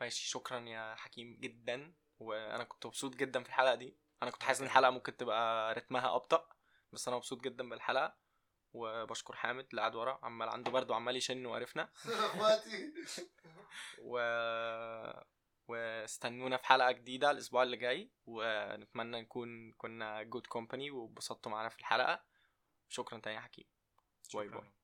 ماشي 0.00 0.28
شكرا 0.28 0.60
يا 0.60 0.94
حكيم 0.94 1.36
جدا 1.40 1.94
وأنا 2.18 2.64
كنت 2.64 2.86
مبسوط 2.86 3.14
جدا 3.16 3.42
في 3.42 3.48
الحلقة 3.48 3.74
دي. 3.74 3.96
أنا 4.22 4.30
كنت 4.30 4.42
حاسس 4.42 4.60
إن 4.60 4.66
الحلقة 4.66 4.90
ممكن 4.90 5.16
تبقى 5.16 5.74
رتمها 5.74 6.14
أبطأ 6.14 6.48
بس 6.92 7.08
أنا 7.08 7.16
مبسوط 7.16 7.40
جدا 7.40 7.68
بالحلقة 7.68 8.16
وبشكر 8.72 9.36
حامد 9.36 9.66
اللي 9.70 9.80
قاعد 9.80 9.94
ورا 9.94 10.18
عمال 10.22 10.48
عنده 10.48 10.70
برد 10.70 10.90
وعمال 10.90 11.16
يشن 11.16 11.46
وقرفنا. 11.46 11.90
أخواتي. 12.06 12.92
و 13.98 14.18
واستنونا 15.68 16.56
في 16.56 16.66
حلقة 16.66 16.92
جديدة 16.92 17.30
الأسبوع 17.30 17.62
اللي 17.62 17.76
جاي 17.76 18.10
ونتمنى 18.26 19.20
نكون 19.20 19.72
كنا 19.72 20.22
good 20.22 20.46
company 20.46 20.90
واتبسطتوا 20.90 21.52
معانا 21.52 21.68
في 21.68 21.78
الحلقة. 21.78 22.24
شكرا 22.88 23.18
تاني 23.18 23.36
يا 23.36 23.40
حكيم. 23.40 23.64
Bye. 24.34 24.48
Bye. 24.48 24.83